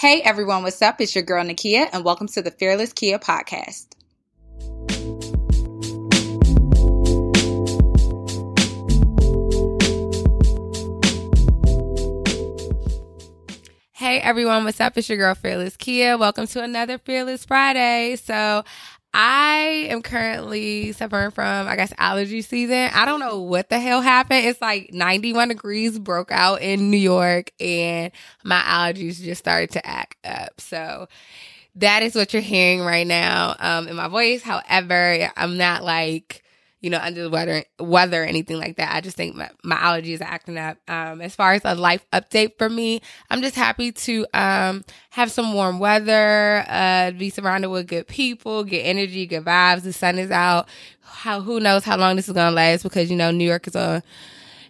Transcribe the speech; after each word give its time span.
Hey 0.00 0.22
everyone, 0.22 0.62
what's 0.62 0.80
up? 0.80 0.98
It's 1.02 1.14
your 1.14 1.24
girl 1.24 1.44
Nakia, 1.44 1.86
and 1.92 2.06
welcome 2.06 2.26
to 2.28 2.40
the 2.40 2.50
Fearless 2.50 2.94
Kia 2.94 3.18
podcast. 3.18 3.88
Hey 13.92 14.20
everyone, 14.20 14.64
what's 14.64 14.80
up? 14.80 14.96
It's 14.96 15.10
your 15.10 15.18
girl 15.18 15.34
Fearless 15.34 15.76
Kia. 15.76 16.16
Welcome 16.16 16.46
to 16.46 16.62
another 16.62 16.96
Fearless 16.96 17.44
Friday. 17.44 18.16
So, 18.16 18.64
I 19.12 19.88
am 19.88 20.02
currently 20.02 20.92
suffering 20.92 21.32
from, 21.32 21.66
I 21.66 21.74
guess, 21.74 21.92
allergy 21.98 22.42
season. 22.42 22.90
I 22.94 23.04
don't 23.04 23.18
know 23.18 23.40
what 23.40 23.68
the 23.68 23.80
hell 23.80 24.00
happened. 24.00 24.46
It's 24.46 24.60
like 24.60 24.92
91 24.92 25.48
degrees 25.48 25.98
broke 25.98 26.30
out 26.30 26.62
in 26.62 26.90
New 26.90 26.96
York 26.96 27.50
and 27.58 28.12
my 28.44 28.60
allergies 28.60 29.20
just 29.20 29.40
started 29.40 29.70
to 29.72 29.84
act 29.84 30.16
up. 30.24 30.60
So 30.60 31.08
that 31.76 32.02
is 32.02 32.14
what 32.14 32.32
you're 32.32 32.42
hearing 32.42 32.80
right 32.80 33.06
now 33.06 33.56
um, 33.58 33.88
in 33.88 33.96
my 33.96 34.08
voice. 34.08 34.42
However, 34.42 35.30
I'm 35.36 35.56
not 35.56 35.82
like 35.82 36.44
you 36.80 36.88
know, 36.90 36.98
under 36.98 37.22
the 37.22 37.30
weather, 37.30 37.64
weather 37.78 38.22
or 38.22 38.26
anything 38.26 38.58
like 38.58 38.76
that. 38.76 38.94
I 38.94 39.00
just 39.00 39.16
think 39.16 39.36
my, 39.36 39.50
my 39.62 39.76
allergies 39.76 40.20
are 40.20 40.24
acting 40.24 40.56
up. 40.56 40.78
Um, 40.88 41.20
as 41.20 41.34
far 41.34 41.52
as 41.52 41.62
a 41.64 41.74
life 41.74 42.06
update 42.12 42.56
for 42.58 42.68
me, 42.68 43.02
I'm 43.28 43.42
just 43.42 43.54
happy 43.54 43.92
to, 43.92 44.26
um, 44.32 44.84
have 45.10 45.30
some 45.30 45.52
warm 45.52 45.78
weather, 45.78 46.64
uh, 46.68 47.10
be 47.12 47.30
surrounded 47.30 47.68
with 47.68 47.86
good 47.86 48.06
people, 48.06 48.64
get 48.64 48.82
energy, 48.82 49.26
good 49.26 49.44
vibes. 49.44 49.82
The 49.82 49.92
sun 49.92 50.18
is 50.18 50.30
out. 50.30 50.68
How, 51.02 51.40
who 51.40 51.60
knows 51.60 51.84
how 51.84 51.96
long 51.96 52.16
this 52.16 52.28
is 52.28 52.34
going 52.34 52.50
to 52.50 52.54
last 52.54 52.82
because, 52.82 53.10
you 53.10 53.16
know, 53.16 53.30
New 53.30 53.46
York 53.46 53.66
is 53.66 53.74
a, 53.74 54.02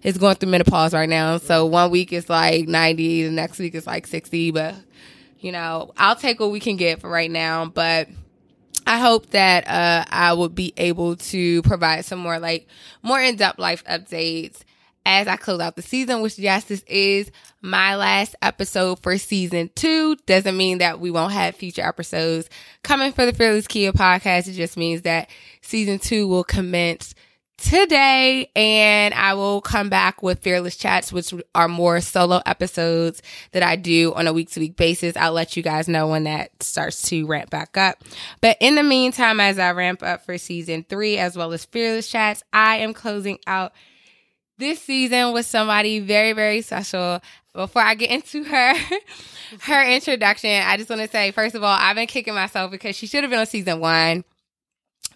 is 0.03 0.19
going 0.19 0.35
through 0.37 0.51
menopause 0.51 0.95
right 0.95 1.09
now. 1.09 1.39
So 1.39 1.67
one 1.67 1.91
week 1.91 2.13
is 2.13 2.29
like 2.29 2.67
90, 2.67 3.25
the 3.25 3.31
next 3.31 3.59
week 3.59 3.75
is 3.75 3.87
like 3.87 4.07
60, 4.07 4.51
but 4.51 4.75
you 5.41 5.53
know, 5.53 5.93
I'll 5.97 6.17
take 6.17 6.39
what 6.39 6.51
we 6.51 6.61
can 6.61 6.77
get 6.77 7.01
for 7.01 7.09
right 7.09 7.31
now, 7.31 7.65
but 7.65 8.09
I 8.91 8.99
hope 8.99 9.31
that 9.31 9.69
uh, 9.69 10.05
I 10.11 10.33
will 10.33 10.49
be 10.49 10.73
able 10.77 11.15
to 11.15 11.63
provide 11.63 12.05
some 12.05 12.19
more 12.19 12.41
like 12.41 12.67
more 13.05 13.21
in 13.21 13.37
depth 13.37 13.61
life 13.61 13.85
updates 13.85 14.63
as 15.07 15.29
I 15.29 15.37
close 15.37 15.61
out 15.61 15.77
the 15.77 15.83
season, 15.83 16.23
which 16.23 16.41
yes, 16.41 16.65
this 16.65 16.83
is 16.89 17.31
my 17.63 17.95
last 17.95 18.35
episode 18.43 18.99
for 18.99 19.17
season 19.17 19.71
two. 19.77 20.17
Doesn't 20.27 20.57
mean 20.57 20.79
that 20.79 20.99
we 20.99 21.13
won't 21.13 21.33
have 21.33 21.55
future 21.55 21.87
episodes 21.87 22.51
coming 22.83 23.13
for 23.13 23.25
the 23.25 23.33
Fearless 23.33 23.69
Kia 23.69 23.93
podcast. 23.93 24.49
It 24.49 24.55
just 24.55 24.77
means 24.77 25.03
that 25.03 25.31
season 25.61 26.01
two 26.01 26.27
will 26.27 26.43
commence 26.43 27.15
today 27.61 28.51
and 28.57 29.13
I 29.15 29.35
will 29.35 29.61
come 29.61 29.89
back 29.89 30.23
with 30.23 30.41
Fearless 30.41 30.77
Chats, 30.77 31.13
which 31.13 31.33
are 31.55 31.69
more 31.69 32.01
solo 32.01 32.41
episodes 32.47 33.23
that 33.53 33.63
I 33.63 33.77
do 33.77 34.13
on 34.15 34.27
a 34.27 34.33
week 34.33 34.51
to 34.53 34.61
week 34.61 34.77
basis. 34.77 35.17
I'll 35.17 35.33
let 35.33 35.57
you 35.57 35.63
guys 35.63 35.87
know 35.87 36.09
when 36.09 36.25
that 36.25 36.63
starts 36.63 37.03
to 37.11 37.27
ramp 37.27 37.51
back 37.51 37.77
up. 37.77 38.03
But 38.41 38.57
in 38.61 38.75
the 38.75 38.83
meantime, 38.83 39.41
as 39.41 39.59
I 39.59 39.73
ramp 39.73 40.03
up 40.03 40.25
for 40.25 40.39
season 40.39 40.85
three, 40.89 41.19
as 41.19 41.37
well 41.37 41.53
as 41.53 41.65
Fearless 41.67 42.09
Chats, 42.09 42.43
I 42.53 42.79
am 42.79 42.95
closing 42.95 43.39
out 43.47 43.73
this 44.59 44.81
season 44.81 45.33
with 45.33 45.47
somebody 45.47 46.01
very, 46.01 46.33
very 46.33 46.63
special. 46.63 47.21
Before 47.53 47.83
I 47.83 47.95
get 47.95 48.11
into 48.11 48.45
her, 48.45 48.75
her 49.63 49.85
introduction, 49.85 50.51
I 50.51 50.77
just 50.77 50.89
want 50.89 51.03
to 51.03 51.09
say, 51.09 51.31
first 51.33 51.55
of 51.55 51.63
all, 51.63 51.77
I've 51.79 51.97
been 51.97 52.07
kicking 52.07 52.35
myself 52.35 52.71
because 52.71 52.97
she 52.97 53.07
should 53.07 53.25
have 53.25 53.31
been 53.31 53.41
on 53.41 53.47
season 53.47 53.81
one 53.81 54.25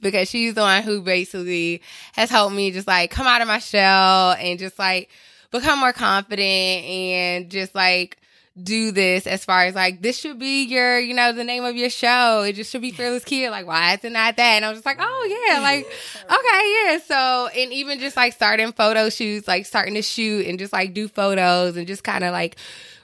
because 0.00 0.28
she's 0.28 0.54
the 0.54 0.60
one 0.60 0.82
who 0.82 1.02
basically 1.02 1.82
has 2.14 2.30
helped 2.30 2.54
me 2.54 2.70
just 2.70 2.86
like 2.86 3.10
come 3.10 3.26
out 3.26 3.40
of 3.40 3.48
my 3.48 3.58
shell 3.58 4.32
and 4.32 4.58
just 4.58 4.78
like 4.78 5.08
become 5.50 5.80
more 5.80 5.92
confident 5.92 6.84
and 6.84 7.50
just 7.50 7.74
like 7.74 8.18
do 8.62 8.92
this 8.92 9.26
as 9.26 9.44
far 9.44 9.64
as 9.64 9.74
like 9.74 10.00
this 10.00 10.16
should 10.16 10.38
be 10.38 10.62
your 10.64 10.98
you 11.00 11.12
know 11.12 11.32
the 11.32 11.42
name 11.42 11.64
of 11.64 11.74
your 11.74 11.90
show. 11.90 12.42
It 12.42 12.52
just 12.52 12.70
should 12.70 12.82
be 12.82 12.92
Fearless 12.92 13.24
Kia. 13.24 13.50
Like 13.50 13.66
why 13.66 13.94
is 13.94 14.04
it 14.04 14.12
not 14.12 14.36
that? 14.36 14.54
And 14.56 14.64
i 14.64 14.68
was 14.68 14.78
just 14.78 14.86
like 14.86 14.98
oh 15.00 15.46
yeah 15.48 15.60
like 15.60 15.86
okay 16.24 16.84
yeah. 16.86 16.98
So 16.98 17.48
and 17.48 17.72
even 17.72 17.98
just 17.98 18.16
like 18.16 18.32
starting 18.32 18.70
photo 18.72 19.10
shoots 19.10 19.48
like 19.48 19.66
starting 19.66 19.94
to 19.94 20.02
shoot 20.02 20.46
and 20.46 20.58
just 20.58 20.72
like 20.72 20.94
do 20.94 21.08
photos 21.08 21.76
and 21.76 21.86
just 21.86 22.04
kind 22.04 22.22
of 22.22 22.32
like 22.32 22.56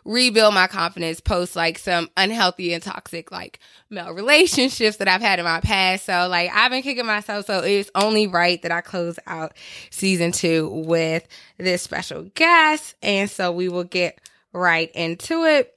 rebuild 0.04 0.54
my 0.54 0.66
confidence 0.66 1.20
post 1.20 1.56
like 1.56 1.78
some 1.78 2.08
unhealthy 2.16 2.72
and 2.72 2.82
toxic 2.82 3.30
like 3.30 3.58
male 3.90 4.12
relationships 4.12 4.96
that 4.98 5.08
I've 5.08 5.20
had 5.20 5.38
in 5.38 5.44
my 5.44 5.60
past. 5.60 6.06
So 6.06 6.28
like 6.28 6.50
I've 6.52 6.70
been 6.70 6.82
kicking 6.82 7.06
myself. 7.06 7.46
So 7.46 7.60
it's 7.60 7.90
only 7.94 8.26
right 8.26 8.60
that 8.62 8.72
I 8.72 8.80
close 8.80 9.18
out 9.26 9.52
season 9.90 10.32
two 10.32 10.68
with 10.68 11.26
this 11.58 11.82
special 11.82 12.24
guest. 12.34 12.94
And 13.02 13.30
so 13.30 13.52
we 13.52 13.68
will 13.68 13.84
get 13.84 14.20
right 14.52 14.90
into 14.94 15.44
it. 15.44 15.76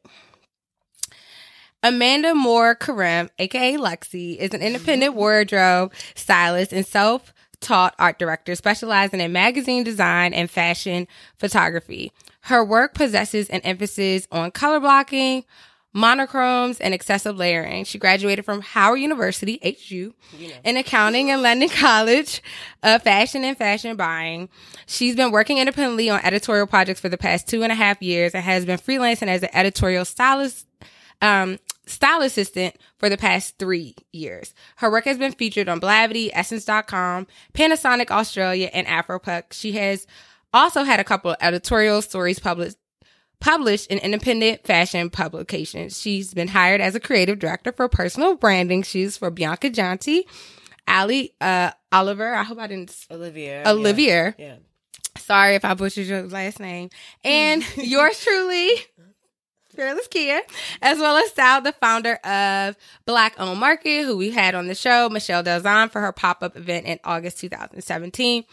Amanda 1.85 2.33
Moore 2.33 2.75
Karim, 2.75 3.29
aka 3.37 3.75
Luxy, 3.75 4.37
is 4.37 4.53
an 4.53 4.61
independent 4.61 5.11
mm-hmm. 5.11 5.19
wardrobe 5.19 5.93
stylist 6.15 6.71
and 6.71 6.85
self 6.85 7.33
taught 7.59 7.95
art 7.99 8.19
director 8.19 8.55
specializing 8.55 9.19
in 9.19 9.31
magazine 9.31 9.83
design 9.83 10.33
and 10.33 10.49
fashion 10.49 11.07
photography. 11.37 12.11
Her 12.43 12.63
work 12.63 12.93
possesses 12.93 13.49
an 13.49 13.61
emphasis 13.61 14.27
on 14.29 14.51
color 14.51 14.81
blocking, 14.81 15.45
monochromes, 15.93 16.79
and 16.79 16.93
excessive 16.93 17.37
layering. 17.37 17.85
She 17.85 17.97
graduated 17.97 18.43
from 18.43 18.59
Howard 18.61 18.99
University, 18.99 19.59
HU, 19.63 20.13
you 20.37 20.47
know. 20.49 20.53
in 20.65 20.75
accounting 20.75 21.31
and 21.31 21.41
London 21.41 21.69
College 21.69 22.41
of 22.81 23.01
Fashion 23.03 23.45
and 23.45 23.57
Fashion 23.57 23.95
Buying. 23.95 24.49
She's 24.87 25.15
been 25.15 25.31
working 25.31 25.59
independently 25.59 26.09
on 26.09 26.19
editorial 26.21 26.67
projects 26.67 26.99
for 26.99 27.07
the 27.07 27.17
past 27.17 27.47
two 27.47 27.63
and 27.63 27.71
a 27.71 27.75
half 27.75 28.01
years 28.01 28.33
and 28.33 28.43
has 28.43 28.65
been 28.65 28.79
freelancing 28.79 29.27
as 29.27 29.43
an 29.43 29.49
editorial 29.53 30.03
stylist, 30.03 30.67
um, 31.21 31.59
style 31.85 32.21
assistant 32.21 32.75
for 32.97 33.07
the 33.07 33.17
past 33.17 33.57
three 33.57 33.95
years. 34.11 34.53
Her 34.77 34.91
work 34.91 35.05
has 35.05 35.17
been 35.17 35.31
featured 35.31 35.69
on 35.69 35.79
Blavity, 35.79 36.29
Essence.com, 36.33 37.27
Panasonic 37.53 38.11
Australia, 38.11 38.69
and 38.73 38.85
Afropunk. 38.85 39.53
She 39.53 39.73
has 39.73 40.07
also 40.53 40.83
had 40.83 40.99
a 40.99 41.03
couple 41.03 41.31
of 41.31 41.37
editorial 41.41 42.01
stories 42.01 42.39
published 42.39 42.77
published 43.39 43.87
in 43.87 43.97
independent 43.97 44.65
fashion 44.65 45.09
publications. 45.09 45.99
She's 45.99 46.33
been 46.33 46.47
hired 46.47 46.79
as 46.79 46.95
a 46.95 46.99
creative 46.99 47.39
director 47.39 47.73
for 47.73 47.89
personal 47.89 48.35
branding 48.35 48.83
shoes 48.83 49.17
for 49.17 49.29
Bianca 49.29 49.69
Janti, 49.69 50.21
Ali 50.87 51.33
uh, 51.41 51.71
Oliver. 51.91 52.33
I 52.33 52.43
hope 52.43 52.57
I 52.59 52.67
didn't 52.67 52.95
Olivia. 53.11 53.63
Olivia. 53.65 54.35
Yeah. 54.37 54.45
yeah. 54.45 54.55
Sorry 55.17 55.55
if 55.55 55.63
I 55.63 55.73
butchered 55.73 56.07
your 56.07 56.23
last 56.23 56.59
name. 56.59 56.89
And 57.23 57.63
yours 57.77 58.19
truly, 58.21 58.71
Fearless 59.75 60.07
Kia, 60.07 60.41
as 60.81 60.99
well 60.99 61.17
as 61.17 61.31
Sal, 61.33 61.61
the 61.61 61.73
founder 61.73 62.15
of 62.23 62.75
Black 63.05 63.35
Owned 63.39 63.59
Market, 63.59 64.03
who 64.05 64.15
we 64.17 64.31
had 64.31 64.55
on 64.55 64.67
the 64.67 64.75
show, 64.75 65.09
Michelle 65.09 65.43
Delzon, 65.43 65.91
for 65.91 65.99
her 66.01 66.11
pop 66.11 66.43
up 66.43 66.55
event 66.55 66.85
in 66.85 66.99
August 67.03 67.39
2017. 67.39 68.43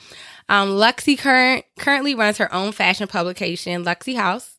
Um, 0.49 0.71
Luxy 0.71 1.19
current, 1.19 1.65
currently 1.79 2.15
runs 2.15 2.39
her 2.39 2.53
own 2.55 2.73
fashion 2.73 3.07
publication, 3.07 3.85
Luxy 3.85 4.17
Haus, 4.17 4.59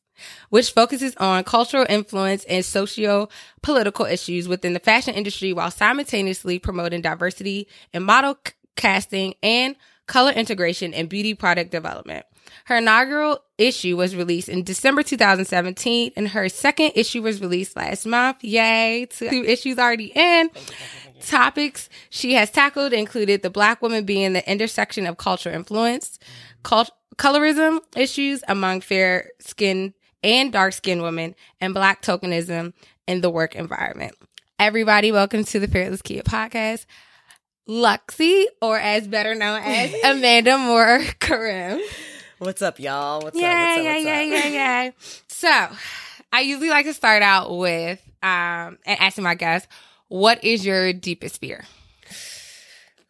which 0.50 0.72
focuses 0.72 1.16
on 1.16 1.44
cultural 1.44 1.86
influence 1.90 2.44
and 2.46 2.64
socio 2.64 3.28
political 3.64 4.06
issues 4.06 4.48
within 4.48 4.74
the 4.74 4.80
fashion 4.80 5.16
industry 5.16 5.54
while 5.54 5.72
simultaneously 5.72 6.60
promoting 6.60 7.02
diversity 7.02 7.68
in 7.94 8.04
model 8.04 8.38
c- 8.46 8.54
casting 8.76 9.34
and 9.42 9.76
color 10.08 10.32
integration 10.32 10.94
and 10.94 11.10
beauty 11.10 11.34
product 11.34 11.72
development. 11.72 12.26
Her 12.66 12.78
inaugural 12.78 13.40
issue 13.62 13.96
was 13.96 14.16
released 14.16 14.50
in 14.50 14.64
December 14.64 15.04
2017, 15.04 16.12
and 16.16 16.30
her 16.30 16.50
second 16.50 16.92
issue 16.96 17.22
was 17.22 17.40
released 17.42 17.76
last 17.76 18.06
month. 18.06 18.44
Yay! 18.44 19.08
Two 19.10 19.44
issues 19.46 19.78
already 19.78 20.12
in. 20.16 20.50
Topics 21.22 21.88
she 22.10 22.34
has 22.34 22.50
tackled 22.50 22.94
included 22.94 23.44
the 23.44 23.50
black 23.50 23.82
woman 23.82 24.04
being 24.04 24.34
the 24.34 24.52
intersection 24.52 25.06
of 25.06 25.18
cultural 25.18 25.56
influence, 25.56 26.18
cult- 26.64 26.92
colorism 27.18 27.80
issues 27.96 28.44
among 28.48 28.82
fair 28.82 29.30
skinned 29.40 29.94
and 30.24 30.52
dark 30.52 30.74
skinned 30.74 31.04
women, 31.04 31.36
and 31.60 31.74
black 31.74 32.02
tokenism 32.02 32.74
in 33.08 33.22
the 33.22 33.30
work 33.30 33.56
environment. 33.56 34.16
Everybody, 34.60 35.12
welcome 35.12 35.44
to 35.46 35.60
the 35.60 35.68
Fearless 35.68 36.02
Kia 36.02 36.24
podcast. 36.24 36.86
Luxy, 37.70 38.46
or 38.62 38.78
as 38.78 39.08
better 39.08 39.36
known 39.36 39.62
as 39.64 39.94
Amanda 40.04 40.58
Moore 40.58 41.02
Karim. 41.20 41.80
What's 42.42 42.64
up, 42.64 42.80
y'all? 42.80 43.22
What's 43.22 43.38
yeah, 43.40 43.50
up? 43.52 43.60
What's 43.60 43.78
up? 43.78 43.84
yeah, 43.84 43.94
What's 43.94 44.04
yeah, 44.04 44.38
up? 44.38 44.52
yeah, 44.52 44.86
yeah. 44.86 44.92
So, 45.28 45.78
I 46.34 46.42
usually 46.42 46.70
like 46.70 46.88
to 46.88 46.94
start 46.96 47.22
out 47.22 47.56
with 47.56 48.00
um 48.24 48.80
and 48.86 49.00
asking 49.00 49.24
my 49.26 49.36
guests, 49.36 49.68
what 50.08 50.44
is 50.44 50.66
your 50.66 50.92
deepest 50.92 51.40
fear? 51.40 51.66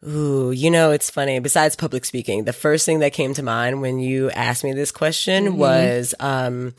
Ooh, 0.06 0.50
you 0.50 0.70
know, 0.70 0.90
it's 0.90 1.08
funny. 1.08 1.38
Besides 1.38 1.76
public 1.76 2.04
speaking, 2.04 2.44
the 2.44 2.52
first 2.52 2.84
thing 2.84 2.98
that 2.98 3.14
came 3.14 3.32
to 3.34 3.42
mind 3.42 3.80
when 3.80 4.00
you 4.00 4.30
asked 4.32 4.64
me 4.64 4.72
this 4.74 4.90
question 4.92 5.44
Mm-hmm. 5.46 5.56
was, 5.56 6.14
um, 6.20 6.74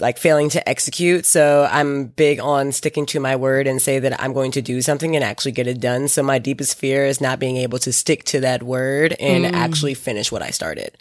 like 0.00 0.18
failing 0.18 0.48
to 0.50 0.68
execute. 0.68 1.24
So 1.26 1.68
I'm 1.70 2.06
big 2.06 2.40
on 2.40 2.72
sticking 2.72 3.06
to 3.06 3.20
my 3.20 3.36
word 3.36 3.66
and 3.68 3.80
say 3.80 3.98
that 4.00 4.20
I'm 4.20 4.32
going 4.32 4.50
to 4.52 4.62
do 4.62 4.80
something 4.82 5.14
and 5.14 5.22
actually 5.24 5.52
get 5.52 5.66
it 5.68 5.80
done. 5.80 6.08
So 6.08 6.22
my 6.22 6.38
deepest 6.40 6.76
fear 6.78 7.04
is 7.04 7.20
not 7.20 7.38
being 7.38 7.58
able 7.58 7.78
to 7.80 7.92
stick 7.92 8.24
to 8.24 8.40
that 8.40 8.64
word 8.64 9.12
and 9.20 9.44
Mm. 9.44 9.52
actually 9.52 9.94
finish 9.94 10.32
what 10.32 10.42
I 10.42 10.50
started. 10.50 10.96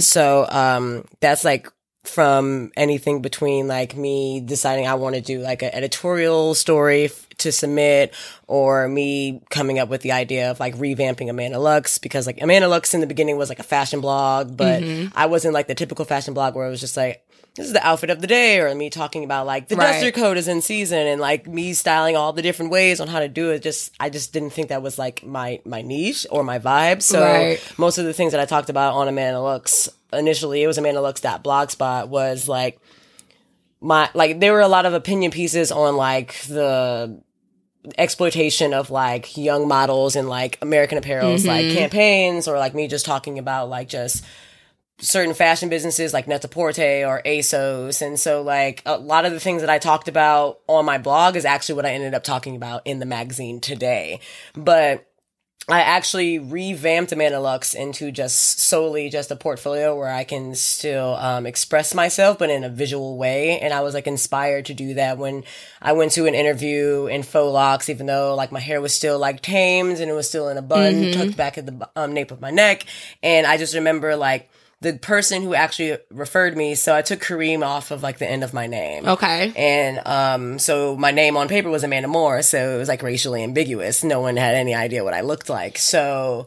So, 0.00 0.46
um, 0.48 1.04
that's 1.20 1.44
like 1.44 1.68
from 2.04 2.72
anything 2.76 3.20
between 3.20 3.68
like 3.68 3.94
me 3.96 4.40
deciding 4.40 4.86
I 4.86 4.94
want 4.94 5.14
to 5.16 5.20
do 5.20 5.40
like 5.40 5.62
an 5.62 5.70
editorial 5.74 6.54
story 6.54 7.04
f- 7.06 7.28
to 7.38 7.52
submit 7.52 8.14
or 8.46 8.88
me 8.88 9.42
coming 9.50 9.78
up 9.78 9.90
with 9.90 10.00
the 10.00 10.12
idea 10.12 10.50
of 10.50 10.58
like 10.58 10.74
revamping 10.76 11.28
Amanda 11.28 11.58
Lux 11.58 11.98
because 11.98 12.26
like 12.26 12.40
Amanda 12.40 12.66
Lux 12.66 12.94
in 12.94 13.00
the 13.00 13.06
beginning 13.06 13.36
was 13.36 13.50
like 13.50 13.58
a 13.58 13.64
fashion 13.64 14.00
blog, 14.00 14.56
but 14.56 14.82
I 15.14 15.26
wasn't 15.26 15.52
like 15.54 15.66
the 15.66 15.74
typical 15.74 16.04
fashion 16.06 16.32
blog 16.34 16.54
where 16.54 16.66
it 16.66 16.70
was 16.70 16.80
just 16.80 16.96
like, 16.96 17.22
this 17.58 17.66
is 17.66 17.72
the 17.72 17.84
outfit 17.84 18.08
of 18.10 18.20
the 18.20 18.28
day 18.28 18.60
or 18.60 18.72
me 18.74 18.88
talking 18.88 19.24
about 19.24 19.44
like 19.44 19.66
the 19.66 19.74
Right. 19.74 19.92
duster 19.92 20.12
coat 20.12 20.36
is 20.36 20.46
in 20.46 20.62
season 20.62 21.06
and 21.08 21.20
like 21.20 21.48
me 21.48 21.72
styling 21.72 22.16
all 22.16 22.32
the 22.32 22.40
different 22.40 22.70
ways 22.70 23.00
on 23.00 23.08
how 23.08 23.18
to 23.18 23.28
do 23.28 23.50
it. 23.50 23.62
Just, 23.62 23.92
I 23.98 24.10
just 24.10 24.32
didn't 24.32 24.50
think 24.50 24.68
that 24.68 24.80
was 24.80 24.96
like 24.96 25.24
my, 25.26 25.60
my 25.64 25.82
niche 25.82 26.24
or 26.30 26.44
my 26.44 26.60
vibe. 26.60 27.02
So 27.02 27.20
Right. 27.20 27.60
most 27.76 27.98
of 27.98 28.04
the 28.04 28.12
things 28.12 28.30
that 28.30 28.40
I 28.40 28.44
talked 28.44 28.70
about 28.70 28.94
on 28.94 29.08
Amanda 29.08 29.42
Looks 29.42 29.88
initially, 30.12 30.62
it 30.62 30.68
was 30.68 30.78
Amanda 30.78 31.00
Lux.blogspot 31.00 32.08
was 32.08 32.46
like 32.48 32.78
my, 33.80 34.08
like 34.14 34.38
there 34.38 34.52
were 34.52 34.60
a 34.60 34.68
lot 34.68 34.86
of 34.86 34.94
opinion 34.94 35.32
pieces 35.32 35.72
on 35.72 35.96
like 35.96 36.40
the 36.42 37.20
exploitation 37.96 38.74
of 38.74 38.90
like 38.90 39.36
young 39.36 39.66
models 39.66 40.14
and 40.16 40.28
like 40.28 40.58
American 40.62 41.00
apparels 41.00 41.46
like 41.46 41.66
mm-hmm. 41.66 41.76
campaigns 41.78 42.46
or 42.46 42.58
like 42.58 42.74
me 42.74 42.86
just 42.86 43.06
talking 43.06 43.38
about 43.38 43.68
like 43.68 43.88
just 43.88 44.24
certain 45.00 45.34
fashion 45.34 45.68
businesses 45.68 46.12
like 46.12 46.26
Net-a-Porter 46.26 47.04
or 47.06 47.22
ASOS. 47.24 48.02
And 48.02 48.18
so 48.18 48.42
like 48.42 48.82
a 48.84 48.98
lot 48.98 49.24
of 49.24 49.32
the 49.32 49.40
things 49.40 49.62
that 49.62 49.70
I 49.70 49.78
talked 49.78 50.08
about 50.08 50.60
on 50.66 50.84
my 50.84 50.98
blog 50.98 51.36
is 51.36 51.44
actually 51.44 51.76
what 51.76 51.86
I 51.86 51.92
ended 51.92 52.14
up 52.14 52.24
talking 52.24 52.56
about 52.56 52.82
in 52.84 52.98
the 52.98 53.06
magazine 53.06 53.60
today. 53.60 54.20
But 54.54 55.04
I 55.70 55.82
actually 55.82 56.38
revamped 56.38 57.12
Amanda 57.12 57.38
Lux 57.40 57.74
into 57.74 58.10
just 58.10 58.58
solely 58.58 59.10
just 59.10 59.30
a 59.30 59.36
portfolio 59.36 59.94
where 59.94 60.08
I 60.08 60.24
can 60.24 60.54
still 60.54 61.14
um, 61.16 61.44
express 61.44 61.94
myself, 61.94 62.38
but 62.38 62.48
in 62.48 62.64
a 62.64 62.70
visual 62.70 63.18
way. 63.18 63.60
And 63.60 63.74
I 63.74 63.82
was 63.82 63.92
like 63.92 64.06
inspired 64.06 64.64
to 64.66 64.74
do 64.74 64.94
that 64.94 65.18
when 65.18 65.44
I 65.82 65.92
went 65.92 66.12
to 66.12 66.24
an 66.24 66.34
interview 66.34 67.06
in 67.06 67.22
faux 67.22 67.52
locks, 67.52 67.90
even 67.90 68.06
though 68.06 68.34
like 68.34 68.50
my 68.50 68.60
hair 68.60 68.80
was 68.80 68.94
still 68.94 69.18
like 69.18 69.42
tamed 69.42 70.00
and 70.00 70.10
it 70.10 70.14
was 70.14 70.26
still 70.26 70.48
in 70.48 70.56
a 70.56 70.62
bun 70.62 71.12
tucked 71.12 71.36
back 71.36 71.58
at 71.58 71.66
the 71.66 71.88
um, 71.94 72.14
nape 72.14 72.30
of 72.30 72.40
my 72.40 72.50
neck. 72.50 72.86
And 73.22 73.46
I 73.46 73.58
just 73.58 73.74
remember 73.74 74.16
like 74.16 74.48
the 74.80 74.94
person 74.94 75.42
who 75.42 75.54
actually 75.54 75.98
referred 76.10 76.56
me. 76.56 76.74
So 76.74 76.94
I 76.94 77.02
took 77.02 77.20
Karim 77.20 77.62
off 77.62 77.90
of 77.90 78.02
like 78.02 78.18
the 78.18 78.30
end 78.30 78.44
of 78.44 78.54
my 78.54 78.66
name. 78.66 79.06
Okay. 79.06 79.52
And 79.56 80.00
um, 80.06 80.58
so 80.58 80.96
my 80.96 81.10
name 81.10 81.36
on 81.36 81.48
paper 81.48 81.68
was 81.68 81.82
Amanda 81.82 82.08
Moore, 82.08 82.42
so 82.42 82.74
it 82.74 82.78
was 82.78 82.88
like 82.88 83.02
racially 83.02 83.42
ambiguous. 83.42 84.04
No 84.04 84.20
one 84.20 84.36
had 84.36 84.54
any 84.54 84.74
idea 84.74 85.02
what 85.02 85.14
I 85.14 85.22
looked 85.22 85.48
like. 85.48 85.78
So 85.78 86.46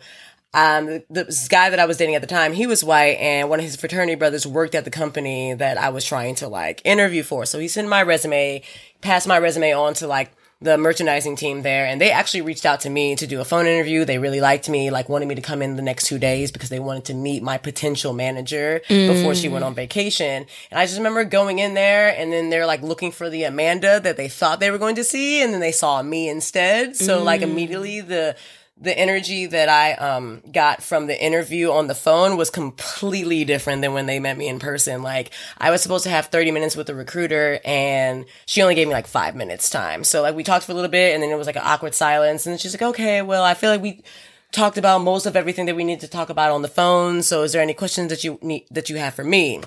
um, 0.54 0.86
the, 0.86 1.26
this 1.26 1.48
guy 1.48 1.70
that 1.70 1.80
I 1.80 1.86
was 1.86 1.98
dating 1.98 2.16
at 2.16 2.22
the 2.22 2.28
time, 2.28 2.54
he 2.54 2.68
was 2.68 2.84
white, 2.84 3.18
and 3.20 3.50
one 3.50 3.60
of 3.60 3.66
his 3.66 3.76
fraternity 3.76 4.16
brothers 4.16 4.48
worked 4.48 4.76
at 4.76 4.86
the 4.86 4.92
company 4.92 5.54
that 5.54 5.78
I 5.78 5.90
was 5.90 6.06
trying 6.06 6.36
to 6.36 6.48
like 6.48 6.82
interview 6.86 7.24
for. 7.24 7.46
So 7.46 7.60
he 7.60 7.68
sent 7.68 7.90
my 7.90 8.02
resume, 8.04 8.62
passed 9.02 9.28
my 9.28 9.40
resume 9.40 9.74
on 9.74 9.94
to 9.96 10.08
like 10.08 10.32
the 10.62 10.78
merchandising 10.78 11.36
team 11.36 11.64
there 11.64 11.88
and 11.88 12.00
they 12.00 12.12
actually 12.12 12.42
reached 12.42 12.66
out 12.68 12.82
to 12.82 12.90
me 12.90 13.16
to 13.16 13.26
do 13.26 13.42
a 13.42 13.46
phone 13.46 13.66
interview. 13.66 14.06
They 14.06 14.20
really 14.20 14.42
liked 14.42 14.70
me, 14.70 14.92
like 14.92 15.10
wanted 15.10 15.28
me 15.28 15.36
to 15.36 15.42
come 15.42 15.62
in 15.62 15.76
the 15.76 15.82
next 15.82 16.06
two 16.06 16.20
days 16.20 16.52
because 16.52 16.70
they 16.70 16.80
wanted 16.80 17.06
to 17.06 17.16
meet 17.16 17.42
my 17.42 17.58
potential 17.58 18.14
manager 18.14 18.82
before 18.88 19.34
she 19.34 19.50
went 19.50 19.66
on 19.66 19.74
vacation. 19.74 20.46
And 20.70 20.80
I 20.80 20.86
just 20.86 20.98
remember 20.98 21.24
going 21.24 21.60
in 21.60 21.74
there 21.74 22.16
and 22.16 22.32
then 22.32 22.52
they're 22.52 22.68
like 22.68 22.84
looking 22.84 23.12
for 23.12 23.30
the 23.30 23.44
Amanda 23.44 24.00
that 24.00 24.18
they 24.18 24.30
thought 24.30 24.60
they 24.60 24.70
were 24.70 24.78
going 24.78 24.96
to 24.96 25.04
see 25.04 25.42
and 25.42 25.52
then 25.52 25.62
they 25.62 25.72
saw 25.72 26.02
me 26.04 26.30
instead. 26.30 26.96
So 26.96 27.24
like 27.24 27.42
mm. 27.42 27.46
immediately 27.46 28.02
the 28.02 28.36
the 28.82 28.98
energy 28.98 29.46
that 29.46 29.70
I 29.70 29.94
um 29.94 30.42
got 30.52 30.84
from 30.84 31.08
the 31.08 31.24
interview 31.24 31.72
on 31.72 31.88
the 31.88 31.96
phone 31.96 32.36
was 32.36 32.50
completely 32.50 33.46
different 33.46 33.82
than 33.82 33.94
when 33.94 34.08
they 34.08 34.20
met 34.20 34.38
me 34.38 34.48
in 34.48 34.60
person. 34.60 35.04
Like 35.04 35.32
I 35.58 35.70
was 35.72 35.82
supposed 35.82 36.04
to 36.06 36.10
have 36.10 36.28
30 36.28 36.52
minutes 36.52 36.76
with 36.76 36.88
the 36.88 36.96
recruiter 36.96 37.60
and 37.64 38.26
she 38.48 38.62
only 38.62 38.76
gave 38.76 38.88
me 38.88 38.94
like 38.94 39.08
5 39.08 39.36
minutes 39.36 39.70
time. 39.70 40.04
So 40.04 40.22
like 40.22 40.36
we 40.36 40.44
talked 40.44 40.66
for 40.66 40.72
a 40.72 40.76
little 40.76 40.90
bit 40.90 41.14
and 41.14 41.22
then 41.22 41.30
it 41.30 41.38
was 41.38 41.48
like 41.48 41.56
an 41.56 41.64
awkward 41.64 41.94
silence 41.94 42.46
and 42.46 42.60
she's 42.60 42.74
like, 42.74 42.82
"Okay, 42.82 43.22
well, 43.22 43.44
I 43.44 43.54
feel 43.54 43.70
like 43.70 43.82
we 43.82 44.02
talked 44.52 44.78
about 44.78 45.00
most 45.00 45.26
of 45.26 45.36
everything 45.36 45.68
that 45.68 45.76
we 45.76 45.84
need 45.84 46.02
to 46.02 46.08
talk 46.08 46.30
about 46.30 46.52
on 46.52 46.62
the 46.62 46.68
phone. 46.68 47.24
So 47.24 47.44
is 47.44 47.54
there 47.54 47.62
any 47.62 47.74
questions 47.74 48.10
that 48.10 48.24
you 48.24 48.40
need 48.42 48.66
that 48.72 48.90
you 48.90 48.98
have 48.98 49.14
for 49.14 49.24
me?" 49.24 49.62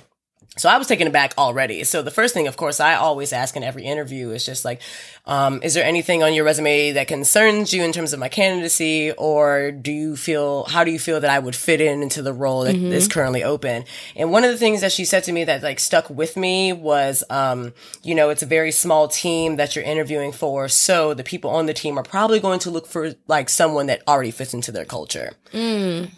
So 0.57 0.69
I 0.69 0.79
was 0.79 0.87
taken 0.87 1.07
aback 1.09 1.35
already. 1.37 1.83
So 1.85 2.03
the 2.03 2.11
first 2.11 2.33
thing, 2.33 2.47
of 2.47 2.57
course, 2.57 2.79
I 2.79 2.95
always 2.95 3.33
ask 3.33 3.57
in 3.57 3.65
every 3.65 3.85
interview 3.85 4.31
is 4.31 4.47
just 4.47 4.65
like, 4.65 4.81
um, 5.27 5.61
is 5.63 5.75
there 5.75 5.85
anything 5.85 6.23
on 6.23 6.33
your 6.35 6.45
resume 6.45 6.93
that 6.93 7.09
concerns 7.09 7.73
you 7.73 7.83
in 7.83 7.93
terms 7.93 8.13
of 8.13 8.21
my 8.21 8.29
candidacy, 8.29 9.11
or 9.13 9.73
do 9.73 9.91
you 9.91 10.17
feel 10.17 10.65
how 10.65 10.85
do 10.85 10.91
you 10.91 10.99
feel 10.99 11.21
that 11.21 11.31
I 11.31 11.39
would 11.39 11.57
fit 11.57 11.81
in 11.81 12.03
into 12.03 12.23
the 12.23 12.33
role 12.33 12.65
that 12.65 12.77
is 12.77 13.09
currently 13.09 13.43
open? 13.43 13.85
And 14.15 14.31
one 14.31 14.45
of 14.45 14.51
the 14.51 14.59
things 14.59 14.83
that 14.83 14.93
she 14.93 15.05
said 15.05 15.25
to 15.25 15.33
me 15.33 15.45
that 15.45 15.63
like 15.63 15.81
stuck 15.81 16.09
with 16.11 16.37
me 16.37 16.73
was, 16.73 17.25
um, 17.31 17.73
you 18.03 18.15
know, 18.15 18.31
it's 18.31 18.43
a 18.43 18.47
very 18.47 18.71
small 18.71 19.09
team 19.09 19.57
that 19.57 19.75
you're 19.75 19.85
interviewing 19.85 20.31
for, 20.31 20.69
so 20.69 21.15
the 21.15 21.25
people 21.25 21.51
on 21.51 21.67
the 21.67 21.75
team 21.75 21.99
are 21.99 22.05
probably 22.05 22.39
going 22.39 22.61
to 22.61 22.71
look 22.71 22.87
for 22.87 23.15
like 23.27 23.49
someone 23.49 23.87
that 23.87 24.03
already 24.07 24.31
fits 24.31 24.55
into 24.55 24.71
their 24.71 24.85
culture. 24.85 25.33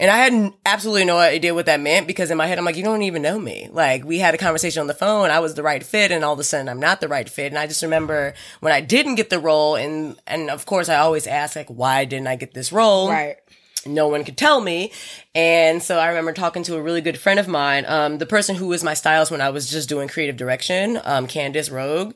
And 0.01 0.11
I 0.11 0.17
had 0.17 0.53
absolutely 0.65 1.05
no 1.05 1.19
idea 1.19 1.55
what 1.55 1.67
that 1.67 1.81
meant 1.81 2.07
because 2.07 2.31
in 2.31 2.39
my 2.39 2.47
head, 2.47 2.59
I'm 2.59 2.65
like, 2.65 2.77
you 2.77 2.83
don't 2.83 3.03
even 3.03 3.23
know 3.23 3.39
me. 3.39 3.69
Like, 3.71 4.05
we 4.05 4.19
had 4.27 4.35
a 4.35 4.39
conversation 4.39 4.81
on 4.81 4.87
the 4.87 4.95
phone. 4.95 5.31
I 5.31 5.41
was 5.41 5.55
the 5.55 5.63
right 5.63 5.83
fit, 5.83 6.11
and 6.11 6.25
all 6.25 6.35
of 6.35 6.39
a 6.39 6.45
sudden, 6.45 6.69
I'm 6.69 6.81
not 6.81 7.01
the 7.01 7.09
right 7.09 7.29
fit. 7.29 7.53
And 7.53 7.59
I 7.59 7.67
just 7.67 7.83
remember 7.83 8.35
when 8.61 8.73
I 8.73 8.81
didn't 8.81 9.15
get 9.15 9.31
the 9.31 9.39
role, 9.39 9.77
and 9.77 10.21
and 10.27 10.51
of 10.51 10.67
course, 10.67 10.89
I 10.89 10.97
always 10.97 11.27
ask 11.27 11.57
like, 11.57 11.69
why 11.69 12.05
didn't 12.05 12.27
I 12.27 12.37
get 12.37 12.55
this 12.55 12.73
role? 12.73 13.09
Right. 13.09 13.37
No 13.87 14.09
one 14.09 14.25
could 14.25 14.37
tell 14.37 14.61
me. 14.61 14.93
And 15.35 15.83
so 15.83 15.99
I 15.99 16.09
remember 16.09 16.33
talking 16.33 16.63
to 16.63 16.77
a 16.77 16.83
really 16.83 17.03
good 17.03 17.19
friend 17.19 17.39
of 17.39 17.47
mine, 17.47 17.85
um, 17.87 18.17
the 18.17 18.25
person 18.25 18.57
who 18.57 18.69
was 18.69 18.83
my 18.83 18.95
stylist 18.95 19.31
when 19.31 19.43
I 19.43 19.51
was 19.51 19.69
just 19.69 19.87
doing 19.87 20.09
creative 20.09 20.37
direction, 20.39 20.99
um, 21.05 21.27
Candace 21.27 21.71
Rogue. 21.71 22.15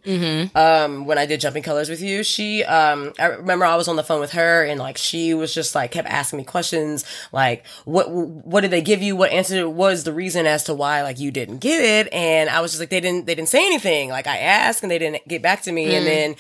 Um, 0.57 1.05
when 1.05 1.19
I 1.19 1.27
did 1.27 1.41
Jumping 1.41 1.63
Colors 1.63 1.91
with 1.91 2.01
you, 2.01 2.23
she, 2.23 2.65
um, 2.65 3.13
I 3.19 3.27
remember 3.27 3.67
I 3.67 3.77
was 3.77 3.89
on 3.89 3.97
the 3.97 4.03
phone 4.03 4.21
with 4.21 4.33
her 4.33 4.65
and 4.65 4.81
like 4.81 4.97
she 4.97 5.35
was 5.35 5.53
just 5.53 5.75
like 5.75 5.91
kept 5.91 6.09
asking 6.09 6.39
me 6.39 6.45
questions 6.45 7.05
like, 7.31 7.67
what, 7.85 8.11
what 8.11 8.63
did 8.63 8.71
they 8.71 8.81
give 8.81 9.03
you? 9.03 9.17
What 9.17 9.33
answer 9.33 9.69
was 9.69 10.05
the 10.05 10.15
reason 10.15 10.47
as 10.47 10.65
to 10.65 10.75
why 10.75 11.03
like 11.03 11.21
you 11.21 11.31
didn't 11.31 11.59
get 11.59 11.83
it? 12.07 12.11
And 12.15 12.49
I 12.49 12.63
was 12.63 12.73
just 12.73 12.81
like, 12.81 12.89
they 12.91 13.01
didn't, 13.01 13.27
they 13.27 13.35
didn't 13.35 13.51
say 13.51 13.67
anything. 13.67 14.09
Like 14.09 14.27
I 14.27 14.39
asked 14.39 14.83
and 14.83 14.91
they 14.91 14.99
didn't 14.99 15.29
get 15.29 15.43
back 15.43 15.63
to 15.63 15.73
me. 15.73 15.95
And 15.95 16.07
then 16.07 16.37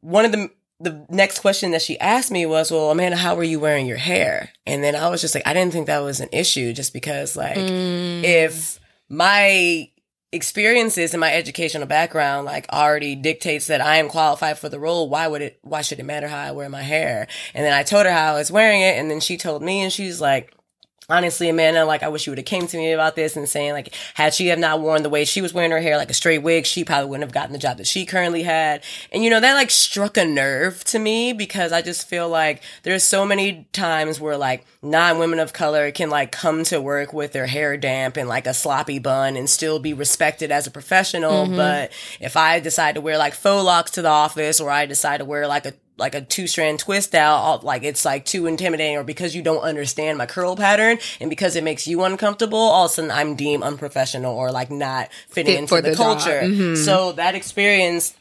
one 0.00 0.24
of 0.24 0.32
the 0.32 0.50
the 0.80 1.06
next 1.10 1.40
question 1.40 1.72
that 1.72 1.82
she 1.82 2.00
asked 2.00 2.30
me 2.30 2.46
was, 2.46 2.70
"Well, 2.70 2.90
Amanda, 2.90 3.16
how 3.16 3.34
were 3.36 3.44
you 3.44 3.60
wearing 3.60 3.86
your 3.86 3.98
hair?" 3.98 4.50
And 4.66 4.82
then 4.82 4.96
I 4.96 5.08
was 5.08 5.20
just 5.20 5.34
like, 5.34 5.46
I 5.46 5.52
didn't 5.52 5.72
think 5.72 5.86
that 5.86 5.98
was 5.98 6.20
an 6.20 6.30
issue, 6.32 6.72
just 6.72 6.92
because 6.92 7.36
like 7.36 7.56
mm. 7.56 8.24
if 8.24 8.80
my 9.08 9.90
experiences 10.32 11.12
and 11.12 11.20
my 11.20 11.32
educational 11.32 11.86
background 11.86 12.46
like 12.46 12.64
already 12.72 13.16
dictates 13.16 13.66
that 13.66 13.80
I 13.80 13.96
am 13.96 14.08
qualified 14.08 14.58
for 14.58 14.68
the 14.68 14.80
role, 14.80 15.08
why 15.08 15.28
would 15.28 15.42
it? 15.42 15.58
Why 15.62 15.82
should 15.82 16.00
it 16.00 16.04
matter 16.04 16.28
how 16.28 16.38
I 16.38 16.52
wear 16.52 16.68
my 16.70 16.82
hair? 16.82 17.28
And 17.54 17.64
then 17.64 17.74
I 17.74 17.82
told 17.82 18.06
her 18.06 18.12
how 18.12 18.34
I 18.34 18.38
was 18.38 18.50
wearing 18.50 18.80
it, 18.80 18.96
and 18.98 19.10
then 19.10 19.20
she 19.20 19.36
told 19.36 19.62
me, 19.62 19.82
and 19.82 19.92
she's 19.92 20.20
like 20.20 20.54
honestly, 21.08 21.48
Amanda, 21.48 21.84
like 21.84 22.02
I 22.02 22.08
wish 22.08 22.26
you 22.26 22.30
would 22.30 22.38
have 22.38 22.46
came 22.46 22.66
to 22.68 22.76
me 22.76 22.92
about 22.92 23.16
this 23.16 23.36
and 23.36 23.48
saying 23.48 23.72
like, 23.72 23.94
had 24.14 24.32
she 24.32 24.48
have 24.48 24.58
not 24.58 24.80
worn 24.80 25.02
the 25.02 25.10
way 25.10 25.24
she 25.24 25.42
was 25.42 25.52
wearing 25.52 25.72
her 25.72 25.80
hair, 25.80 25.96
like 25.96 26.10
a 26.10 26.14
straight 26.14 26.42
wig, 26.42 26.66
she 26.66 26.84
probably 26.84 27.10
wouldn't 27.10 27.24
have 27.24 27.34
gotten 27.34 27.52
the 27.52 27.58
job 27.58 27.78
that 27.78 27.86
she 27.86 28.06
currently 28.06 28.42
had. 28.42 28.82
And 29.12 29.24
you 29.24 29.30
know, 29.30 29.40
that 29.40 29.54
like 29.54 29.70
struck 29.70 30.16
a 30.16 30.24
nerve 30.24 30.84
to 30.84 30.98
me 30.98 31.32
because 31.32 31.72
I 31.72 31.82
just 31.82 32.08
feel 32.08 32.28
like 32.28 32.62
there's 32.84 33.02
so 33.02 33.26
many 33.26 33.66
times 33.72 34.20
where 34.20 34.36
like 34.36 34.64
non-women 34.82 35.40
of 35.40 35.52
color 35.52 35.90
can 35.90 36.10
like 36.10 36.32
come 36.32 36.64
to 36.64 36.80
work 36.80 37.12
with 37.12 37.32
their 37.32 37.46
hair 37.46 37.76
damp 37.76 38.16
and 38.16 38.28
like 38.28 38.46
a 38.46 38.54
sloppy 38.54 38.98
bun 38.98 39.36
and 39.36 39.50
still 39.50 39.78
be 39.78 39.92
respected 39.92 40.52
as 40.52 40.66
a 40.66 40.70
professional. 40.70 41.46
Mm-hmm. 41.46 41.56
But 41.56 41.92
if 42.20 42.36
I 42.36 42.60
decide 42.60 42.94
to 42.94 43.00
wear 43.00 43.18
like 43.18 43.34
faux 43.34 43.64
locks 43.64 43.90
to 43.92 44.02
the 44.02 44.08
office 44.08 44.60
or 44.60 44.70
I 44.70 44.86
decide 44.86 45.18
to 45.18 45.24
wear 45.24 45.46
like 45.46 45.66
a 45.66 45.74
like 46.00 46.16
a 46.16 46.20
two 46.20 46.48
strand 46.48 46.80
twist 46.80 47.14
out, 47.14 47.36
all- 47.36 47.60
like 47.62 47.84
it's 47.84 48.04
like 48.04 48.24
too 48.24 48.46
intimidating, 48.46 48.96
or 48.96 49.04
because 49.04 49.36
you 49.36 49.42
don't 49.42 49.62
understand 49.62 50.18
my 50.18 50.26
curl 50.26 50.56
pattern 50.56 50.98
and 51.20 51.30
because 51.30 51.54
it 51.54 51.62
makes 51.62 51.86
you 51.86 52.02
uncomfortable, 52.02 52.58
all 52.58 52.86
of 52.86 52.90
a 52.90 52.94
sudden 52.94 53.10
I'm 53.12 53.36
deemed 53.36 53.62
unprofessional 53.62 54.34
or 54.34 54.50
like 54.50 54.70
not 54.70 55.12
fitting 55.28 55.52
Fit 55.52 55.58
into 55.60 55.68
for 55.68 55.80
the, 55.80 55.90
the 55.90 55.96
culture. 55.96 56.40
Mm-hmm. 56.42 56.82
So 56.82 57.12
that 57.12 57.36
experience 57.36 58.14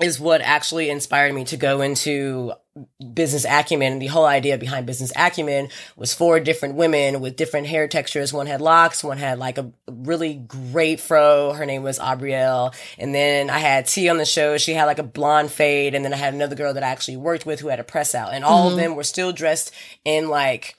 is 0.00 0.18
what 0.20 0.40
actually 0.40 0.90
inspired 0.90 1.32
me 1.34 1.44
to 1.44 1.56
go 1.56 1.80
into 1.80 2.52
business 3.12 3.44
acumen. 3.44 3.94
And 3.94 4.02
the 4.02 4.06
whole 4.06 4.24
idea 4.24 4.56
behind 4.56 4.86
business 4.86 5.12
acumen 5.16 5.68
was 5.96 6.14
four 6.14 6.40
different 6.40 6.76
women 6.76 7.20
with 7.20 7.36
different 7.36 7.66
hair 7.66 7.86
textures. 7.86 8.32
One 8.32 8.46
had 8.46 8.60
locks, 8.60 9.04
one 9.04 9.18
had 9.18 9.38
like 9.38 9.58
a 9.58 9.70
really 9.88 10.34
great 10.34 11.00
fro. 11.00 11.52
Her 11.52 11.66
name 11.66 11.82
was 11.82 11.98
Aubrielle. 11.98 12.74
And 12.98 13.14
then 13.14 13.50
I 13.50 13.58
had 13.58 13.86
T 13.86 14.08
on 14.08 14.16
the 14.16 14.24
show. 14.24 14.56
She 14.56 14.72
had 14.72 14.86
like 14.86 14.98
a 14.98 15.04
blonde 15.04 15.50
fade. 15.50 15.94
And 15.94 16.04
then 16.04 16.14
I 16.14 16.16
had 16.16 16.34
another 16.34 16.56
girl 16.56 16.74
that 16.74 16.82
I 16.82 16.88
actually 16.88 17.18
worked 17.18 17.44
with 17.44 17.60
who 17.60 17.68
had 17.68 17.80
a 17.80 17.84
press 17.84 18.14
out. 18.14 18.32
And 18.32 18.44
all 18.44 18.66
of 18.66 18.72
mm-hmm. 18.72 18.82
them 18.82 18.96
were 18.96 19.04
still 19.04 19.32
dressed 19.32 19.72
in 20.04 20.28
like 20.28 20.76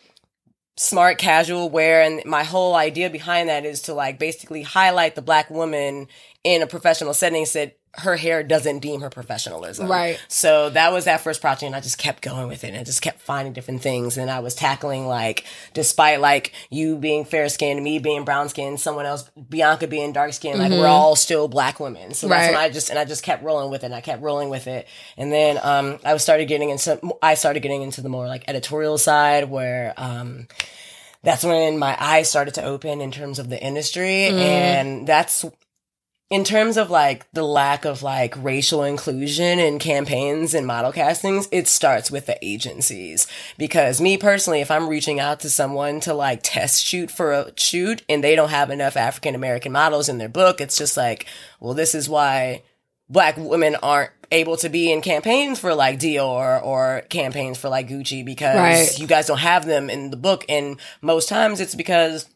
smart 0.75 1.19
casual 1.19 1.69
wear 1.69 2.01
and 2.01 2.25
my 2.25 2.43
whole 2.43 2.73
idea 2.73 3.07
behind 3.07 3.47
that 3.47 3.63
is 3.63 3.83
to 3.83 3.93
like 3.93 4.17
basically 4.17 4.63
highlight 4.63 5.13
the 5.13 5.21
black 5.21 5.47
woman 5.51 6.07
in 6.43 6.63
a 6.63 6.67
professional 6.67 7.13
setting 7.13 7.45
said 7.45 7.75
her 7.95 8.15
hair 8.15 8.41
doesn't 8.41 8.79
deem 8.79 9.01
her 9.01 9.09
professionalism. 9.09 9.87
Right. 9.87 10.19
So 10.27 10.71
that 10.71 10.91
was 10.91 11.05
that 11.05 11.21
first 11.21 11.41
project 11.41 11.63
and 11.63 11.75
I 11.75 11.79
just 11.79 11.99
kept 11.99 12.23
going 12.23 12.47
with 12.47 12.63
it 12.63 12.69
and 12.69 12.77
I 12.77 12.83
just 12.83 13.03
kept 13.03 13.21
finding 13.21 13.53
different 13.53 13.83
things 13.83 14.17
and 14.17 14.31
I 14.31 14.39
was 14.39 14.55
tackling 14.55 15.07
like 15.07 15.45
despite 15.73 16.19
like 16.19 16.53
you 16.71 16.97
being 16.97 17.23
fair 17.23 17.49
skinned, 17.49 17.83
me 17.83 17.99
being 17.99 18.25
brown 18.25 18.49
skinned, 18.49 18.79
someone 18.79 19.05
else 19.05 19.29
Bianca 19.49 19.85
being 19.87 20.11
dark 20.11 20.33
skinned, 20.33 20.57
like 20.57 20.71
we're 20.71 20.87
all 20.87 21.15
still 21.15 21.47
black 21.47 21.79
women. 21.79 22.13
So 22.13 22.27
that's 22.27 22.43
Mm-hmm. 22.43 22.55
When 22.55 22.61
I 22.63 22.69
just 22.69 22.89
and 22.89 22.97
I 22.99 23.05
just 23.05 23.23
kept 23.23 23.43
rolling 23.43 23.69
with 23.69 23.83
it 23.83 23.87
and 23.87 23.95
I 23.95 24.01
kept 24.01 24.21
rolling 24.21 24.49
with 24.49 24.67
it. 24.67 24.87
And 25.15 25.31
then 25.31 25.59
um 25.61 25.99
I 26.03 26.13
was 26.13 26.23
started 26.23 26.47
getting 26.47 26.71
into 26.71 26.99
I 27.21 27.35
started 27.35 27.59
getting 27.61 27.83
into 27.83 28.01
the 28.01 28.09
more 28.09 28.27
like 28.27 28.43
editorial 28.47 28.97
side 28.97 29.49
where 29.49 29.93
um 29.97 30.47
that's 31.21 31.43
when 31.43 31.77
my 31.77 31.95
eyes 31.99 32.27
started 32.27 32.55
to 32.55 32.63
open 32.63 33.01
in 33.01 33.11
terms 33.11 33.39
of 33.39 33.49
the 33.49 33.61
industry 33.61 34.25
and 34.25 35.07
that's 35.07 35.45
in 36.33 36.43
terms 36.43 36.77
of 36.77 36.89
like 36.89 37.31
the 37.33 37.43
lack 37.43 37.85
of 37.85 38.01
like 38.01 38.33
racial 38.43 38.83
inclusion 38.83 39.59
in 39.59 39.77
campaigns 39.77 40.55
and 40.55 40.65
model 40.65 40.91
castings, 40.91 41.47
it 41.51 41.67
starts 41.67 42.09
with 42.09 42.25
the 42.25 42.43
agencies. 42.43 43.27
Because 43.55 44.01
me 44.01 44.17
personally, 44.17 44.59
if 44.59 44.71
I'm 44.71 44.87
reaching 44.89 45.19
out 45.19 45.41
to 45.41 45.49
someone 45.51 45.99
to 46.01 46.13
like 46.15 46.39
test 46.41 46.83
shoot 46.83 47.11
for 47.11 47.33
a 47.33 47.51
shoot 47.55 48.01
and 48.09 48.23
they 48.23 48.35
don't 48.35 48.49
have 48.49 48.71
enough 48.71 48.97
African 48.97 49.35
American 49.35 49.71
models 49.71 50.09
in 50.09 50.17
their 50.17 50.27
book, 50.27 50.59
it's 50.59 50.75
just 50.75 50.97
like, 50.97 51.27
well, 51.59 51.75
this 51.75 51.93
is 51.93 52.09
why 52.09 52.63
black 53.09 53.35
women 53.37 53.75
aren't 53.83 54.09
able 54.31 54.57
to 54.57 54.69
be 54.69 54.91
in 54.91 55.01
campaigns 55.01 55.59
for 55.59 55.75
like 55.75 55.99
Dior 55.99 56.63
or 56.65 57.03
campaigns 57.09 57.59
for 57.59 57.69
like 57.69 57.87
Gucci 57.87 58.25
because 58.25 58.57
Right. 58.57 58.99
you 58.99 59.05
guys 59.05 59.27
don't 59.27 59.37
have 59.37 59.67
them 59.67 59.87
in 59.87 60.09
the 60.09 60.17
book. 60.17 60.45
And 60.49 60.79
most 60.99 61.29
times 61.29 61.59
it's 61.59 61.75
because 61.75 62.27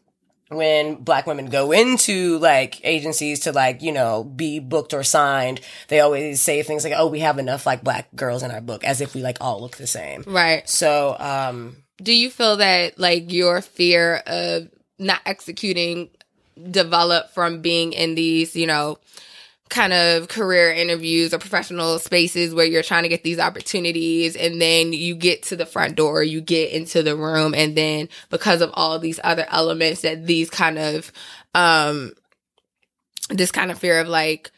when 0.48 0.96
black 0.96 1.26
women 1.26 1.46
go 1.46 1.72
into 1.72 2.38
like 2.38 2.84
agencies 2.84 3.40
to 3.40 3.52
like, 3.52 3.82
you 3.82 3.92
know, 3.92 4.24
be 4.24 4.58
booked 4.60 4.94
or 4.94 5.04
signed, 5.04 5.60
they 5.88 6.00
always 6.00 6.40
say 6.40 6.62
things 6.62 6.84
like, 6.84 6.94
oh, 6.96 7.06
we 7.08 7.20
have 7.20 7.38
enough 7.38 7.66
like 7.66 7.84
black 7.84 8.08
girls 8.16 8.42
in 8.42 8.50
our 8.50 8.60
book 8.60 8.84
as 8.84 9.00
if 9.00 9.14
we 9.14 9.22
like 9.22 9.38
all 9.40 9.60
look 9.60 9.76
the 9.76 9.86
same. 9.86 10.24
Right. 10.26 10.68
So, 10.68 11.16
um, 11.18 11.76
Do 12.02 12.12
you 12.12 12.30
feel 12.30 12.56
that 12.58 12.98
like 12.98 13.32
your 13.32 13.60
fear 13.60 14.22
of 14.26 14.68
not 14.98 15.20
executing 15.26 16.10
developed 16.70 17.34
from 17.34 17.60
being 17.60 17.92
in 17.92 18.14
these, 18.14 18.56
you 18.56 18.66
know, 18.66 18.98
kind 19.68 19.92
of 19.92 20.28
career 20.28 20.70
interviews 20.72 21.34
or 21.34 21.38
professional 21.38 21.98
spaces 21.98 22.54
where 22.54 22.66
you're 22.66 22.82
trying 22.82 23.02
to 23.02 23.08
get 23.08 23.22
these 23.22 23.38
opportunities 23.38 24.36
and 24.36 24.60
then 24.60 24.92
you 24.92 25.14
get 25.14 25.42
to 25.44 25.56
the 25.56 25.66
front 25.66 25.96
door, 25.96 26.22
you 26.22 26.40
get 26.40 26.72
into 26.72 27.02
the 27.02 27.16
room 27.16 27.54
and 27.54 27.76
then 27.76 28.08
because 28.30 28.60
of 28.60 28.70
all 28.74 28.98
these 28.98 29.20
other 29.22 29.46
elements 29.50 30.02
that 30.02 30.26
these 30.26 30.50
kind 30.50 30.78
of 30.78 31.12
um 31.54 32.12
this 33.30 33.50
kind 33.52 33.70
of 33.70 33.78
fear 33.78 34.00
of 34.00 34.08
like 34.08 34.50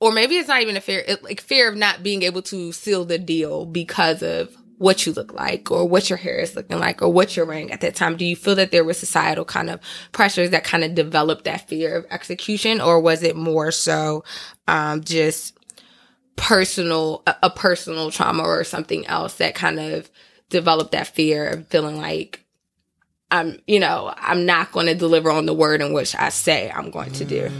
or 0.00 0.12
maybe 0.12 0.36
it's 0.36 0.48
not 0.48 0.62
even 0.62 0.76
a 0.76 0.80
fear 0.80 1.02
it, 1.06 1.22
like 1.22 1.40
fear 1.40 1.68
of 1.68 1.76
not 1.76 2.02
being 2.02 2.22
able 2.22 2.42
to 2.42 2.72
seal 2.72 3.04
the 3.04 3.18
deal 3.18 3.64
because 3.64 4.22
of 4.22 4.56
what 4.78 5.06
you 5.06 5.12
look 5.12 5.32
like 5.32 5.70
or 5.70 5.86
what 5.86 6.10
your 6.10 6.16
hair 6.16 6.38
is 6.38 6.56
looking 6.56 6.78
like 6.78 7.00
or 7.00 7.08
what 7.08 7.36
you're 7.36 7.46
wearing 7.46 7.70
at 7.70 7.80
that 7.80 7.94
time 7.94 8.16
do 8.16 8.24
you 8.24 8.34
feel 8.34 8.54
that 8.54 8.70
there 8.70 8.84
were 8.84 8.94
societal 8.94 9.44
kind 9.44 9.70
of 9.70 9.80
pressures 10.12 10.50
that 10.50 10.64
kind 10.64 10.82
of 10.82 10.94
developed 10.94 11.44
that 11.44 11.68
fear 11.68 11.96
of 11.96 12.06
execution 12.10 12.80
or 12.80 13.00
was 13.00 13.22
it 13.22 13.36
more 13.36 13.70
so 13.70 14.24
um 14.66 15.02
just 15.02 15.56
personal 16.36 17.22
a, 17.26 17.36
a 17.44 17.50
personal 17.50 18.10
trauma 18.10 18.42
or 18.42 18.64
something 18.64 19.06
else 19.06 19.34
that 19.34 19.54
kind 19.54 19.78
of 19.78 20.10
developed 20.50 20.92
that 20.92 21.06
fear 21.06 21.46
of 21.48 21.68
feeling 21.68 21.96
like 21.96 22.44
I'm, 23.30 23.58
you 23.66 23.80
know, 23.80 24.14
I'm 24.16 24.46
not 24.46 24.70
going 24.70 24.86
to 24.86 24.94
deliver 24.94 25.28
on 25.28 25.46
the 25.46 25.54
word 25.54 25.80
in 25.80 25.92
which 25.92 26.14
I 26.14 26.28
say 26.28 26.70
I'm 26.70 26.90
going 26.92 27.10
to 27.14 27.24
do. 27.24 27.50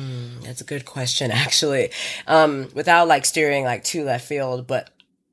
That's 0.43 0.61
a 0.61 0.65
good 0.65 0.85
question, 0.85 1.31
actually. 1.33 1.91
Um, 2.29 2.69
without 2.75 3.09
like 3.09 3.25
steering 3.25 3.65
like 3.65 3.83
to 3.85 4.05
left 4.05 4.29
field, 4.29 4.69
but 4.69 4.91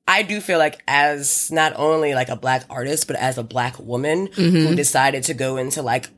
I 0.07 0.23
do 0.23 0.41
feel 0.41 0.57
like 0.59 0.81
as 0.87 1.51
not 1.51 1.73
only 1.75 2.13
like 2.13 2.29
a 2.29 2.35
black 2.35 2.65
artist, 2.69 3.07
but 3.07 3.15
as 3.15 3.37
a 3.37 3.43
black 3.43 3.79
woman 3.79 4.27
who 4.27 4.75
decided 4.75 5.23
to 5.25 5.33
go 5.33 5.57
into 5.57 5.81
like 5.81 6.09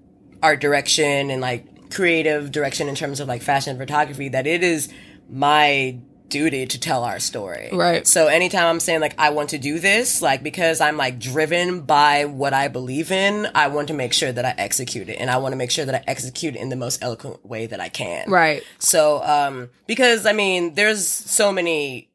art 0.42 0.62
direction 0.62 1.30
and 1.30 1.42
like 1.42 1.92
creative 1.92 2.52
direction 2.52 2.90
in 2.90 2.96
terms 2.96 3.20
of 3.20 3.28
like 3.28 3.42
fashion 3.42 3.72
and 3.72 3.80
photography, 3.80 4.30
that 4.30 4.48
it 4.48 4.64
is 4.64 4.92
my 5.30 5.98
duty 6.30 6.66
to 6.66 6.80
tell 6.80 7.04
our 7.04 7.20
story. 7.20 7.70
Right. 7.72 8.08
So 8.08 8.26
anytime 8.26 8.66
I'm 8.66 8.80
saying 8.80 9.02
like 9.02 9.14
I 9.20 9.30
want 9.30 9.52
to 9.52 9.60
do 9.60 9.78
this, 9.78 10.22
like 10.22 10.42
because 10.42 10.82
I'm 10.82 10.98
like 10.98 11.20
driven 11.20 11.82
by 11.82 12.26
what 12.26 12.54
I 12.54 12.70
believe 12.70 13.12
in, 13.12 13.48
I 13.54 13.68
want 13.68 13.90
to 13.90 13.94
make 13.94 14.14
sure 14.14 14.32
that 14.32 14.44
I 14.44 14.56
execute 14.58 15.10
it 15.10 15.14
and 15.14 15.30
I 15.30 15.38
want 15.38 15.54
to 15.54 15.58
make 15.58 15.70
sure 15.70 15.86
that 15.86 15.94
I 15.94 16.04
execute 16.08 16.56
it 16.56 16.60
in 16.60 16.70
the 16.70 16.76
most 16.76 17.04
eloquent 17.04 17.46
way 17.46 17.68
that 17.68 17.80
I 17.80 17.90
can. 17.90 18.30
Right. 18.32 18.64
So, 18.80 19.24
um, 19.24 19.70
because 19.86 20.26
I 20.26 20.34
mean, 20.34 20.74
there's 20.74 21.08
so 21.08 21.52
many, 21.52 22.10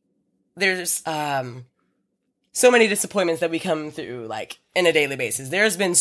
there's, 0.59 1.03
um, 1.07 1.67
so 2.53 2.71
many 2.71 2.89
disappointments 2.89 3.41
that 3.41 3.51
we 3.51 3.59
come 3.59 3.91
through, 3.91 4.27
like, 4.27 4.59
in 4.75 4.87
a 4.87 4.93
daily 4.93 5.17
basis. 5.17 5.49
There's 5.49 5.77
been, 5.77 5.95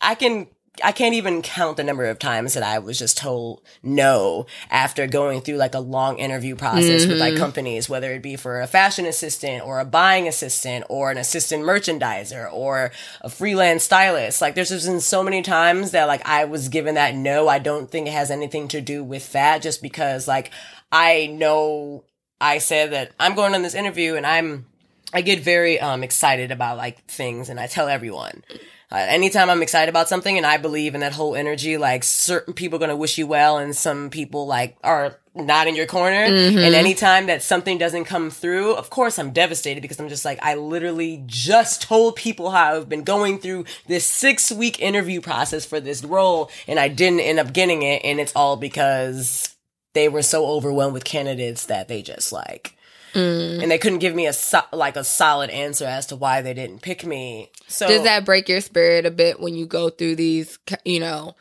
I 0.00 0.14
can, 0.14 0.46
I 0.82 0.92
can't 0.92 1.14
even 1.14 1.42
count 1.42 1.76
the 1.76 1.84
number 1.84 2.04
of 2.04 2.18
times 2.18 2.54
that 2.54 2.62
I 2.62 2.78
was 2.78 2.98
just 2.98 3.18
told 3.18 3.62
no 3.82 4.46
after 4.70 5.06
going 5.06 5.40
through 5.40 5.56
like 5.56 5.74
a 5.74 5.80
long 5.80 6.18
interview 6.18 6.54
process 6.56 7.06
with 7.06 7.18
like 7.18 7.36
companies, 7.36 7.88
whether 7.88 8.12
it 8.12 8.22
be 8.22 8.36
for 8.36 8.60
a 8.60 8.66
fashion 8.66 9.06
assistant 9.06 9.64
or 9.64 9.80
a 9.80 9.84
buying 9.84 10.28
assistant 10.28 10.84
or 10.88 11.10
an 11.10 11.18
assistant 11.18 11.64
merchandiser 11.64 12.52
or 12.52 12.92
a 13.20 13.28
freelance 13.28 13.84
stylist. 13.84 14.40
Like 14.40 14.54
there's 14.54 14.68
just 14.68 14.86
been 14.86 15.00
so 15.00 15.22
many 15.22 15.42
times 15.42 15.90
that 15.92 16.06
like 16.06 16.26
I 16.26 16.44
was 16.44 16.68
given 16.68 16.94
that 16.94 17.14
no, 17.14 17.48
I 17.48 17.58
don't 17.58 17.90
think 17.90 18.06
it 18.06 18.12
has 18.12 18.30
anything 18.30 18.68
to 18.68 18.80
do 18.80 19.02
with 19.02 19.32
that 19.32 19.62
just 19.62 19.82
because 19.82 20.28
like 20.28 20.50
I 20.92 21.26
know 21.26 22.04
I 22.40 22.58
said 22.58 22.92
that 22.92 23.12
I'm 23.18 23.34
going 23.34 23.54
on 23.54 23.62
this 23.62 23.74
interview 23.74 24.14
and 24.14 24.26
I'm 24.26 24.66
I 25.12 25.22
get 25.22 25.40
very 25.40 25.80
um 25.80 26.02
excited 26.02 26.50
about 26.50 26.76
like 26.76 27.04
things 27.06 27.48
and 27.48 27.58
I 27.58 27.66
tell 27.66 27.88
everyone. 27.88 28.42
Uh, 28.90 28.96
anytime 28.96 29.50
I'm 29.50 29.60
excited 29.60 29.90
about 29.90 30.08
something 30.08 30.38
and 30.38 30.46
I 30.46 30.56
believe 30.56 30.94
in 30.94 31.02
that 31.02 31.12
whole 31.12 31.36
energy, 31.36 31.76
like 31.76 32.02
certain 32.02 32.54
people 32.54 32.76
are 32.76 32.78
going 32.78 32.88
to 32.88 32.96
wish 32.96 33.18
you 33.18 33.26
well 33.26 33.58
and 33.58 33.76
some 33.76 34.08
people 34.08 34.46
like 34.46 34.78
are 34.82 35.18
not 35.34 35.66
in 35.66 35.76
your 35.76 35.84
corner. 35.84 36.24
And 36.24 36.74
anytime 36.74 37.26
that 37.26 37.42
something 37.42 37.76
doesn't 37.76 38.06
come 38.06 38.30
through, 38.30 38.72
of 38.76 38.88
course 38.88 39.18
I'm 39.18 39.32
devastated 39.32 39.82
because 39.82 40.00
I'm 40.00 40.08
just 40.08 40.24
like, 40.24 40.38
I 40.42 40.54
literally 40.54 41.22
just 41.26 41.82
told 41.82 42.16
people 42.16 42.50
how 42.50 42.76
I've 42.76 42.88
been 42.88 43.04
going 43.04 43.38
through 43.40 43.66
this 43.86 44.06
six 44.06 44.50
week 44.50 44.80
interview 44.80 45.20
process 45.20 45.66
for 45.66 45.80
this 45.80 46.02
role 46.02 46.50
and 46.66 46.78
I 46.80 46.88
didn't 46.88 47.20
end 47.20 47.38
up 47.38 47.52
getting 47.52 47.82
it. 47.82 48.00
And 48.06 48.18
it's 48.18 48.32
all 48.34 48.56
because 48.56 49.54
they 49.94 50.08
were 50.08 50.22
so 50.22 50.46
overwhelmed 50.46 50.94
with 50.94 51.04
candidates 51.04 51.66
that 51.66 51.88
they 51.88 52.02
just 52.02 52.32
like, 52.32 52.74
mm. 53.14 53.62
and 53.62 53.70
they 53.70 53.78
couldn't 53.78 53.98
give 54.00 54.14
me 54.14 54.26
a 54.26 54.32
so- 54.32 54.62
like 54.72 54.96
a 54.96 55.04
solid 55.04 55.50
answer 55.50 55.84
as 55.86 56.06
to 56.06 56.16
why 56.16 56.42
they 56.42 56.54
didn't 56.54 56.82
pick 56.82 57.04
me. 57.06 57.50
So 57.66 57.88
Does 57.88 58.02
that 58.04 58.24
break 58.24 58.48
your 58.48 58.60
spirit 58.60 59.06
a 59.06 59.10
bit 59.10 59.40
when 59.40 59.54
you 59.54 59.66
go 59.66 59.90
through 59.90 60.16
these, 60.16 60.58
you 60.84 61.00
know, 61.00 61.34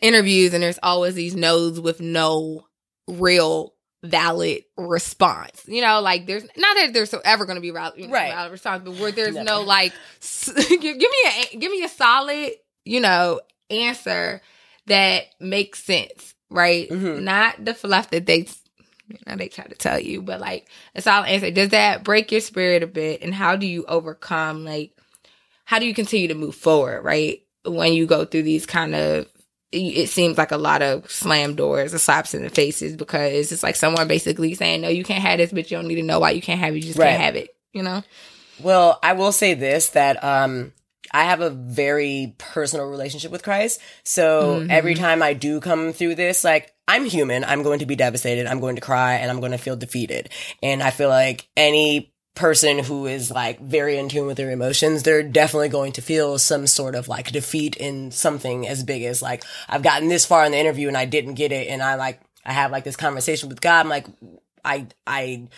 interviews 0.00 0.54
and 0.54 0.62
there's 0.62 0.78
always 0.82 1.14
these 1.14 1.34
no's 1.34 1.80
with 1.80 2.00
no 2.00 2.66
real 3.08 3.74
valid 4.02 4.64
response? 4.76 5.62
You 5.66 5.82
know, 5.82 6.00
like 6.00 6.26
there's 6.26 6.44
not 6.56 6.74
that 6.76 6.90
there's 6.92 7.14
ever 7.24 7.44
going 7.44 7.56
to 7.56 7.62
be 7.62 7.70
valid, 7.70 8.10
Right. 8.10 8.32
valid 8.32 8.52
response, 8.52 8.82
but 8.84 8.94
where 8.96 9.12
there's 9.12 9.34
Never. 9.34 9.44
no 9.44 9.60
like, 9.62 9.92
s- 10.20 10.50
give 10.68 10.80
me 10.82 10.98
a 11.52 11.56
give 11.56 11.70
me 11.72 11.82
a 11.84 11.88
solid, 11.88 12.52
you 12.84 13.00
know, 13.00 13.40
answer 13.68 14.40
that 14.86 15.24
makes 15.38 15.84
sense, 15.84 16.34
right? 16.50 16.88
Mhm. 16.90 17.22
Not 17.22 17.64
the 17.64 17.74
fluff 17.74 18.10
that 18.10 18.26
they. 18.26 18.46
Now 19.26 19.34
they 19.36 19.48
try 19.48 19.64
to 19.64 19.74
tell 19.74 19.98
you, 19.98 20.22
but 20.22 20.40
like 20.40 20.68
a 20.94 21.02
solid 21.02 21.26
answer. 21.28 21.50
Does 21.50 21.70
that 21.70 22.04
break 22.04 22.30
your 22.30 22.40
spirit 22.40 22.82
a 22.84 22.86
bit? 22.86 23.22
And 23.22 23.34
how 23.34 23.56
do 23.56 23.66
you 23.66 23.84
overcome 23.86 24.64
like 24.64 24.92
how 25.64 25.78
do 25.78 25.86
you 25.86 25.94
continue 25.94 26.28
to 26.28 26.34
move 26.34 26.54
forward, 26.54 27.02
right? 27.02 27.40
When 27.64 27.92
you 27.92 28.06
go 28.06 28.24
through 28.24 28.42
these 28.42 28.66
kind 28.66 28.94
of, 28.94 29.26
it 29.72 30.08
seems 30.08 30.36
like 30.36 30.50
a 30.50 30.56
lot 30.56 30.82
of 30.82 31.08
slam 31.10 31.54
doors 31.54 31.94
or 31.94 31.98
slaps 31.98 32.34
in 32.34 32.42
the 32.42 32.50
faces 32.50 32.96
because 32.96 33.52
it's 33.52 33.62
like 33.62 33.76
someone 33.76 34.08
basically 34.08 34.54
saying, 34.54 34.80
no, 34.80 34.88
you 34.88 35.04
can't 35.04 35.22
have 35.22 35.38
this, 35.38 35.52
but 35.52 35.70
you 35.70 35.76
don't 35.76 35.86
need 35.86 35.94
to 35.96 36.02
know 36.02 36.18
why 36.18 36.30
you 36.32 36.42
can't 36.42 36.58
have 36.58 36.72
it. 36.74 36.78
You 36.78 36.82
just 36.82 36.98
Right. 36.98 37.10
can't 37.10 37.22
have 37.22 37.36
it, 37.36 37.54
you 37.72 37.82
know? 37.84 38.02
Well, 38.60 38.98
I 39.02 39.12
will 39.12 39.30
say 39.32 39.54
this 39.54 39.90
that 39.90 40.22
um 40.24 40.72
I 41.12 41.24
have 41.24 41.40
a 41.40 41.50
very 41.50 42.34
personal 42.38 42.86
relationship 42.86 43.32
with 43.32 43.42
Christ. 43.42 43.80
So 44.04 44.60
Mhm. 44.60 44.66
every 44.70 44.94
time 44.94 45.22
I 45.22 45.32
do 45.34 45.60
come 45.60 45.92
through 45.92 46.14
this, 46.14 46.44
like 46.44 46.72
I'm 46.86 47.04
human, 47.04 47.44
I'm 47.44 47.62
going 47.62 47.78
to 47.80 47.86
be 47.86 47.96
devastated, 47.96 48.46
I'm 48.46 48.60
going 48.60 48.76
to 48.76 48.80
cry, 48.82 49.14
and 49.14 49.30
I'm 49.30 49.40
going 49.40 49.52
to 49.52 49.58
feel 49.58 49.76
defeated. 49.76 50.28
And 50.62 50.82
I 50.82 50.90
feel 50.90 51.08
like 51.08 51.48
any 51.56 52.12
person 52.36 52.78
who 52.78 53.06
is 53.06 53.30
like 53.30 53.60
very 53.60 53.98
in 53.98 54.08
tune 54.08 54.26
with 54.26 54.36
their 54.36 54.50
emotions, 54.52 55.02
they're 55.02 55.22
definitely 55.22 55.68
going 55.68 55.92
to 55.92 56.02
feel 56.02 56.38
some 56.38 56.66
sort 56.66 56.94
of 56.94 57.08
like 57.08 57.32
defeat 57.32 57.76
in 57.76 58.10
something 58.12 58.66
as 58.68 58.82
big 58.84 59.02
as 59.02 59.20
like 59.20 59.44
I've 59.68 59.82
gotten 59.82 60.08
this 60.08 60.24
far 60.24 60.44
in 60.44 60.52
the 60.52 60.58
interview 60.58 60.88
and 60.88 60.96
I 60.96 61.04
didn't 61.06 61.34
get 61.34 61.50
it 61.52 61.68
and 61.68 61.82
I 61.82 61.96
like 61.96 62.20
I 62.44 62.52
have 62.52 62.70
like 62.70 62.84
this 62.84 62.96
conversation 62.96 63.48
with 63.48 63.60
God. 63.60 63.80
I'm 63.80 63.88
like, 63.88 64.06
I 64.64 64.86
I 65.06 65.48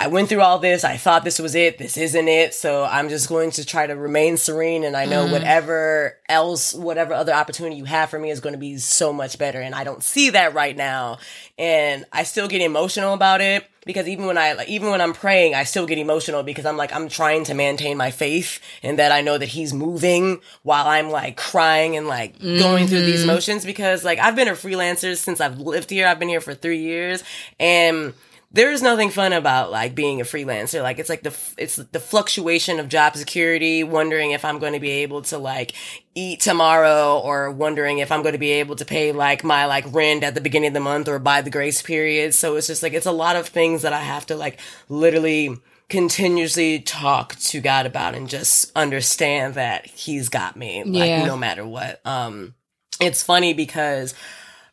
I 0.00 0.06
went 0.06 0.28
through 0.28 0.42
all 0.42 0.60
this. 0.60 0.84
I 0.84 0.96
thought 0.96 1.24
this 1.24 1.40
was 1.40 1.56
it. 1.56 1.76
This 1.78 1.96
isn't 1.96 2.28
it. 2.28 2.54
So 2.54 2.84
I'm 2.84 3.08
just 3.08 3.28
going 3.28 3.50
to 3.52 3.66
try 3.66 3.84
to 3.88 3.96
remain 3.96 4.36
serene. 4.36 4.84
And 4.84 4.96
I 4.96 5.06
know 5.06 5.24
Mm-hmm. 5.24 5.32
whatever 5.32 6.16
else, 6.28 6.72
whatever 6.72 7.14
other 7.14 7.32
opportunity 7.32 7.74
you 7.74 7.84
have 7.84 8.08
for 8.08 8.18
me 8.18 8.30
is 8.30 8.38
going 8.38 8.52
to 8.52 8.58
be 8.60 8.78
so 8.78 9.12
much 9.12 9.38
better. 9.38 9.60
And 9.60 9.74
I 9.74 9.82
don't 9.82 10.04
see 10.04 10.30
that 10.30 10.54
right 10.54 10.76
now. 10.76 11.18
And 11.58 12.04
I 12.12 12.22
still 12.22 12.46
get 12.46 12.62
emotional 12.62 13.12
about 13.12 13.40
it 13.40 13.66
because 13.84 14.06
even 14.06 14.26
when 14.26 14.38
I, 14.38 14.52
like, 14.52 14.68
even 14.68 14.90
when 14.90 15.00
I'm 15.00 15.14
praying, 15.14 15.56
I 15.56 15.64
still 15.64 15.86
get 15.86 15.98
emotional 15.98 16.44
because 16.44 16.64
I'm 16.64 16.76
like, 16.76 16.94
I'm 16.94 17.08
trying 17.08 17.42
to 17.44 17.54
maintain 17.54 17.96
my 17.96 18.12
faith 18.12 18.60
and 18.84 19.00
that 19.00 19.10
I 19.10 19.20
know 19.22 19.36
that 19.36 19.46
he's 19.48 19.74
moving 19.74 20.40
while 20.62 20.86
I'm 20.86 21.10
like 21.10 21.36
crying 21.36 21.96
and 21.96 22.06
like 22.06 22.38
going 22.38 22.86
through 22.86 23.02
these 23.02 23.20
Mm-hmm. 23.22 23.26
motions 23.34 23.64
because 23.64 24.04
like 24.04 24.20
I've 24.20 24.36
been 24.36 24.46
a 24.46 24.52
freelancer 24.52 25.16
since 25.16 25.40
I've 25.40 25.58
lived 25.58 25.90
here. 25.90 26.06
I've 26.06 26.20
been 26.20 26.28
here 26.28 26.40
for 26.40 26.54
three 26.54 26.78
years 26.82 27.24
and 27.58 28.14
there's 28.50 28.80
nothing 28.80 29.10
fun 29.10 29.34
about 29.34 29.70
like 29.70 29.94
being 29.94 30.20
a 30.20 30.24
freelancer. 30.24 30.82
Like 30.82 30.98
it's 30.98 31.10
like 31.10 31.22
the 31.22 31.36
it's 31.58 31.76
the 31.76 32.00
fluctuation 32.00 32.80
of 32.80 32.88
job 32.88 33.14
security, 33.16 33.84
wondering 33.84 34.30
if 34.30 34.44
I'm 34.44 34.58
going 34.58 34.72
to 34.72 34.80
be 34.80 34.90
able 34.90 35.20
to 35.22 35.36
like 35.38 35.74
eat 36.14 36.40
tomorrow 36.40 37.18
or 37.18 37.50
wondering 37.50 37.98
if 37.98 38.10
I'm 38.10 38.22
going 38.22 38.32
to 38.32 38.38
be 38.38 38.52
able 38.52 38.76
to 38.76 38.84
pay 38.86 39.12
like 39.12 39.44
my 39.44 39.66
like 39.66 39.84
rent 39.92 40.24
at 40.24 40.34
the 40.34 40.40
beginning 40.40 40.68
of 40.68 40.74
the 40.74 40.80
month 40.80 41.08
or 41.08 41.18
by 41.18 41.42
the 41.42 41.50
grace 41.50 41.82
period. 41.82 42.32
So 42.34 42.56
it's 42.56 42.66
just 42.68 42.82
like 42.82 42.94
it's 42.94 43.06
a 43.06 43.12
lot 43.12 43.36
of 43.36 43.46
things 43.48 43.82
that 43.82 43.92
I 43.92 44.00
have 44.00 44.24
to 44.26 44.36
like 44.36 44.58
literally 44.88 45.54
continuously 45.90 46.80
talk 46.80 47.34
to 47.36 47.60
God 47.60 47.84
about 47.86 48.14
and 48.14 48.28
just 48.28 48.72
understand 48.76 49.54
that 49.54 49.86
he's 49.86 50.28
got 50.30 50.56
me 50.56 50.84
like 50.84 51.08
Yeah. 51.08 51.24
no 51.26 51.36
matter 51.36 51.66
what. 51.66 52.00
Um 52.06 52.54
it's 53.00 53.22
funny 53.22 53.52
because 53.52 54.14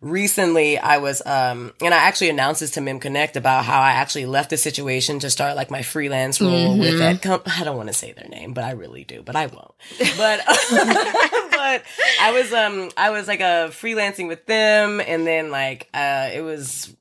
recently 0.01 0.77
I 0.77 0.97
was 0.97 1.21
um 1.25 1.73
and 1.81 1.93
I 1.93 1.97
actually 1.97 2.29
announced 2.29 2.59
this 2.59 2.71
to 2.71 2.81
Mim 2.81 2.99
Connect 2.99 3.37
about 3.37 3.65
how 3.65 3.81
I 3.81 3.91
actually 3.91 4.25
left 4.25 4.49
the 4.49 4.57
situation 4.57 5.19
to 5.19 5.29
start 5.29 5.55
like 5.55 5.71
my 5.71 5.81
freelance 5.81 6.39
role 6.41 6.77
with 6.77 6.99
that 6.99 7.21
com- 7.21 7.41
I 7.45 7.63
don't 7.63 7.77
want 7.77 7.87
to 7.89 7.93
say 7.93 8.11
their 8.13 8.27
name, 8.29 8.53
but 8.53 8.63
I 8.63 8.71
really 8.71 9.03
do, 9.03 9.21
but 9.23 9.35
I 9.35 9.47
won't. 9.47 9.73
But 10.17 10.41
but 11.51 11.83
I 12.21 12.31
was 12.33 12.53
um 12.53 12.89
I 12.97 13.09
was 13.09 13.27
like 13.27 13.41
a 13.41 13.69
freelancing 13.71 14.27
with 14.27 14.45
them 14.45 15.01
and 15.01 15.25
then 15.25 15.51
like 15.51 15.89
uh 15.93 16.29
it 16.33 16.41
was 16.41 16.95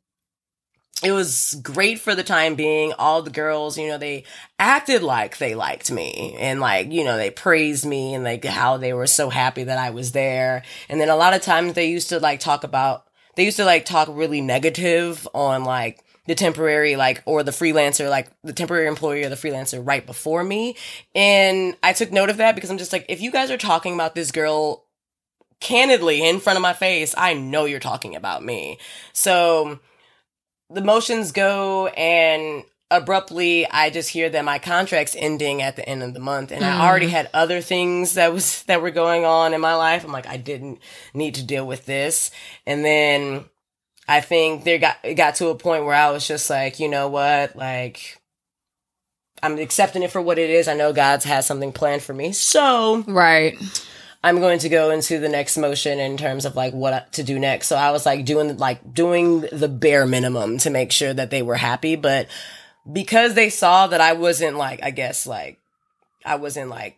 it 1.04 1.12
was 1.12 1.61
great 1.62 2.00
for 2.00 2.14
the 2.14 2.23
time 2.23 2.54
being. 2.54 2.92
All 2.94 3.20
the 3.20 3.30
girls, 3.30 3.76
you 3.76 3.88
know, 3.88 3.99
they 3.99 4.25
acted 4.58 5.02
like 5.02 5.37
they 5.37 5.54
liked 5.54 5.90
me 5.90 6.34
and 6.38 6.61
like, 6.61 6.90
you 6.90 7.04
know, 7.04 7.16
they 7.16 7.30
praised 7.30 7.84
me 7.84 8.14
and 8.14 8.25
like 8.25 8.44
how 8.44 8.78
they 8.78 8.94
were 8.94 9.06
so 9.06 9.28
happy 9.28 9.64
that 9.64 9.78
I 9.78 9.90
was 9.90 10.12
there. 10.12 10.62
And 10.88 11.00
then 11.00 11.11
a 11.11 11.16
lot 11.16 11.34
of 11.34 11.42
times 11.42 11.75
they 11.75 11.90
used 11.90 12.08
to 12.08 12.20
like 12.20 12.40
talk 12.40 12.64
about, 12.64 13.06
they 13.37 13.44
used 13.44 13.58
to 13.58 13.66
like 13.66 13.84
talk 13.84 14.08
really 14.11 14.40
negative 14.40 15.28
on 15.34 15.64
like 15.64 16.02
the 16.26 16.34
temporary, 16.34 16.96
like, 16.96 17.23
or 17.26 17.42
the 17.42 17.50
freelancer, 17.50 18.08
like 18.08 18.30
the 18.42 18.54
temporary 18.54 18.87
employee 18.87 19.25
or 19.25 19.28
the 19.28 19.34
freelancer 19.34 19.87
right 19.87 20.06
before 20.06 20.42
me. 20.42 20.75
And 21.14 21.76
I 21.82 21.92
took 21.92 22.12
note 22.12 22.30
of 22.30 22.38
that 22.38 22.54
because 22.54 22.70
I'm 22.70 22.78
just 22.78 22.94
like, 22.94 23.04
if 23.11 23.20
you 23.20 23.30
guys 23.30 23.50
are 23.50 23.58
talking 23.58 23.92
about 23.92 24.14
this 24.14 24.32
girl 24.32 24.87
candidly 25.61 26.26
in 26.26 26.40
front 26.40 26.56
of 26.56 26.62
my 26.62 26.73
face, 26.73 27.14
I 27.16 27.34
know 27.34 27.66
you're 27.66 27.78
talking 27.78 28.16
about 28.16 28.42
me. 28.42 28.78
So, 29.12 29.80
the 30.74 30.82
motions 30.82 31.32
go 31.32 31.86
and 31.88 32.64
abruptly 32.90 33.66
I 33.68 33.90
just 33.90 34.10
hear 34.10 34.28
that 34.28 34.44
my 34.44 34.58
contract's 34.58 35.16
ending 35.18 35.62
at 35.62 35.76
the 35.76 35.88
end 35.88 36.02
of 36.02 36.14
the 36.14 36.20
month 36.20 36.52
and 36.52 36.64
I 36.64 36.72
mm-hmm. 36.72 36.80
already 36.82 37.08
had 37.08 37.30
other 37.32 37.60
things 37.60 38.14
that 38.14 38.32
was 38.32 38.62
that 38.64 38.82
were 38.82 38.90
going 38.90 39.24
on 39.24 39.54
in 39.54 39.60
my 39.60 39.74
life. 39.74 40.04
I'm 40.04 40.12
like 40.12 40.28
I 40.28 40.36
didn't 40.36 40.80
need 41.12 41.36
to 41.36 41.42
deal 41.42 41.66
with 41.66 41.86
this. 41.86 42.30
And 42.66 42.84
then 42.84 43.46
I 44.06 44.20
think 44.20 44.64
there 44.64 44.78
got 44.78 44.96
it 45.02 45.14
got 45.14 45.36
to 45.36 45.48
a 45.48 45.54
point 45.54 45.86
where 45.86 45.94
I 45.94 46.10
was 46.10 46.28
just 46.28 46.50
like, 46.50 46.78
you 46.78 46.88
know 46.88 47.08
what? 47.08 47.56
Like 47.56 48.20
I'm 49.42 49.58
accepting 49.58 50.02
it 50.02 50.10
for 50.10 50.22
what 50.22 50.38
it 50.38 50.50
is. 50.50 50.68
I 50.68 50.74
know 50.74 50.92
God's 50.92 51.24
has 51.24 51.46
something 51.46 51.72
planned 51.72 52.02
for 52.02 52.14
me. 52.14 52.32
So, 52.32 53.02
Right. 53.06 53.56
I'm 54.24 54.40
going 54.40 54.58
to 54.60 54.70
go 54.70 54.90
into 54.90 55.18
the 55.18 55.28
next 55.28 55.58
motion 55.58 56.00
in 56.00 56.16
terms 56.16 56.46
of 56.46 56.56
like 56.56 56.72
what 56.72 57.12
to 57.12 57.22
do 57.22 57.38
next. 57.38 57.66
So 57.66 57.76
I 57.76 57.90
was 57.90 58.06
like 58.06 58.24
doing 58.24 58.56
like 58.56 58.94
doing 58.94 59.42
the 59.52 59.68
bare 59.68 60.06
minimum 60.06 60.56
to 60.58 60.70
make 60.70 60.92
sure 60.92 61.12
that 61.12 61.30
they 61.30 61.42
were 61.42 61.56
happy, 61.56 61.94
but 61.94 62.28
because 62.90 63.34
they 63.34 63.50
saw 63.50 63.86
that 63.86 64.00
I 64.00 64.14
wasn't 64.14 64.56
like 64.56 64.82
I 64.82 64.92
guess 64.92 65.26
like 65.26 65.60
I 66.24 66.36
wasn't 66.36 66.70
like 66.70 66.96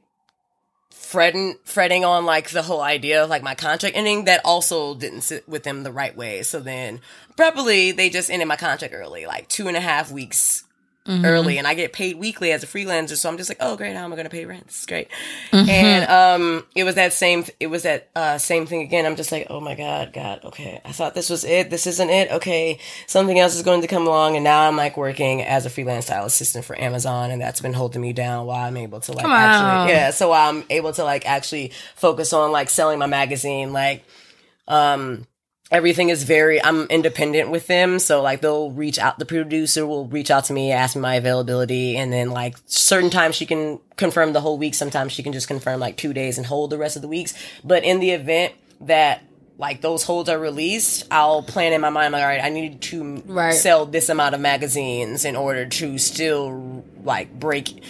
fretting 0.91 1.57
fretting 1.65 2.05
on 2.05 2.27
like 2.27 2.51
the 2.51 2.63
whole 2.63 2.81
idea 2.81 3.25
of 3.25 3.29
like 3.29 3.43
my 3.43 3.57
contract 3.57 3.97
ending 3.97 4.27
that 4.27 4.41
also 4.45 4.95
didn't 4.95 5.23
sit 5.23 5.49
with 5.49 5.65
them 5.65 5.83
the 5.83 5.91
right 5.91 6.17
way. 6.17 6.45
So 6.45 6.61
then 6.61 7.01
probably 7.37 7.91
they 7.91 8.09
just 8.09 8.31
ended 8.31 8.47
my 8.47 8.55
contract 8.55 8.95
early, 8.95 9.27
like 9.27 9.49
two 9.49 9.67
and 9.67 9.77
a 9.77 9.81
half 9.81 10.13
weeks 10.13 10.63
early 11.09 11.59
and 11.59 11.67
I 11.67 11.75
get 11.75 11.93
paid 11.93 12.19
weekly 12.19 12.53
as 12.53 12.63
a 12.63 12.67
freelancer. 12.67 13.17
So 13.17 13.29
I'm 13.29 13.37
just 13.37 13.49
like, 13.51 13.59
oh 13.61 13.77
great, 13.77 13.95
how 13.95 14.05
am 14.05 14.13
I 14.13 14.17
gonna 14.17 14.29
pay 14.29 14.45
rent? 14.45 14.67
This 14.67 14.81
is 14.81 14.87
great. 14.87 15.09
And 15.53 16.11
um 16.11 16.67
it 16.75 16.85
was 16.85 16.97
that 16.97 17.13
same 17.13 17.45
it 17.61 17.69
was 17.69 17.85
that 17.85 18.09
uh 18.15 18.39
same 18.39 18.67
thing 18.67 18.83
again. 18.83 19.07
I'm 19.07 19.17
just 19.17 19.33
like, 19.33 19.47
oh 19.51 19.61
my 19.61 19.75
God, 19.75 20.13
God, 20.13 20.41
okay. 20.45 20.81
I 20.85 20.93
thought 20.93 21.15
this 21.15 21.31
was 21.31 21.45
it. 21.45 21.71
This 21.71 21.87
isn't 21.87 22.11
it. 22.11 22.31
Okay. 22.33 22.79
Something 23.07 23.39
else 23.39 23.55
is 23.55 23.63
going 23.63 23.83
to 23.83 23.89
come 23.89 24.07
along 24.07 24.37
and 24.37 24.45
now 24.45 24.69
I'm 24.69 24.77
like 24.77 24.97
working 24.97 25.43
as 25.43 25.67
a 25.67 25.71
freelance 25.71 26.07
style 26.07 26.27
assistant 26.27 26.65
for 26.65 26.79
Amazon 26.81 27.31
and 27.31 27.41
that's 27.41 27.61
been 27.61 27.75
holding 27.75 28.03
me 28.03 28.13
down 28.13 28.47
while 28.47 28.65
I'm 28.65 28.77
able 28.77 29.01
to 29.01 29.13
like 29.13 29.25
actually 29.25 29.93
yeah, 29.93 30.11
so 30.11 30.33
I'm 30.33 30.65
able 30.71 30.93
to 30.93 31.05
like 31.05 31.27
actually 31.27 31.73
focus 31.95 32.33
on 32.33 32.53
like 32.53 32.71
selling 32.71 32.99
my 32.99 33.07
magazine, 33.07 33.73
like 33.73 34.05
um 34.69 35.27
everything 35.71 36.09
is 36.11 36.23
very 36.23 36.63
i'm 36.63 36.87
independent 36.89 37.51
with 37.51 37.67
them. 37.67 37.99
So 37.99 38.23
like 38.23 38.41
they'll 38.41 38.71
reach 38.71 38.99
out 38.99 39.19
the 39.19 39.27
producer 39.27 39.87
will 39.87 40.07
reach 40.07 40.31
out 40.31 40.45
to 40.45 40.53
me 40.53 40.73
ask 40.73 40.95
me 40.97 41.03
my 41.03 41.17
availability. 41.17 41.97
And 41.97 42.13
then 42.13 42.31
like 42.31 42.57
certain 42.67 43.11
times 43.11 43.35
she 43.35 43.47
can 43.47 43.81
confirm 43.97 44.33
the 44.33 44.41
whole 44.41 44.59
week. 44.59 44.75
Sometimes 44.75 45.13
she 45.13 45.23
can 45.23 45.33
just 45.33 45.49
confirm 45.49 45.81
like 45.81 45.97
two 45.97 46.13
days 46.13 46.39
and 46.39 46.47
hold 46.47 46.71
the 46.71 46.79
rest 46.79 46.97
of 46.97 47.03
the 47.03 47.09
weeks. 47.09 47.35
But 47.65 47.83
in 47.85 48.01
the 48.01 48.11
event 48.11 48.55
that 48.83 49.23
like 49.59 49.81
those 49.81 50.03
holds 50.03 50.29
are 50.29 50.39
released 50.39 51.07
i'll 51.11 51.43
plan 51.43 51.73
in 51.73 51.81
my 51.81 51.89
mind 51.89 52.13
like 52.13 52.21
all 52.23 52.29
right 52.29 52.45
i 52.45 52.51
need 52.51 52.79
to 52.83 53.23
Right. 53.25 53.55
sell 53.55 53.87
this 53.87 54.11
amount 54.11 54.35
of 54.35 54.41
magazines 54.43 55.25
in 55.25 55.35
order 55.35 55.65
to 55.65 55.97
still 55.97 56.85
like 57.03 57.33
break 57.41 57.83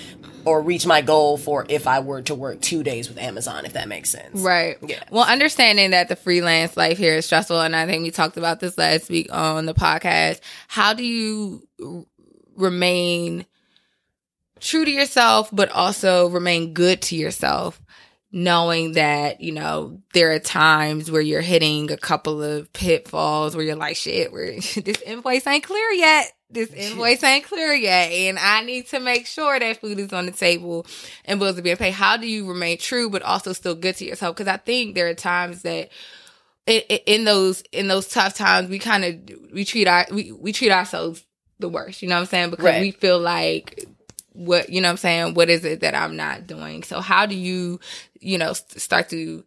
or 0.46 0.62
reach 0.62 0.86
my 0.86 1.02
goal 1.02 1.36
for 1.36 1.66
if 1.68 1.86
i 1.86 2.00
were 2.00 2.22
to 2.22 2.34
work 2.34 2.60
two 2.60 2.82
days 2.82 3.08
with 3.08 3.18
amazon 3.18 3.66
if 3.66 3.74
that 3.74 3.88
makes 3.88 4.08
sense 4.10 4.40
Right. 4.40 4.76
Yeah. 4.82 5.02
Well, 5.10 5.24
understanding 5.24 5.90
that 5.90 6.08
the 6.08 6.16
freelance 6.16 6.76
life 6.76 6.96
here 6.98 7.16
is 7.16 7.26
stressful, 7.26 7.60
and 7.60 7.74
I 7.74 7.86
think 7.86 8.02
we 8.02 8.10
talked 8.10 8.36
about 8.36 8.60
this 8.60 8.78
last 8.78 9.08
week 9.10 9.28
on 9.32 9.66
the 9.66 9.74
podcast. 9.74 10.40
How 10.68 10.92
do 10.94 11.02
you 11.04 11.66
r- 11.84 12.04
remain 12.56 13.46
true 14.60 14.84
to 14.84 14.90
yourself, 14.90 15.48
but 15.52 15.70
also 15.70 16.28
remain 16.28 16.72
good 16.74 17.02
to 17.02 17.16
yourself? 17.16 17.80
Knowing 18.32 18.92
that, 18.92 19.40
you 19.40 19.52
know, 19.52 20.00
there 20.12 20.32
are 20.32 20.38
times 20.38 21.10
where 21.10 21.22
you're 21.22 21.40
hitting 21.40 21.90
a 21.90 21.96
couple 21.96 22.42
of 22.42 22.70
pitfalls 22.72 23.56
where 23.56 23.64
you're 23.64 23.76
like, 23.76 23.96
shit, 23.96 24.30
where 24.32 24.52
this 24.60 25.02
invoice 25.02 25.46
ain't 25.46 25.64
clear 25.64 25.90
yet. 25.92 26.32
This 26.48 26.72
invoice 26.72 27.22
ain't 27.24 27.44
clear 27.44 27.74
yet. 27.74 28.10
And 28.12 28.38
I 28.38 28.62
need 28.62 28.86
to 28.88 29.00
make 29.00 29.26
sure 29.26 29.58
that 29.58 29.80
food 29.80 29.98
is 29.98 30.12
on 30.12 30.26
the 30.26 30.32
table 30.32 30.86
and 31.24 31.40
bills 31.40 31.58
are 31.58 31.62
being 31.62 31.76
paid. 31.76 31.92
How 31.94 32.16
do 32.16 32.26
you 32.26 32.48
remain 32.48 32.78
true, 32.78 33.10
but 33.10 33.22
also 33.22 33.52
still 33.52 33.74
good 33.74 33.96
to 33.96 34.04
yourself? 34.04 34.36
Because 34.36 34.48
I 34.48 34.56
think 34.56 34.94
there 34.94 35.08
are 35.08 35.14
times 35.14 35.62
that 35.62 35.90
in 36.66 37.24
those 37.24 37.62
in 37.72 37.88
those 37.88 38.08
tough 38.08 38.34
times, 38.34 38.68
we 38.68 38.78
kind 38.78 39.04
of 39.04 39.52
we 39.52 39.64
treat 39.64 39.86
our 39.88 40.06
we, 40.10 40.32
we 40.32 40.52
treat 40.52 40.70
ourselves 40.72 41.24
the 41.58 41.68
worst. 41.68 42.02
You 42.02 42.08
know 42.08 42.16
what 42.16 42.20
I'm 42.22 42.26
saying? 42.26 42.50
Because 42.50 42.64
Right. 42.64 42.80
we 42.80 42.90
feel 42.90 43.18
like 43.18 43.84
what 44.32 44.68
you 44.70 44.80
know 44.80 44.88
what 44.88 44.92
I'm 44.92 44.96
saying. 44.98 45.34
What 45.34 45.48
is 45.48 45.64
it 45.64 45.80
that 45.80 45.94
I'm 45.94 46.16
not 46.16 46.46
doing? 46.46 46.82
So 46.82 47.00
how 47.00 47.26
do 47.26 47.34
you 47.34 47.80
you 48.20 48.38
know 48.38 48.52
st- 48.52 48.80
start 48.80 49.08
to 49.10 49.44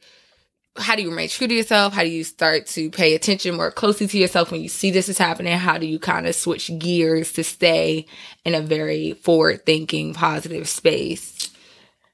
how 0.77 0.95
do 0.95 1.01
you 1.01 1.10
remain 1.10 1.29
true 1.29 1.47
to 1.47 1.53
yourself? 1.53 1.93
How 1.93 2.03
do 2.03 2.10
you 2.10 2.23
start 2.23 2.67
to 2.67 2.89
pay 2.89 3.15
attention 3.15 3.55
more 3.55 3.71
closely 3.71 4.08
to 4.08 4.17
yourself 4.17 4.51
when 4.51 4.62
you 4.62 4.69
see 4.69 4.91
this 4.91 5.10
is 5.10 5.17
happening? 5.17 5.58
How 5.58 5.77
do 5.77 5.86
you 5.86 5.99
kind 5.99 6.27
of 6.27 6.36
switch 6.36 6.71
gears 6.79 7.34
to 7.34 7.43
stay 7.43 8.05
in 8.45 8.55
a 8.55 8.62
very 8.62 9.13
forward 9.13 9.65
thinking, 9.65 10.13
positive 10.13 10.69
space? 10.69 11.49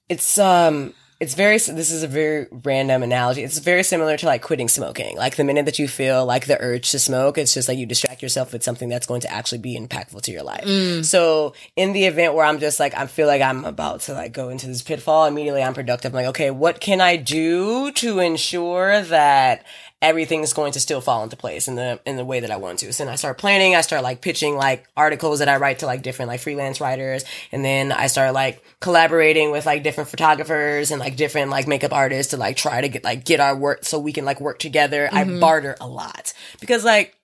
it's 0.09 0.37
um 0.37 0.93
it's 1.19 1.33
very 1.33 1.57
this 1.57 1.91
is 1.91 2.03
a 2.03 2.07
very 2.07 2.47
random 2.51 3.01
analogy. 3.01 3.43
It's 3.43 3.59
very 3.59 3.83
similar 3.83 4.17
to 4.17 4.25
like 4.25 4.41
quitting 4.41 4.67
smoking. 4.67 5.15
Like 5.15 5.37
the 5.37 5.45
minute 5.45 5.65
that 5.65 5.79
you 5.79 5.87
feel 5.87 6.25
like 6.25 6.45
the 6.45 6.61
urge 6.61 6.91
to 6.91 6.99
smoke 6.99 7.37
it's 7.37 7.53
just 7.53 7.69
like 7.69 7.77
you 7.77 7.85
distract 7.85 8.21
yourself 8.21 8.51
with 8.51 8.63
something 8.63 8.89
that's 8.89 9.07
going 9.07 9.21
to 9.21 9.31
actually 9.31 9.59
be 9.59 9.79
impactful 9.79 10.21
to 10.23 10.31
your 10.31 10.43
life. 10.43 10.65
Mm. 10.65 11.05
So 11.05 11.53
in 11.77 11.93
the 11.93 12.05
event 12.05 12.33
where 12.33 12.45
i'm 12.45 12.59
just 12.59 12.79
like 12.79 12.95
i 12.95 13.05
feel 13.07 13.27
like 13.27 13.41
i'm 13.41 13.63
about 13.63 14.01
to 14.01 14.13
like 14.13 14.33
go 14.33 14.49
into 14.49 14.67
this 14.67 14.81
pitfall 14.81 15.25
immediately 15.25 15.63
i'm 15.63 15.73
productive. 15.73 16.11
I'm 16.13 16.15
like 16.15 16.27
okay 16.27 16.51
what 16.51 16.81
can 16.81 16.99
i 16.99 17.15
do 17.15 17.91
to 17.93 18.19
ensure 18.19 19.01
that 19.03 19.65
everything's 20.05 20.53
going 20.53 20.71
to 20.73 20.79
still 20.79 21.01
fall 21.01 21.23
into 21.23 21.35
place 21.35 21.67
in 21.67 21.73
the 21.73 21.99
in 22.05 22.15
the 22.15 22.23
way 22.23 22.39
that 22.39 22.51
I 22.51 22.57
want 22.57 22.79
to. 22.79 22.93
So 22.93 23.03
then 23.03 23.11
I 23.11 23.15
start 23.15 23.39
planning, 23.39 23.75
I 23.75 23.81
start 23.81 24.03
like 24.03 24.21
pitching 24.21 24.55
like 24.55 24.87
articles 24.95 25.39
that 25.39 25.49
I 25.49 25.57
write 25.57 25.79
to 25.79 25.87
like 25.87 26.03
different 26.03 26.29
like 26.29 26.39
freelance 26.39 26.79
writers, 26.79 27.25
and 27.51 27.65
then 27.65 27.91
I 27.91 28.07
start 28.07 28.33
like 28.33 28.63
collaborating 28.79 29.51
with 29.51 29.65
like 29.65 29.81
different 29.81 30.09
photographers 30.09 30.91
and 30.91 30.99
like 30.99 31.15
different 31.15 31.49
like 31.49 31.67
makeup 31.67 31.91
artists 31.91 32.31
to 32.31 32.37
like 32.37 32.55
try 32.55 32.81
to 32.81 32.87
get 32.87 33.03
like 33.03 33.25
get 33.25 33.39
our 33.39 33.55
work 33.55 33.83
so 33.83 33.97
we 33.97 34.13
can 34.13 34.25
like 34.25 34.39
work 34.39 34.59
together. 34.59 35.09
I 35.11 35.23
mm-hmm. 35.23 35.39
barter 35.39 35.75
a 35.81 35.87
lot 35.87 36.33
because 36.59 36.85
like 36.85 37.14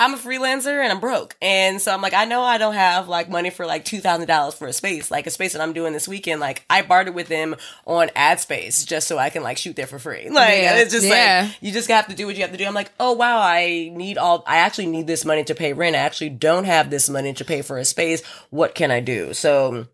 I'm 0.00 0.14
a 0.14 0.16
freelancer 0.16 0.80
and 0.82 0.92
I'm 0.92 1.00
broke. 1.00 1.36
And 1.42 1.80
so 1.80 1.92
I'm 1.92 2.00
like, 2.00 2.14
I 2.14 2.24
know 2.24 2.42
I 2.42 2.56
don't 2.58 2.74
have 2.74 3.08
like 3.08 3.28
money 3.28 3.50
for 3.50 3.66
like 3.66 3.84
$2,000 3.84 4.54
for 4.54 4.68
a 4.68 4.72
space, 4.72 5.10
like 5.10 5.26
a 5.26 5.30
space 5.30 5.54
that 5.54 5.60
I'm 5.62 5.72
doing 5.72 5.92
this 5.92 6.06
weekend. 6.06 6.40
Like 6.40 6.64
I 6.70 6.82
bartered 6.82 7.14
with 7.16 7.26
them 7.28 7.56
on 7.84 8.10
ad 8.14 8.38
space 8.38 8.84
just 8.84 9.08
so 9.08 9.18
I 9.18 9.30
can 9.30 9.42
like 9.42 9.58
shoot 9.58 9.74
there 9.76 9.86
for 9.88 9.98
free. 9.98 10.28
Like 10.30 10.62
Yeah. 10.62 10.76
it's 10.78 10.92
just 10.92 11.06
Yeah. 11.06 11.46
like, 11.48 11.56
you 11.62 11.72
just 11.72 11.88
have 11.90 12.06
to 12.08 12.14
do 12.14 12.26
what 12.26 12.36
you 12.36 12.42
have 12.42 12.52
to 12.52 12.56
do. 12.58 12.64
I'm 12.64 12.74
like, 12.74 12.92
oh 13.00 13.12
wow, 13.14 13.40
I 13.40 13.90
need 13.92 14.18
all, 14.18 14.44
I 14.46 14.58
actually 14.58 14.86
need 14.86 15.06
this 15.08 15.24
money 15.24 15.42
to 15.44 15.54
pay 15.54 15.72
rent. 15.72 15.96
I 15.96 16.00
actually 16.00 16.30
don't 16.30 16.64
have 16.64 16.90
this 16.90 17.08
money 17.08 17.32
to 17.34 17.44
pay 17.44 17.62
for 17.62 17.76
a 17.78 17.84
space. 17.84 18.24
What 18.50 18.74
can 18.76 18.90
I 18.92 19.00
do? 19.00 19.34
So, 19.34 19.86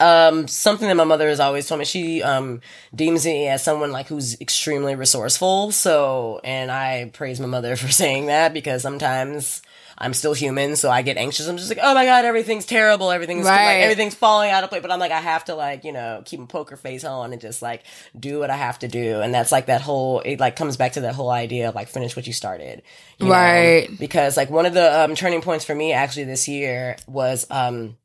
um, 0.00 0.46
something 0.48 0.86
that 0.88 0.94
my 0.96 1.04
mother 1.04 1.28
has 1.28 1.40
always 1.40 1.66
told 1.66 1.80
me, 1.80 1.84
she, 1.84 2.22
um, 2.22 2.60
deems 2.94 3.24
me 3.26 3.48
as 3.48 3.62
someone 3.62 3.90
like 3.92 4.06
who's 4.08 4.40
extremely 4.40 4.94
resourceful. 4.94 5.72
So, 5.72 6.40
and 6.44 6.70
I 6.70 7.10
praise 7.12 7.40
my 7.40 7.46
mother 7.46 7.76
for 7.76 7.88
saying 7.88 8.26
that 8.26 8.52
because 8.54 8.82
sometimes 8.82 9.62
I'm 10.00 10.14
still 10.14 10.32
human. 10.34 10.76
So 10.76 10.90
I 10.90 11.02
get 11.02 11.16
anxious. 11.16 11.48
I'm 11.48 11.56
just 11.56 11.68
like, 11.68 11.80
oh 11.82 11.92
my 11.92 12.04
God, 12.04 12.24
everything's 12.24 12.66
terrible. 12.66 13.10
Everything's 13.10 13.44
Right. 13.46 13.64
like, 13.78 13.82
everything's 13.82 14.14
falling 14.14 14.52
out 14.52 14.62
of 14.62 14.70
place. 14.70 14.80
But 14.82 14.92
I'm 14.92 15.00
like, 15.00 15.10
I 15.10 15.18
have 15.20 15.44
to 15.46 15.56
like, 15.56 15.82
you 15.82 15.90
know, 15.92 16.22
keep 16.24 16.38
a 16.40 16.46
poker 16.46 16.76
face 16.76 17.02
on 17.02 17.32
and 17.32 17.40
just 17.42 17.62
like 17.62 17.82
do 18.16 18.38
what 18.38 18.48
I 18.48 18.56
have 18.56 18.78
to 18.78 18.86
do. 18.88 19.20
And 19.20 19.34
that's 19.34 19.50
like 19.50 19.66
that 19.66 19.80
whole, 19.80 20.20
it 20.20 20.38
like 20.38 20.54
comes 20.54 20.76
back 20.76 20.92
to 20.92 21.00
that 21.00 21.16
whole 21.16 21.30
idea 21.30 21.68
of 21.68 21.74
like 21.74 21.88
finish 21.88 22.14
what 22.14 22.28
you 22.28 22.32
started. 22.32 22.82
you 23.18 23.26
know? 23.26 23.32
Right. 23.32 23.88
Because 23.98 24.36
like 24.36 24.50
one 24.50 24.66
of 24.66 24.74
the 24.74 25.00
um, 25.00 25.16
turning 25.16 25.40
points 25.40 25.64
for 25.64 25.74
me 25.74 25.92
actually 25.92 26.24
this 26.26 26.46
year 26.46 26.96
was, 27.08 27.44
um, 27.50 27.96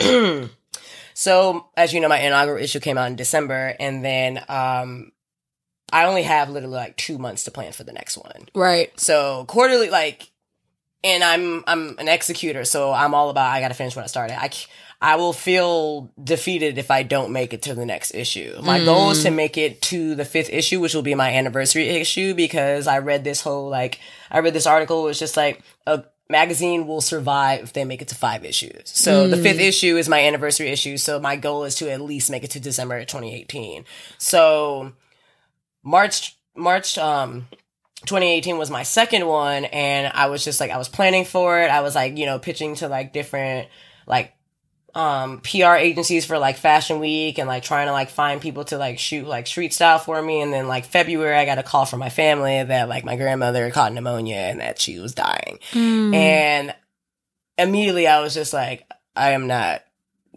so 1.18 1.70
as 1.78 1.94
you 1.94 2.00
know, 2.00 2.10
my 2.10 2.18
inaugural 2.18 2.62
issue 2.62 2.78
came 2.78 2.98
out 2.98 3.06
in 3.06 3.16
December, 3.16 3.74
and 3.80 4.04
then 4.04 4.44
um, 4.50 5.12
I 5.90 6.04
only 6.04 6.24
have 6.24 6.50
literally 6.50 6.76
like 6.76 6.94
two 6.98 7.16
months 7.16 7.44
to 7.44 7.50
plan 7.50 7.72
for 7.72 7.84
the 7.84 7.92
next 7.94 8.18
one. 8.18 8.50
Right. 8.54 8.92
So 9.00 9.46
quarterly, 9.48 9.88
like, 9.88 10.30
and 11.02 11.24
I'm 11.24 11.64
I'm 11.66 11.98
an 11.98 12.08
executor, 12.08 12.66
so 12.66 12.92
I'm 12.92 13.14
all 13.14 13.30
about 13.30 13.50
I 13.50 13.62
got 13.62 13.68
to 13.68 13.74
finish 13.74 13.96
what 13.96 14.04
I 14.04 14.08
started. 14.08 14.38
I 14.38 14.50
I 15.00 15.16
will 15.16 15.32
feel 15.32 16.12
defeated 16.22 16.76
if 16.76 16.90
I 16.90 17.02
don't 17.02 17.32
make 17.32 17.54
it 17.54 17.62
to 17.62 17.74
the 17.74 17.86
next 17.86 18.14
issue. 18.14 18.60
My 18.62 18.84
goal 18.84 19.10
is 19.12 19.22
to 19.22 19.30
make 19.30 19.56
it 19.56 19.80
to 19.82 20.14
the 20.16 20.24
fifth 20.26 20.50
issue, 20.50 20.80
which 20.80 20.94
will 20.94 21.00
be 21.00 21.14
my 21.14 21.32
anniversary 21.32 21.88
issue, 21.88 22.34
because 22.34 22.86
I 22.86 22.98
read 22.98 23.24
this 23.24 23.40
whole 23.40 23.70
like 23.70 24.00
I 24.30 24.40
read 24.40 24.52
this 24.52 24.66
article. 24.66 25.04
It 25.04 25.08
was 25.08 25.18
just 25.18 25.36
like 25.38 25.62
a 25.86 26.04
magazine 26.28 26.86
will 26.86 27.00
survive 27.00 27.62
if 27.62 27.72
they 27.72 27.84
make 27.84 28.02
it 28.02 28.08
to 28.08 28.14
five 28.14 28.44
issues. 28.44 28.82
So 28.84 29.28
the 29.28 29.36
fifth 29.36 29.60
issue 29.60 29.96
is 29.96 30.08
my 30.08 30.20
anniversary 30.22 30.68
issue. 30.68 30.96
So 30.96 31.20
my 31.20 31.36
goal 31.36 31.64
is 31.64 31.76
to 31.76 31.90
at 31.90 32.00
least 32.00 32.30
make 32.30 32.44
it 32.44 32.50
to 32.52 32.60
December 32.60 33.00
2018. 33.00 33.84
So 34.18 34.92
March 35.82 36.36
March 36.56 36.98
um 36.98 37.48
2018 38.06 38.58
was 38.58 38.70
my 38.70 38.82
second 38.82 39.26
one 39.26 39.64
and 39.66 40.12
I 40.12 40.26
was 40.26 40.44
just 40.44 40.60
like 40.60 40.70
I 40.70 40.78
was 40.78 40.88
planning 40.88 41.24
for 41.24 41.60
it. 41.60 41.70
I 41.70 41.80
was 41.80 41.94
like, 41.94 42.18
you 42.18 42.26
know, 42.26 42.38
pitching 42.38 42.74
to 42.76 42.88
like 42.88 43.12
different 43.12 43.68
like 44.06 44.32
um 44.96 45.40
PR 45.40 45.74
agencies 45.74 46.24
for 46.24 46.38
like 46.38 46.56
fashion 46.56 46.98
week 47.00 47.38
and 47.38 47.46
like 47.46 47.62
trying 47.62 47.86
to 47.86 47.92
like 47.92 48.08
find 48.08 48.40
people 48.40 48.64
to 48.64 48.78
like 48.78 48.98
shoot 48.98 49.26
like 49.26 49.46
street 49.46 49.74
style 49.74 49.98
for 49.98 50.20
me 50.22 50.40
and 50.40 50.52
then 50.52 50.66
like 50.68 50.86
February 50.86 51.36
I 51.36 51.44
got 51.44 51.58
a 51.58 51.62
call 51.62 51.84
from 51.84 52.00
my 52.00 52.08
family 52.08 52.62
that 52.62 52.88
like 52.88 53.04
my 53.04 53.14
grandmother 53.16 53.70
caught 53.70 53.92
pneumonia 53.92 54.36
and 54.36 54.60
that 54.60 54.80
she 54.80 54.98
was 54.98 55.12
dying. 55.14 55.58
And 55.74 56.74
immediately 57.58 58.06
I 58.06 58.20
was 58.20 58.32
just 58.34 58.52
like 58.52 58.90
I 59.14 59.32
am 59.32 59.46
not 59.46 59.82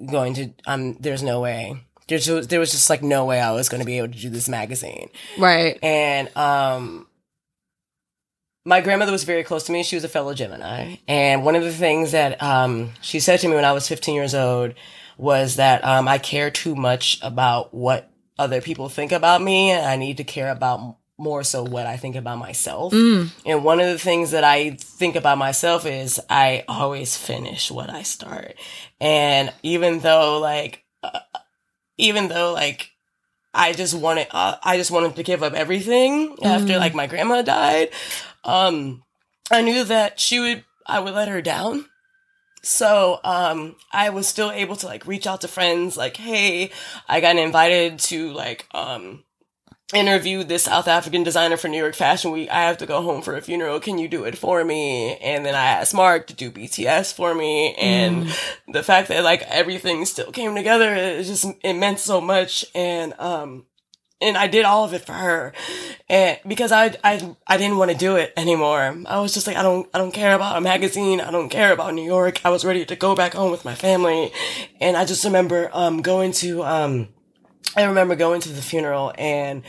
going 0.05 0.33
to 0.35 0.49
I'm, 0.67 0.93
there's 0.95 1.23
no 1.23 1.39
way. 1.41 1.81
There's 2.07 2.25
just, 2.25 2.49
there 2.49 2.59
was 2.59 2.71
just 2.71 2.89
like 2.89 3.03
no 3.03 3.25
way 3.25 3.39
I 3.39 3.51
was 3.51 3.69
going 3.69 3.81
to 3.81 3.85
be 3.85 3.97
able 3.99 4.11
to 4.13 4.19
do 4.19 4.29
this 4.29 4.49
magazine 4.49 5.09
Right. 5.37 5.77
and 5.83 6.35
um 6.35 7.05
my 8.69 8.81
grandmother 8.81 9.11
was 9.11 9.23
very 9.23 9.43
close 9.43 9.63
to 9.63 9.71
me. 9.71 9.81
She 9.81 9.95
was 9.95 10.03
a 10.03 10.09
fellow 10.09 10.35
gemini. 10.35 10.97
And 11.07 11.43
one 11.43 11.55
of 11.55 11.63
the 11.63 11.73
things 11.73 12.11
that 12.11 12.41
um 12.41 12.91
she 13.01 13.19
said 13.19 13.39
to 13.39 13.47
me 13.47 13.55
when 13.55 13.65
i 13.65 13.71
was 13.71 13.87
15 13.87 14.13
years 14.13 14.35
old 14.35 14.75
was 15.17 15.55
that 15.55 15.83
um 15.83 16.07
i 16.07 16.19
care 16.19 16.51
too 16.51 16.75
much 16.75 17.19
about 17.23 17.73
what 17.73 18.11
other 18.37 18.61
people 18.61 18.87
think 18.87 19.11
about 19.11 19.41
me. 19.41 19.71
And 19.71 19.85
i 19.85 19.95
need 19.95 20.17
to 20.17 20.23
care 20.23 20.51
about 20.51 20.97
more 21.17 21.43
so 21.43 21.63
what 21.63 21.87
i 21.87 21.97
think 21.97 22.15
about 22.15 22.37
myself. 22.37 22.93
And 23.45 23.63
one 23.65 23.79
of 23.81 23.87
the 23.87 23.97
things 23.99 24.31
that 24.31 24.43
i 24.43 24.69
think 24.69 25.15
about 25.15 25.39
myself 25.39 25.87
is 25.87 26.21
i 26.29 26.63
always 26.67 27.17
finish 27.17 27.71
what 27.71 27.89
i 27.89 28.03
start. 28.03 28.53
And 29.01 29.51
even 29.63 29.99
though 30.01 30.39
like 30.39 30.85
uh, 31.01 31.19
even 31.97 32.27
though 32.27 32.53
like 32.53 32.91
I 33.51 33.73
just 33.73 33.95
wanted 33.95 34.27
uh, 34.29 34.57
I 34.61 34.77
just 34.77 34.91
wanted 34.91 35.15
to 35.15 35.23
give 35.23 35.41
up 35.41 35.53
everything 35.53 36.37
after 36.43 36.77
like 36.77 36.93
my 36.93 37.07
grandma 37.07 37.41
died. 37.41 37.89
Um 38.43 39.03
I 39.51 39.61
knew 39.61 39.83
that 39.83 40.19
she 40.19 40.39
would 40.39 40.65
I 40.85 40.99
would 40.99 41.13
let 41.13 41.27
her 41.27 41.41
down. 41.41 41.85
So 42.61 43.19
um 43.23 43.75
I 43.91 44.09
was 44.09 44.27
still 44.27 44.51
able 44.51 44.75
to 44.77 44.85
like 44.85 45.07
reach 45.07 45.27
out 45.27 45.41
to 45.41 45.47
friends 45.47 45.97
like 45.97 46.17
hey, 46.17 46.71
I 47.07 47.21
got 47.21 47.37
invited 47.37 47.99
to 47.99 48.31
like 48.31 48.67
um 48.73 49.23
interview 49.93 50.43
this 50.43 50.63
South 50.63 50.87
African 50.87 51.23
designer 51.23 51.57
for 51.57 51.67
New 51.67 51.77
York 51.77 51.95
Fashion 51.95 52.31
Week. 52.31 52.49
I 52.49 52.61
have 52.61 52.77
to 52.77 52.85
go 52.85 53.01
home 53.01 53.21
for 53.21 53.35
a 53.35 53.41
funeral. 53.41 53.79
Can 53.79 53.97
you 53.97 54.07
do 54.07 54.23
it 54.23 54.37
for 54.37 54.63
me? 54.63 55.17
And 55.17 55.45
then 55.45 55.55
I 55.55 55.65
asked 55.65 55.95
Mark 55.95 56.27
to 56.27 56.35
do 56.35 56.51
BTS 56.51 57.13
for 57.13 57.33
me. 57.33 57.73
And 57.73 58.27
the 58.67 58.83
fact 58.83 59.07
that 59.07 59.23
like 59.23 59.41
everything 59.43 60.05
still 60.05 60.31
came 60.31 60.55
together, 60.55 60.93
it 60.93 61.23
just, 61.23 61.45
it 61.63 61.73
meant 61.73 61.99
so 61.99 62.21
much. 62.21 62.65
And, 62.75 63.13
um, 63.19 63.65
and 64.21 64.37
I 64.37 64.47
did 64.47 64.65
all 64.65 64.83
of 64.83 64.93
it 64.93 65.05
for 65.05 65.13
her. 65.13 65.53
And 66.09 66.39
because 66.45 66.71
I, 66.71 66.97
I, 67.03 67.35
I 67.47 67.57
didn't 67.57 67.77
want 67.77 67.91
to 67.91 67.97
do 67.97 68.15
it 68.17 68.33
anymore. 68.35 68.95
I 69.05 69.19
was 69.19 69.33
just 69.33 69.47
like, 69.47 69.55
I 69.55 69.63
don't, 69.63 69.87
I 69.93 69.97
don't 69.97 70.13
care 70.13 70.35
about 70.35 70.57
a 70.57 70.61
magazine. 70.61 71.21
I 71.21 71.31
don't 71.31 71.49
care 71.49 71.71
about 71.71 71.93
New 71.93 72.03
York. 72.03 72.41
I 72.45 72.49
was 72.49 72.65
ready 72.65 72.85
to 72.85 72.95
go 72.95 73.15
back 73.15 73.33
home 73.33 73.51
with 73.51 73.63
my 73.63 73.75
family. 73.75 74.31
And 74.81 74.97
I 74.97 75.05
just 75.05 75.23
remember, 75.23 75.69
um, 75.73 76.01
going 76.01 76.31
to, 76.33 76.63
um, 76.63 77.09
I 77.75 77.83
remember 77.83 78.15
going 78.15 78.41
to 78.41 78.49
the 78.49 78.61
funeral 78.61 79.13
and 79.17 79.63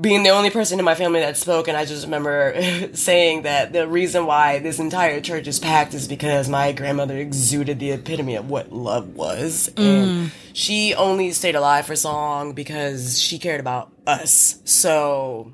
being 0.00 0.22
the 0.22 0.30
only 0.30 0.50
person 0.50 0.78
in 0.78 0.84
my 0.84 0.94
family 0.94 1.20
that 1.20 1.36
spoke, 1.36 1.68
and 1.68 1.76
I 1.76 1.84
just 1.84 2.04
remember 2.04 2.54
saying 2.94 3.42
that 3.42 3.72
the 3.72 3.86
reason 3.86 4.26
why 4.26 4.58
this 4.58 4.78
entire 4.78 5.20
church 5.20 5.46
is 5.46 5.58
packed 5.58 5.94
is 5.94 6.08
because 6.08 6.48
my 6.48 6.72
grandmother 6.72 7.16
exuded 7.16 7.78
the 7.78 7.92
epitome 7.92 8.36
of 8.36 8.50
what 8.50 8.72
love 8.72 9.14
was, 9.14 9.68
and 9.76 10.08
mm. 10.08 10.30
she 10.52 10.94
only 10.94 11.32
stayed 11.32 11.54
alive 11.54 11.86
for 11.86 11.96
so 11.96 12.12
long 12.12 12.52
because 12.52 13.20
she 13.20 13.38
cared 13.38 13.60
about 13.60 13.92
us. 14.06 14.60
So 14.64 15.52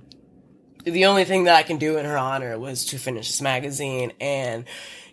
the 0.85 1.07
only 1.07 1.25
thing 1.25 1.45
that 1.45 1.57
I 1.57 1.63
can 1.63 1.77
do 1.77 1.99
in 1.99 2.07
her 2.07 2.17
honor 2.17 2.59
was 2.59 2.87
to 2.87 2.99
finish 2.99 3.29
this 3.29 3.43
magazine 3.43 4.13
and 4.21 4.65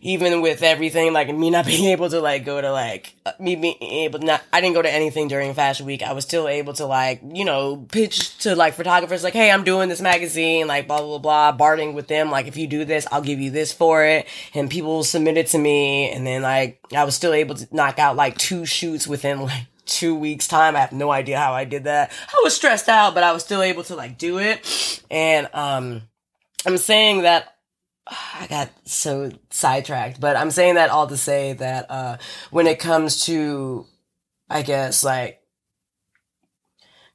even 0.08 0.42
with 0.42 0.64
everything 0.64 1.12
like 1.12 1.34
me 1.36 1.50
not 1.50 1.66
being 1.68 1.86
able 1.86 2.10
to 2.10 2.22
like 2.22 2.46
go 2.46 2.62
to 2.62 2.72
like 2.72 3.14
uh, 3.26 3.34
me 3.40 3.56
being 3.56 3.76
able 3.82 4.20
not 4.20 4.42
I 4.54 4.62
didn't 4.62 4.76
go 4.76 4.82
to 4.82 4.92
anything 4.92 5.28
during 5.28 5.54
fashion 5.54 5.86
week 5.86 6.02
I 6.02 6.14
was 6.14 6.24
still 6.24 6.48
able 6.48 6.74
to 6.74 6.86
like 6.86 7.22
you 7.34 7.44
know 7.44 7.86
pitch 7.92 8.38
to 8.40 8.56
like 8.56 8.74
photographers 8.74 9.24
like 9.24 9.34
hey 9.34 9.52
I'm 9.52 9.64
doing 9.64 9.90
this 9.90 10.02
magazine 10.02 10.68
like 10.68 10.88
blah 10.88 11.02
blah 11.02 11.18
blah 11.18 11.52
bartering 11.52 11.94
with 11.94 12.08
them 12.08 12.32
like 12.32 12.48
if 12.48 12.56
you 12.56 12.68
do 12.68 12.86
this 12.86 13.06
I'll 13.12 13.22
give 13.22 13.40
you 13.40 13.52
this 13.52 13.74
for 13.74 14.06
it 14.06 14.28
and 14.54 14.70
people 14.70 15.04
submitted 15.04 15.48
to 15.48 15.58
me 15.58 16.10
and 16.12 16.26
then 16.26 16.42
like 16.42 16.80
I 16.96 17.04
was 17.04 17.16
still 17.16 17.34
able 17.34 17.56
to 17.56 17.68
knock 17.76 18.00
out 18.00 18.16
like 18.16 18.38
two 18.38 18.66
shoots 18.66 19.08
within 19.08 19.42
like 19.42 19.66
two 19.86 20.16
weeks 20.16 20.48
time. 20.48 20.76
I 20.76 20.80
have 20.80 20.92
no 20.92 21.12
idea 21.12 21.38
how 21.40 21.54
I 21.54 21.64
did 21.64 21.86
that. 21.86 22.12
I 22.28 22.42
was 22.44 22.54
stressed 22.54 22.90
out, 22.90 23.14
but 23.14 23.24
I 23.24 23.32
was 23.32 23.42
still 23.42 23.62
able 23.62 23.84
to 23.86 23.96
like 23.96 24.18
do 24.18 24.38
it. 24.38 25.02
And, 25.10 25.48
um, 25.54 26.02
I'm 26.66 26.78
saying 26.78 27.22
that 27.22 27.57
I 28.10 28.48
got 28.50 28.70
so 28.86 29.32
sidetracked, 29.50 30.20
but 30.20 30.36
I'm 30.36 30.52
saying 30.52 30.76
that 30.76 30.90
all 30.90 31.08
to 31.08 31.18
say 31.18 31.54
that, 31.54 31.90
uh, 31.90 32.18
when 32.52 32.68
it 32.68 32.80
comes 32.80 33.26
to, 33.26 33.86
I 34.50 34.62
guess, 34.62 35.04
like, 35.04 35.42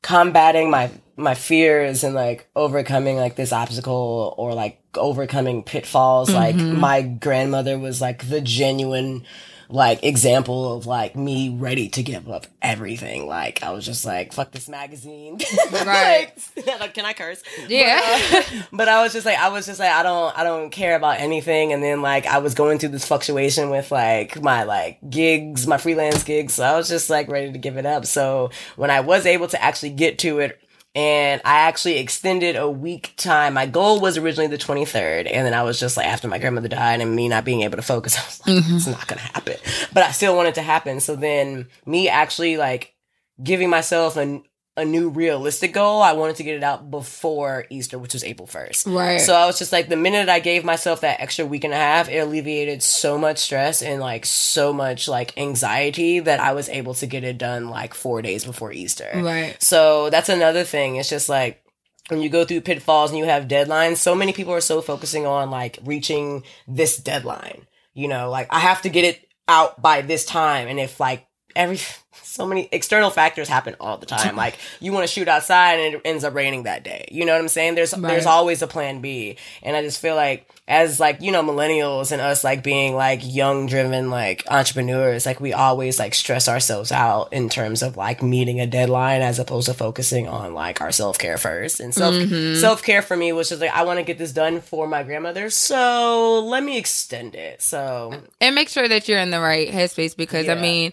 combating 0.02 0.68
my, 0.70 0.90
my 1.16 1.35
fears 1.35 2.02
and 2.02 2.14
like 2.14 2.48
overcoming 2.57 3.16
like 3.16 3.37
this 3.37 3.52
obstacle 3.52 4.35
or 4.37 4.52
like 4.52 4.81
overcoming 4.96 5.62
pitfalls, 5.62 6.33
like 6.35 6.57
my 6.57 7.02
grandmother 7.02 7.78
was 7.78 8.00
like 8.00 8.28
the 8.28 8.40
genuine, 8.40 9.24
like 9.73 10.05
example 10.05 10.77
of 10.77 10.87
like 10.87 11.17
me 11.17 11.49
ready 11.49 11.89
to 11.89 12.03
give 12.03 12.29
up 12.29 12.47
everything. 12.61 13.27
Like 13.27 13.63
I 13.63 13.71
was 13.71 13.87
just 13.87 14.05
like, 14.05 14.33
fuck 14.33 14.53
this 14.53 14.69
magazine. 14.69 15.39
Right. 15.73 16.31
like, 16.67 16.95
can 16.95 17.05
I 17.05 17.13
curse? 17.13 17.43
Yeah. 17.67 18.01
But, 18.31 18.35
uh, 18.35 18.63
but 18.73 18.89
I 18.89 19.03
was 19.03 19.13
just 19.13 19.25
like, 19.25 19.39
I 19.39 19.49
was 19.49 19.67
just 19.67 19.81
like, 19.81 19.91
I 19.91 20.03
don't, 20.03 20.39
I 20.39 20.45
don't 20.45 20.71
care 20.71 20.97
about 20.97 21.19
anything. 21.19 21.73
And 21.73 21.83
then 21.83 22.03
like, 22.03 22.27
I 22.27 22.39
was 22.39 22.55
going 22.55 22.79
through 22.79 22.91
this 22.91 23.07
fluctuation 23.07 23.71
with 23.71 23.91
like 23.91 24.41
my 24.43 24.65
like 24.65 24.99
gigs, 25.09 25.67
my 25.67 25.79
freelance 25.79 26.23
gigs. 26.23 26.55
So 26.55 26.65
I 26.65 26.77
was 26.77 26.89
just 26.89 27.09
like 27.11 27.29
ready 27.29 27.53
to 27.53 27.59
give 27.59 27.77
it 27.79 27.87
up. 27.87 28.07
So 28.07 28.51
when 28.77 28.91
I 28.91 29.01
was 29.01 29.25
able 29.27 29.49
to 29.49 29.63
actually 29.63 29.91
get 29.91 30.19
to 30.21 30.41
it, 30.41 30.61
and 30.94 31.40
I 31.44 31.61
actually 31.61 31.98
extended 31.98 32.55
a 32.55 32.68
week 32.68 33.14
time. 33.16 33.55
My 33.55 33.64
goal 33.64 34.00
was 34.00 34.18
originally 34.18 34.48
the 34.48 34.59
23rd. 34.59 35.31
And 35.33 35.46
then 35.46 35.55
I 35.55 35.62
was 35.62 35.81
just 35.81 35.96
like, 35.96 36.07
after 36.07 36.28
my 36.28 36.38
grandmother 36.38 36.68
died 36.68 37.00
and 37.00 37.16
me 37.16 37.28
not 37.28 37.46
being 37.46 37.62
able 37.62 37.76
to 37.76 37.83
focus, 37.83 38.16
I 38.18 38.24
was 38.24 38.46
like, 38.46 38.64
mm-hmm. 38.64 38.76
it's 38.76 38.87
not 38.87 39.07
going 39.07 39.18
to 39.18 39.24
happen. 39.24 39.57
But 39.94 40.02
I 40.02 40.11
still 40.11 40.37
want 40.37 40.48
it 40.48 40.55
to 40.57 40.62
happen. 40.62 41.00
So 41.00 41.16
then 41.16 41.68
me 41.87 42.09
actually 42.09 42.59
like 42.59 42.94
giving 43.42 43.70
myself 43.70 44.18
an, 44.18 44.44
a 44.77 44.85
new 44.85 45.11
realistic 45.11 45.75
goal, 45.75 46.01
I 46.01 46.13
wanted 46.13 46.37
to 46.37 46.45
get 46.45 46.57
it 46.57 46.63
out 46.63 46.91
before 46.91 47.67
Easter, 47.69 47.99
which 47.99 48.15
was 48.15 48.25
April 48.25 48.49
1st. 48.49 48.95
Right. 48.95 49.21
So 49.21 49.35
I 49.35 49.45
was 49.47 49.59
just 49.59 49.71
like, 49.71 49.89
the 49.89 49.97
minute 49.97 50.31
I 50.31 50.41
gave 50.41 50.65
myself 50.65 51.03
that 51.03 51.21
extra 51.21 51.45
week 51.45 51.65
and 51.65 51.75
a 51.75 51.77
half, 51.77 52.09
it 52.09 52.19
alleviated 52.19 52.83
so 52.83 53.19
much 53.19 53.39
stress 53.39 53.83
and 53.83 54.01
like 54.01 54.25
so 54.25 54.73
much 54.73 55.09
like 55.09 55.37
anxiety 55.37 56.21
that 56.21 56.41
I 56.41 56.55
was 56.55 56.71
able 56.71 56.95
to 56.95 57.07
get 57.07 57.23
it 57.23 57.37
done 57.37 57.69
like 57.69 57.93
four 57.93 58.23
days 58.23 58.47
before 58.47 58.73
Easter. 58.73 59.11
Right. 59.15 59.63
So 59.63 60.09
that's 60.09 60.31
another 60.31 60.65
thing. 60.65 60.97
It's 60.97 61.11
just 61.11 61.29
like, 61.29 61.63
when 62.09 62.23
you 62.23 62.29
go 62.29 62.45
through 62.45 62.63
pitfalls 62.63 63.11
and 63.11 63.19
you 63.19 63.27
have 63.27 63.49
deadlines, 63.49 63.99
so 63.99 64.15
many 64.15 64.33
people 64.33 64.53
are 64.53 64.61
so 64.61 64.81
focusing 64.81 65.27
on 65.27 65.51
like 65.51 65.79
reaching 65.85 66.45
this 66.67 66.97
deadline. 66.97 67.67
You 67.95 68.09
know, 68.09 68.31
like 68.31 68.49
I 68.51 68.59
have 68.59 68.83
to 68.83 68.89
get 68.89 69.05
it 69.05 69.29
out 69.47 69.81
by 69.83 70.01
this 70.01 70.25
time. 70.25 70.67
And 70.67 70.81
if 70.81 70.99
like 70.99 71.27
every 71.55 71.79
so 72.33 72.47
many 72.47 72.68
external 72.73 73.11
factors 73.11 73.47
happen 73.47 73.77
all 73.79 73.99
the 73.99 74.07
time. 74.07 74.37
Like 74.42 74.59
you 74.81 74.92
want 74.92 75.07
to 75.07 75.12
shoot 75.12 75.29
outside 75.29 75.79
and 75.79 75.95
it 75.95 76.01
ends 76.05 76.25
up 76.25 76.35
raining 76.35 76.62
that 76.62 76.83
day. 76.83 77.07
You 77.12 77.27
know 77.27 77.33
what 77.33 77.40
I'm 77.40 77.49
saying? 77.49 77.75
There's 77.75 77.92
Right. 77.92 78.09
there's 78.09 78.27
always 78.27 78.62
a 78.62 78.66
plan 78.66 79.01
B. 79.01 79.37
And 79.62 79.77
I 79.77 79.83
just 79.83 80.01
feel 80.01 80.16
like 80.16 80.49
as 80.66 80.99
like, 80.99 81.21
you 81.21 81.33
know, 81.33 81.42
millennials 81.42 82.12
and 82.12 82.21
us 82.21 82.42
like 82.42 82.62
being 82.62 82.95
like 82.95 83.21
young 83.23 83.66
driven 83.66 84.11
like 84.11 84.45
entrepreneurs, 84.49 85.27
like 85.27 85.40
we 85.40 85.53
always 85.53 85.99
like 85.99 86.14
stress 86.14 86.49
ourselves 86.49 86.90
out 86.90 87.33
in 87.33 87.49
terms 87.49 87.83
of 87.83 87.97
like 87.97 88.23
meeting 88.23 88.61
a 88.61 88.66
deadline 88.66 89.21
as 89.21 89.38
opposed 89.38 89.66
to 89.66 89.75
focusing 89.75 90.27
on 90.27 90.55
like 90.55 90.81
our 90.81 90.90
self-care 90.90 91.37
first. 91.37 91.79
And 91.81 91.95
self 91.95 92.14
mm-hmm. 92.14 92.59
self-care 92.59 93.03
for 93.03 93.16
me 93.16 93.33
was 93.33 93.51
just 93.51 93.61
like 93.61 93.73
I 93.73 93.83
want 93.83 93.99
to 93.99 94.05
get 94.05 94.18
this 94.18 94.33
done 94.33 94.61
for 94.61 94.88
my 94.88 95.03
grandmother. 95.03 95.51
So 95.51 96.40
let 96.40 96.62
me 96.62 96.79
extend 96.79 97.35
it. 97.35 97.61
So 97.61 98.23
and 98.40 98.55
make 98.55 98.71
sure 98.71 98.88
that 98.88 99.09
you're 99.09 99.21
in 99.21 99.31
the 99.31 99.40
right 99.40 99.68
headspace 99.68 100.16
because 100.16 100.49
I 100.49 100.55
mean, 100.55 100.92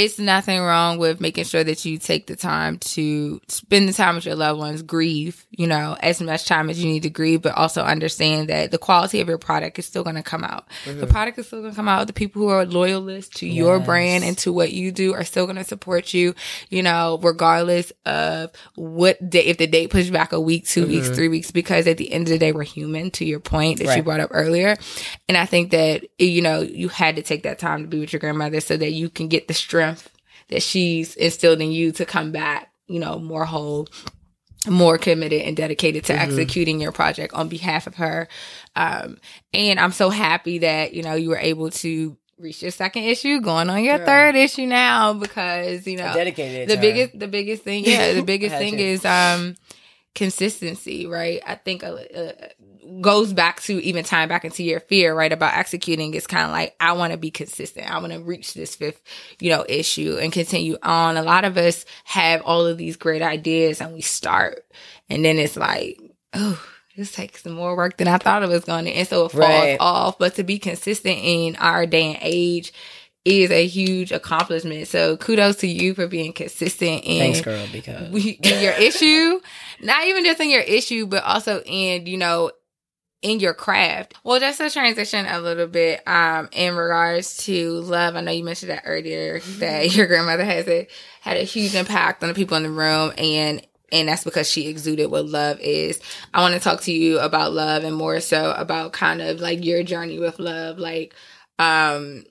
it's 0.00 0.18
nothing 0.18 0.60
wrong 0.60 0.96
with 0.96 1.20
making 1.20 1.44
sure 1.44 1.62
that 1.62 1.84
you 1.84 1.98
take 1.98 2.26
the 2.26 2.36
time 2.36 2.78
to 2.78 3.38
spend 3.48 3.86
the 3.86 3.92
time 3.92 4.14
with 4.14 4.24
your 4.24 4.34
loved 4.34 4.58
ones, 4.58 4.80
grieve, 4.80 5.44
you 5.50 5.66
know, 5.66 5.94
as 6.00 6.22
much 6.22 6.46
time 6.46 6.70
as 6.70 6.82
you 6.82 6.90
need 6.90 7.02
to 7.02 7.10
grieve, 7.10 7.42
but 7.42 7.54
also 7.54 7.82
understand 7.82 8.48
that 8.48 8.70
the 8.70 8.78
quality 8.78 9.20
of 9.20 9.28
your 9.28 9.36
product 9.36 9.78
is 9.78 9.84
still 9.84 10.02
going 10.02 10.16
to 10.16 10.22
come 10.22 10.42
out. 10.42 10.66
The 10.86 10.92
mm-hmm. 10.92 11.06
product 11.10 11.38
is 11.38 11.48
still 11.48 11.60
going 11.60 11.72
to 11.72 11.76
come 11.76 11.88
out. 11.88 12.06
The 12.06 12.14
people 12.14 12.40
who 12.40 12.48
are 12.48 12.64
loyalists 12.64 13.40
to 13.40 13.46
your 13.46 13.78
brand 13.78 14.24
and 14.24 14.38
to 14.38 14.52
what 14.52 14.72
you 14.72 14.90
do 14.90 15.12
are 15.12 15.24
still 15.24 15.44
going 15.44 15.56
to 15.56 15.64
support 15.64 16.14
you, 16.14 16.34
you 16.70 16.82
know, 16.82 17.18
regardless 17.22 17.92
of 18.06 18.50
what 18.76 19.28
day, 19.28 19.44
if 19.44 19.58
the 19.58 19.66
date 19.66 19.90
pushed 19.90 20.12
back 20.12 20.32
a 20.32 20.40
week, 20.40 20.66
2 20.66 20.86
weeks, 20.86 21.06
mm-hmm. 21.06 21.14
three 21.14 21.28
weeks, 21.28 21.50
because 21.50 21.86
at 21.86 21.98
the 21.98 22.10
end 22.10 22.26
of 22.26 22.30
the 22.30 22.38
day, 22.38 22.52
we're 22.52 22.62
human 22.62 23.10
to 23.10 23.26
your 23.26 23.40
point 23.40 23.80
that 23.80 23.96
you 23.96 24.02
brought 24.02 24.20
up 24.20 24.30
earlier. 24.32 24.76
And 25.28 25.36
I 25.36 25.44
think 25.44 25.72
that, 25.72 26.06
you 26.18 26.40
know, 26.40 26.60
you 26.60 26.88
had 26.88 27.16
to 27.16 27.22
take 27.22 27.42
that 27.42 27.58
time 27.58 27.82
to 27.82 27.88
be 27.88 28.00
with 28.00 28.14
your 28.14 28.20
grandmother 28.20 28.60
so 28.60 28.78
that 28.78 28.92
you 28.92 29.10
can 29.10 29.28
get 29.28 29.46
the 29.46 29.54
strength 29.54 29.89
that 30.48 30.62
she's 30.62 31.14
instilled 31.16 31.60
in 31.60 31.70
you 31.72 31.92
to 31.92 32.04
come 32.04 32.32
back, 32.32 32.70
you 32.88 32.98
know, 32.98 33.18
more 33.18 33.44
whole, 33.44 33.88
more 34.68 34.98
committed 34.98 35.42
and 35.42 35.56
dedicated 35.56 36.04
to 36.06 36.12
executing 36.14 36.80
your 36.80 36.92
project 36.92 37.32
on 37.34 37.48
behalf 37.48 37.86
of 37.86 37.94
her. 37.96 38.28
Um, 38.76 39.18
and 39.54 39.78
I'm 39.80 39.92
so 39.92 40.10
happy 40.10 40.58
that, 40.58 40.92
you 40.92 41.02
know, 41.02 41.14
you 41.14 41.30
were 41.30 41.38
able 41.38 41.70
to 41.70 42.16
reach 42.38 42.62
your 42.62 42.70
second 42.70 43.04
issue, 43.04 43.40
going 43.40 43.68
on 43.70 43.84
your 43.84 43.98
Yeah. 43.98 44.04
third 44.06 44.34
issue 44.34 44.66
now 44.66 45.12
because, 45.12 45.86
you 45.86 45.96
know, 45.98 46.12
dedicated. 46.14 46.68
the 46.68 46.72
to 46.72 46.76
her. 46.76 46.82
biggest 46.82 47.18
the 47.18 47.28
biggest 47.28 47.62
thing 47.62 47.84
yeah 47.84 48.14
the 48.14 48.22
biggest 48.32 48.56
thing 48.56 48.78
is 48.78 49.04
um 49.04 49.54
consistency 50.14 51.06
right 51.06 51.40
i 51.46 51.54
think 51.54 51.82
goes 53.00 53.32
back 53.32 53.60
to 53.62 53.82
even 53.84 54.04
tying 54.04 54.28
back 54.28 54.44
into 54.44 54.62
your 54.62 54.80
fear 54.80 55.14
right 55.14 55.32
about 55.32 55.54
executing 55.54 56.12
it's 56.14 56.26
kind 56.26 56.44
of 56.44 56.50
like 56.50 56.74
i 56.80 56.92
want 56.92 57.12
to 57.12 57.16
be 57.18 57.30
consistent 57.30 57.88
i 57.90 57.98
want 57.98 58.12
to 58.12 58.20
reach 58.20 58.54
this 58.54 58.74
fifth 58.74 59.00
you 59.38 59.48
know 59.50 59.64
issue 59.68 60.18
and 60.20 60.32
continue 60.32 60.76
on 60.82 61.16
a 61.16 61.22
lot 61.22 61.44
of 61.44 61.56
us 61.56 61.84
have 62.04 62.42
all 62.42 62.66
of 62.66 62.78
these 62.78 62.96
great 62.96 63.22
ideas 63.22 63.80
and 63.80 63.92
we 63.94 64.00
start 64.00 64.64
and 65.08 65.24
then 65.24 65.38
it's 65.38 65.56
like 65.56 65.98
oh 66.34 66.60
this 66.96 67.12
takes 67.12 67.44
some 67.44 67.52
more 67.52 67.76
work 67.76 67.96
than 67.96 68.08
I 68.08 68.18
thought 68.18 68.42
it 68.42 68.48
was 68.50 68.64
going 68.64 68.84
to, 68.84 68.90
and 68.90 69.08
so 69.08 69.24
it 69.26 69.30
falls 69.30 69.40
Right. 69.40 69.76
off. 69.80 70.18
But 70.18 70.34
to 70.34 70.42
be 70.44 70.58
consistent 70.58 71.18
in 71.22 71.56
our 71.56 71.86
day 71.86 72.02
and 72.14 72.18
age 72.20 72.74
is 73.24 73.50
a 73.50 73.66
huge 73.66 74.12
accomplishment. 74.12 74.86
So 74.88 75.16
kudos 75.16 75.56
to 75.58 75.66
you 75.68 75.94
for 75.94 76.08
being 76.08 76.32
consistent 76.34 77.04
in 77.04 77.18
Thanks, 77.18 77.40
girl, 77.42 77.66
because 77.72 78.10
we- 78.10 78.30
in 78.42 78.60
your 78.60 78.72
issue, 78.72 79.40
not 79.80 80.08
even 80.08 80.24
just 80.24 80.40
in 80.40 80.50
your 80.50 80.60
issue, 80.62 81.06
but 81.06 81.22
also 81.24 81.62
in, 81.64 82.04
you 82.06 82.18
know, 82.18 82.50
in 83.22 83.40
your 83.40 83.54
craft. 83.54 84.14
Well, 84.24 84.40
just 84.40 84.58
to 84.58 84.70
transition 84.70 85.26
a 85.26 85.40
little 85.40 85.66
bit, 85.66 86.06
um, 86.06 86.48
in 86.52 86.74
regards 86.74 87.36
to 87.44 87.72
love, 87.72 88.16
I 88.16 88.22
know 88.22 88.32
you 88.32 88.44
mentioned 88.44 88.70
that 88.70 88.82
earlier 88.86 89.40
that 89.58 89.94
your 89.94 90.06
grandmother 90.06 90.44
has 90.44 90.66
a, 90.68 90.88
had 91.20 91.36
a 91.36 91.42
huge 91.42 91.74
impact 91.74 92.22
on 92.22 92.28
the 92.28 92.34
people 92.34 92.56
in 92.56 92.62
the 92.62 92.70
room 92.70 93.12
and 93.18 93.66
and 93.92 94.08
that's 94.08 94.22
because 94.22 94.48
she 94.48 94.68
exuded 94.68 95.10
what 95.10 95.26
love 95.26 95.58
is. 95.60 96.00
I 96.32 96.42
want 96.42 96.54
to 96.54 96.60
talk 96.60 96.82
to 96.82 96.92
you 96.92 97.18
about 97.18 97.52
love 97.52 97.82
and 97.82 97.96
more 97.96 98.20
so 98.20 98.52
about 98.52 98.92
kind 98.92 99.20
of 99.20 99.40
like 99.40 99.64
your 99.64 99.82
journey 99.82 100.20
with 100.20 100.38
love. 100.38 100.78
Like, 100.78 101.14
um, 101.58 102.24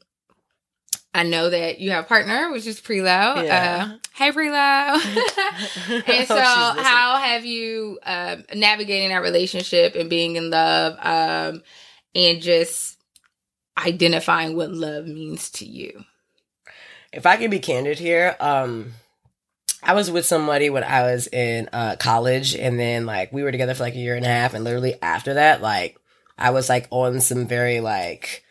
I 1.13 1.23
know 1.23 1.49
that 1.49 1.79
you 1.79 1.91
have 1.91 2.05
a 2.05 2.07
partner, 2.07 2.51
which 2.51 2.67
is 2.67 2.79
Prelo. 2.79 3.43
Yeah. 3.43 3.89
Uh, 3.91 3.97
hey, 4.15 4.31
Prelo. 4.31 4.93
and 6.07 6.27
so, 6.27 6.39
how 6.39 7.17
have 7.17 7.45
you 7.45 7.99
um, 8.03 8.43
navigating 8.53 9.09
that 9.09 9.23
relationship 9.23 9.95
and 9.95 10.09
being 10.09 10.35
in 10.35 10.49
love, 10.49 10.97
um, 11.01 11.63
and 12.13 12.41
just 12.41 12.97
identifying 13.77 14.55
what 14.55 14.71
love 14.71 15.07
means 15.07 15.49
to 15.51 15.65
you? 15.65 16.05
if 17.11 17.25
I 17.25 17.37
can 17.37 17.49
be 17.49 17.59
candid 17.59 17.99
here, 17.99 18.35
um, 18.39 18.93
I 19.81 19.93
was 19.93 20.11
with 20.11 20.25
somebody 20.25 20.69
when 20.69 20.83
I 20.83 21.03
was 21.03 21.27
in 21.27 21.69
uh, 21.71 21.95
college, 21.97 22.55
and 22.55 22.79
then 22.79 23.05
like 23.05 23.31
we 23.31 23.43
were 23.43 23.51
together 23.51 23.73
for 23.73 23.83
like 23.83 23.95
a 23.95 23.99
year 23.99 24.15
and 24.15 24.25
a 24.25 24.29
half, 24.29 24.53
and 24.53 24.63
literally 24.63 24.95
after 25.01 25.35
that, 25.35 25.61
like 25.61 25.97
I 26.37 26.51
was 26.51 26.69
like 26.69 26.87
on 26.91 27.21
some 27.21 27.47
very 27.47 27.79
like 27.79 28.43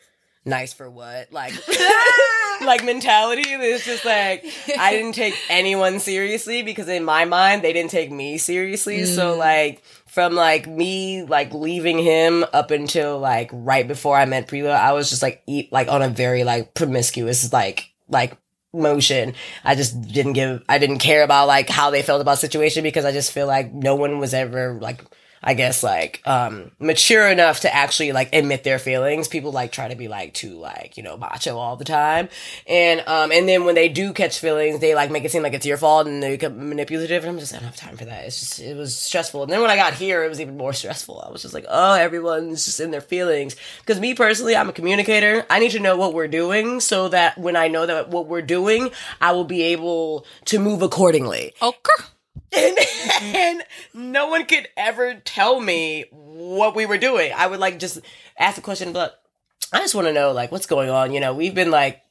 nice 0.45 0.73
for 0.73 0.91
what 0.91 1.33
like 1.33 1.53
like 2.65 2.85
mentality. 2.85 3.43
It's 3.47 3.85
just 3.85 4.05
like 4.05 4.45
I 4.79 4.93
didn't 4.93 5.15
take 5.15 5.35
anyone 5.49 6.01
seriously 6.01 6.63
because 6.63 6.89
in 6.89 7.05
my 7.05 7.25
mind 7.25 7.63
they 7.63 7.73
didn't 7.73 7.91
take 7.91 8.11
me 8.11 8.39
seriously. 8.39 9.05
So 9.05 9.35
Mm. 9.35 9.39
like 9.39 9.83
from 10.07 10.35
like 10.35 10.67
me 10.67 11.23
like 11.23 11.53
leaving 11.53 11.99
him 11.99 12.45
up 12.53 12.71
until 12.71 13.19
like 13.19 13.51
right 13.53 13.87
before 13.87 14.17
I 14.17 14.25
met 14.25 14.49
Prelo, 14.49 14.71
I 14.71 14.93
was 14.93 15.11
just 15.11 15.23
like 15.23 15.43
eat 15.47 15.73
like 15.73 15.89
on 15.89 16.03
a 16.03 16.09
very 16.09 16.45
like 16.45 16.75
promiscuous 16.75 17.53
like 17.53 17.91
like 18.09 18.37
motion. 18.73 19.35
I 19.65 19.75
just 19.75 20.01
didn't 20.03 20.35
give 20.35 20.63
I 20.69 20.79
didn't 20.79 20.99
care 20.99 21.23
about 21.23 21.47
like 21.49 21.69
how 21.69 21.91
they 21.91 22.03
felt 22.03 22.21
about 22.21 22.39
situation 22.39 22.83
because 22.83 23.05
I 23.05 23.13
just 23.13 23.33
feel 23.33 23.47
like 23.47 23.73
no 23.73 23.95
one 23.95 24.19
was 24.19 24.35
ever 24.35 24.79
like 24.81 25.03
I 25.43 25.55
guess 25.55 25.83
like 25.83 26.23
um 26.27 26.71
mature 26.79 27.29
enough 27.29 27.61
to 27.61 27.75
actually 27.75 28.13
like 28.13 28.35
admit 28.35 28.65
their 28.65 28.79
feelings. 28.79 29.29
People 29.29 29.53
like 29.53 29.73
try 29.73 29.89
to 29.89 29.97
be 29.97 30.09
like 30.09 30.35
too 30.35 30.59
like, 30.59 30.97
you 30.97 31.03
know, 31.03 31.17
macho 31.17 31.57
all 31.57 31.77
the 31.77 31.85
time. 31.85 32.29
And 32.67 33.03
um 33.07 33.33
and 33.33 33.49
then 33.49 33.65
when 33.65 33.75
they 33.75 33.89
do 33.89 34.13
catch 34.13 34.39
feelings, 34.39 34.81
they 34.81 34.95
like 34.95 35.11
make 35.11 35.25
it 35.25 35.31
seem 35.31 35.43
like 35.43 35.55
it's 35.55 35.67
your 35.67 35.77
fault 35.77 36.07
and 36.07 36.23
they 36.23 36.31
become 36.31 36.69
manipulative 36.69 37.25
and 37.25 37.33
I'm 37.33 37.39
just 37.39 37.55
I 37.55 37.59
don't 37.59 37.67
have 37.67 37.77
time 37.77 37.97
for 37.97 38.05
that. 38.05 38.25
It's 38.25 38.41
just 38.41 38.61
it 38.61 38.77
was 38.77 38.97
stressful. 38.97 39.43
And 39.43 39.53
then 39.53 39.61
when 39.61 39.71
I 39.71 39.77
got 39.77 39.95
here 39.95 40.25
it 40.25 40.29
was 40.29 40.41
even 40.41 40.57
more 40.57 40.73
stressful. 40.73 41.21
I 41.21 41.31
was 41.31 41.43
just 41.43 41.55
like, 41.55 41.67
oh 41.69 41.95
everyone's 41.95 42.65
just 42.65 42.81
in 42.81 42.91
their 42.91 43.01
feelings. 43.01 43.57
Because 43.81 44.01
me 44.01 44.15
personally, 44.15 44.57
I'm 44.57 44.69
a 44.69 44.73
communicator. 44.73 45.47
I 45.51 45.59
need 45.59 45.73
to 45.73 45.81
know 45.81 45.97
what 45.97 46.15
we're 46.15 46.29
doing 46.29 46.81
so 46.81 47.09
that 47.09 47.39
when 47.39 47.57
I 47.57 47.69
know 47.69 47.87
that 47.87 48.09
what 48.11 48.27
we're 48.27 48.43
doing, 48.43 48.91
I 49.21 49.33
will 49.33 49.45
be 49.45 49.63
able 49.63 50.27
to 50.47 50.59
move 50.59 50.83
accordingly 50.83 51.39
Okay. 51.63 52.05
And, 52.57 52.79
and 53.23 53.63
no 53.95 54.29
one 54.29 54.47
could 54.47 54.69
ever 54.77 55.15
tell 55.25 55.61
me 55.61 56.07
what 56.11 56.75
we 56.75 56.87
were 56.87 56.99
doing. 56.99 57.33
I 57.37 57.47
would 57.47 57.61
like 57.61 57.79
just 57.79 58.01
ask 58.39 58.57
the 58.57 58.63
question, 58.63 58.93
but 58.93 59.23
I 59.73 59.79
just 59.79 59.95
want 59.95 60.07
to 60.07 60.13
know 60.13 60.33
like 60.33 60.53
what's 60.53 60.67
going 60.67 60.91
on. 60.91 61.13
You 61.13 61.21
know, 61.21 61.35
we've 61.35 61.55
been 61.55 61.71
like 61.71 62.03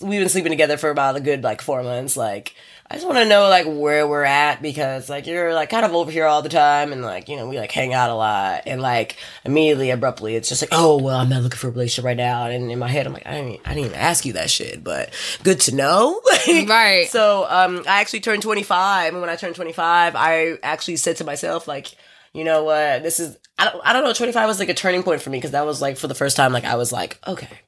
we've 0.00 0.20
been 0.20 0.28
sleeping 0.28 0.50
together 0.50 0.76
for 0.76 0.90
about 0.90 1.16
a 1.16 1.20
good 1.20 1.42
like 1.42 1.62
four 1.62 1.82
months. 1.82 2.16
Like 2.16 2.54
I 2.92 2.96
just 2.96 3.06
want 3.06 3.16
to 3.20 3.24
know 3.24 3.48
like 3.48 3.64
where 3.66 4.06
we're 4.06 4.22
at 4.22 4.60
because 4.60 5.08
like 5.08 5.26
you're 5.26 5.54
like 5.54 5.70
kind 5.70 5.86
of 5.86 5.94
over 5.94 6.10
here 6.10 6.26
all 6.26 6.42
the 6.42 6.50
time 6.50 6.92
and 6.92 7.00
like 7.00 7.26
you 7.30 7.36
know 7.36 7.48
we 7.48 7.58
like 7.58 7.72
hang 7.72 7.94
out 7.94 8.10
a 8.10 8.14
lot 8.14 8.64
and 8.66 8.82
like 8.82 9.16
immediately 9.46 9.88
abruptly 9.88 10.36
it's 10.36 10.50
just 10.50 10.60
like 10.60 10.68
oh 10.72 11.00
well 11.00 11.18
I'm 11.18 11.30
not 11.30 11.42
looking 11.42 11.56
for 11.56 11.68
a 11.68 11.70
relationship 11.70 12.04
right 12.04 12.18
now. 12.18 12.44
And 12.48 12.70
in 12.70 12.78
my 12.78 12.88
head 12.88 13.06
I'm 13.06 13.14
like 13.14 13.26
I 13.26 13.30
didn't 13.30 13.60
I 13.64 13.72
didn't 13.72 13.86
even 13.86 13.98
ask 13.98 14.26
you 14.26 14.34
that 14.34 14.50
shit 14.50 14.84
but 14.84 15.14
good 15.42 15.60
to 15.60 15.74
know. 15.74 16.20
Right. 16.68 17.08
so 17.08 17.46
um 17.48 17.82
I 17.88 18.02
actually 18.02 18.20
turned 18.20 18.42
25 18.42 19.14
and 19.14 19.22
when 19.22 19.30
I 19.30 19.36
turned 19.36 19.56
25 19.56 20.14
I 20.14 20.58
actually 20.62 20.96
said 20.96 21.16
to 21.16 21.24
myself 21.24 21.66
like 21.66 21.94
you 22.34 22.44
know 22.44 22.64
what? 22.64 23.02
This 23.02 23.20
is 23.20 23.38
I 23.58 23.70
don't 23.70 23.80
I 23.86 23.94
don't 23.94 24.04
know 24.04 24.12
25 24.12 24.46
was 24.46 24.58
like 24.58 24.68
a 24.68 24.74
turning 24.74 25.02
point 25.02 25.22
for 25.22 25.30
me 25.30 25.38
because 25.38 25.52
that 25.52 25.64
was 25.64 25.80
like 25.80 25.96
for 25.96 26.08
the 26.08 26.14
first 26.14 26.36
time 26.36 26.52
like 26.52 26.64
I 26.64 26.74
was 26.74 26.92
like 26.92 27.18
okay. 27.26 27.60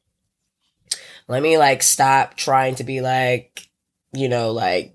Let 1.28 1.42
me 1.42 1.56
like 1.56 1.82
stop 1.82 2.36
trying 2.36 2.74
to 2.74 2.84
be 2.84 3.00
like 3.00 3.68
you 4.12 4.28
know 4.28 4.50
like 4.52 4.93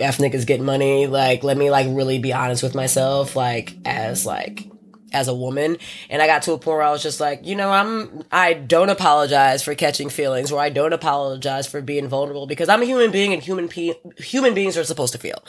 F 0.00 0.20
is 0.20 0.44
getting 0.44 0.64
money 0.64 1.06
like 1.06 1.42
let 1.42 1.56
me 1.56 1.70
like 1.70 1.86
really 1.90 2.18
be 2.18 2.32
honest 2.32 2.62
with 2.62 2.74
myself 2.74 3.36
like 3.36 3.76
as 3.84 4.26
like 4.26 4.70
as 5.12 5.28
a 5.28 5.34
woman. 5.34 5.76
And 6.08 6.22
I 6.22 6.26
got 6.26 6.42
to 6.42 6.52
a 6.52 6.58
point 6.58 6.76
where 6.76 6.82
I 6.82 6.90
was 6.90 7.02
just 7.02 7.20
like, 7.20 7.46
you 7.46 7.56
know, 7.56 7.70
I'm, 7.70 8.22
I 8.30 8.54
don't 8.54 8.90
apologize 8.90 9.62
for 9.62 9.74
catching 9.74 10.08
feelings 10.08 10.52
or 10.52 10.60
I 10.60 10.70
don't 10.70 10.92
apologize 10.92 11.66
for 11.66 11.80
being 11.80 12.08
vulnerable 12.08 12.46
because 12.46 12.68
I'm 12.68 12.82
a 12.82 12.86
human 12.86 13.10
being 13.10 13.32
and 13.32 13.42
human, 13.42 13.68
pe- 13.68 13.94
human 14.18 14.54
beings 14.54 14.76
are 14.76 14.84
supposed 14.84 15.12
to 15.12 15.18
feel. 15.18 15.42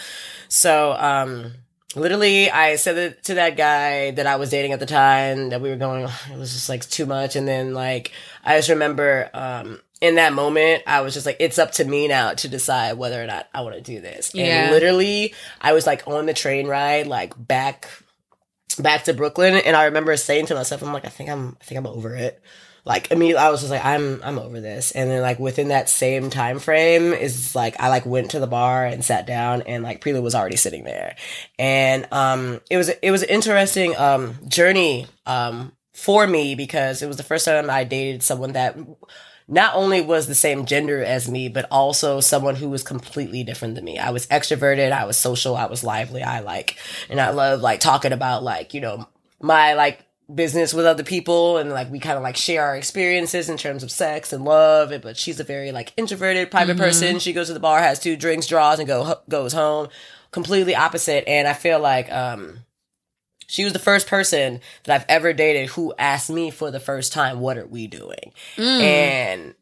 So, 0.48 0.94
um, 0.94 1.54
literally 1.96 2.50
I 2.50 2.78
said 2.78 3.22
to 3.24 3.34
that 3.36 3.58
guy 3.58 4.12
that 4.12 4.26
I 4.26 4.38
was 4.38 4.50
dating 4.50 4.72
at 4.72 4.80
the 4.80 4.86
time 4.86 5.50
that 5.50 5.62
we 5.62 5.70
were 5.70 5.76
going, 5.76 6.06
it 6.06 6.38
was 6.38 6.54
just 6.54 6.70
like 6.70 6.88
too 6.90 7.06
much. 7.06 7.36
And 7.36 7.48
then 7.48 7.74
like, 7.74 8.12
I 8.44 8.58
just 8.58 8.70
remember, 8.70 9.30
um, 9.34 9.82
in 10.02 10.16
that 10.16 10.34
moment, 10.34 10.84
I 10.88 11.02
was 11.02 11.14
just 11.14 11.28
like, 11.28 11.38
it's 11.40 11.60
up 11.60 11.74
to 11.74 11.86
me 11.86 12.08
now 12.08 12.34
to 12.34 12.48
decide 12.50 12.98
whether 12.98 13.24
or 13.24 13.28
not 13.28 13.48
I 13.54 13.62
want 13.62 13.76
to 13.76 13.82
do 13.82 14.02
this. 14.02 14.34
Yeah. 14.34 14.64
And 14.64 14.72
literally, 14.72 15.34
I 15.62 15.74
was 15.74 15.86
like 15.86 16.08
on 16.08 16.26
the 16.26 16.34
train 16.34 16.68
ride, 16.68 17.06
like 17.08 17.34
back 17.38 17.88
back 18.80 19.04
to 19.06 19.14
Brooklyn, 19.14 19.56
and 19.56 19.76
I 19.76 19.86
remember 19.86 20.18
saying 20.18 20.48
to 20.48 20.56
myself, 20.56 20.82
"I'm 20.82 20.92
like, 20.92 21.06
I 21.06 21.10
think 21.10 21.30
I'm, 21.30 21.56
I 21.62 21.64
think 21.64 21.78
I'm 21.78 21.88
over 21.88 22.16
it." 22.16 22.42
Like 22.84 23.12
immediately, 23.12 23.44
I 23.44 23.50
was 23.52 23.60
just 23.60 23.72
like, 23.72 23.86
"I'm, 23.86 24.22
I'm 24.24 24.40
over 24.40 24.60
this." 24.60 24.92
And 24.92 25.12
then 25.12 25.22
like 25.22 25.38
within 25.38 25.68
that 25.68 25.88
same 25.88 26.32
time 26.32 26.58
frame, 26.58 27.14
is 27.14 27.54
like 27.54 27.80
I 27.80 27.90
like 27.90 28.08
went 28.08 28.32
to 28.32 28.40
the 28.40 28.48
bar 28.48 28.86
and 28.86 29.06
sat 29.06 29.28
down, 29.28 29.62
and 29.64 29.84
like 29.84 30.02
Prelo 30.02 30.24
was 30.24 30.34
already 30.34 30.56
sitting 30.56 30.84
there, 30.84 31.16
and 31.60 32.08
um, 32.12 32.60
it 32.72 32.78
was 32.78 32.90
it 32.90 33.12
was 33.12 33.22
an 33.22 33.30
interesting 33.30 33.96
um 33.98 34.36
journey 34.48 35.06
um 35.28 35.74
for 35.94 36.26
me 36.26 36.56
because 36.56 37.04
it 37.04 37.08
was 37.08 37.18
the 37.18 37.24
first 37.24 37.46
time 37.46 37.70
I 37.70 37.84
dated 37.84 38.24
someone 38.24 38.54
that 38.54 38.76
not 39.52 39.76
only 39.76 40.00
was 40.00 40.28
the 40.28 40.34
same 40.34 40.66
gender 40.66 41.04
as 41.04 41.30
me, 41.30 41.50
but 41.50 41.68
also 41.70 42.22
someone 42.22 42.56
who 42.56 42.70
was 42.70 42.84
completely 42.84 43.44
different 43.44 43.76
than 43.76 43.84
me. 43.84 44.00
I 44.00 44.10
was 44.12 44.26
extroverted, 44.28 44.94
I 44.94 45.04
was 45.04 45.18
social, 45.18 45.58
I 45.58 45.66
was 45.66 45.84
lively, 45.84 46.24
I 46.24 46.40
like, 46.40 46.78
and 47.10 47.20
I 47.20 47.32
love 47.32 47.60
like 47.60 47.82
talking 47.82 48.14
about 48.14 48.44
like, 48.44 48.74
you 48.74 48.80
know, 48.80 49.10
my 49.42 49.74
like 49.74 50.06
business 50.34 50.74
with 50.74 50.86
other 50.86 51.04
people 51.04 51.58
and 51.58 51.70
like 51.72 51.92
we 51.92 52.00
kind 52.00 52.16
of 52.16 52.24
like 52.24 52.38
share 52.38 52.64
our 52.64 52.78
experiences 52.78 53.50
in 53.50 53.58
terms 53.58 53.84
of 53.84 53.92
sex 53.92 54.32
and 54.32 54.46
love. 54.46 54.94
But 55.02 55.18
she's 55.18 55.42
a 55.42 55.44
very 55.44 55.74
like 55.74 55.92
introverted, 55.98 56.50
private 56.50 56.78
person. 56.78 57.20
She 57.20 57.34
goes 57.34 57.48
to 57.48 57.54
the 57.54 57.60
bar, 57.60 57.80
has 57.80 58.00
two 58.00 58.16
drinks, 58.16 58.48
draws, 58.48 58.80
and 58.80 58.88
go 58.88 59.16
goes 59.28 59.52
home. 59.52 59.90
Completely 60.32 60.76
opposite. 60.76 61.28
And 61.28 61.46
I 61.46 61.54
feel 61.54 61.82
like, 61.82 62.10
um, 62.10 62.60
she 63.52 63.66
was 63.66 63.74
the 63.74 63.80
first 63.80 64.08
person 64.08 64.62
that 64.86 64.96
I've 64.96 65.06
ever 65.10 65.34
dated 65.34 65.72
who 65.72 65.94
asked 66.00 66.30
me 66.30 66.52
for 66.52 66.72
the 66.72 66.80
first 66.80 67.12
time, 67.12 67.42
what 67.42 67.58
are 67.58 67.68
we 67.68 67.86
doing? 67.86 68.32
Mm. 68.56 68.82
And 68.82 69.56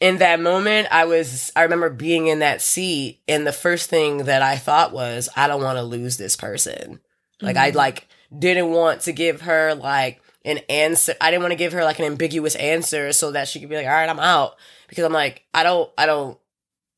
in 0.00 0.16
that 0.18 0.40
moment, 0.40 0.88
I 0.90 1.04
was, 1.04 1.52
I 1.54 1.64
remember 1.64 1.90
being 1.90 2.28
in 2.28 2.38
that 2.38 2.62
seat 2.62 3.20
and 3.28 3.46
the 3.46 3.52
first 3.52 3.90
thing 3.90 4.24
that 4.24 4.40
I 4.40 4.56
thought 4.56 4.94
was, 4.94 5.28
I 5.36 5.48
don't 5.48 5.62
want 5.62 5.76
to 5.76 5.82
lose 5.82 6.16
this 6.16 6.34
person. 6.34 6.98
Like 7.42 7.58
I 7.58 7.68
mm-hmm. 7.68 7.76
like 7.76 8.08
didn't 8.36 8.70
want 8.70 9.02
to 9.02 9.12
give 9.12 9.42
her 9.42 9.74
like 9.74 10.22
an 10.46 10.60
answer. 10.70 11.14
I 11.20 11.30
didn't 11.30 11.42
want 11.42 11.52
to 11.52 11.58
give 11.58 11.74
her 11.74 11.84
like 11.84 11.98
an 11.98 12.06
ambiguous 12.06 12.54
answer 12.54 13.12
so 13.12 13.32
that 13.32 13.48
she 13.48 13.60
could 13.60 13.68
be 13.68 13.76
like, 13.76 13.86
all 13.86 13.92
right, 13.92 14.08
I'm 14.08 14.18
out. 14.18 14.54
Because 14.88 15.04
I'm 15.04 15.12
like, 15.12 15.44
I 15.52 15.62
don't, 15.62 15.90
I 15.98 16.06
don't, 16.06 16.38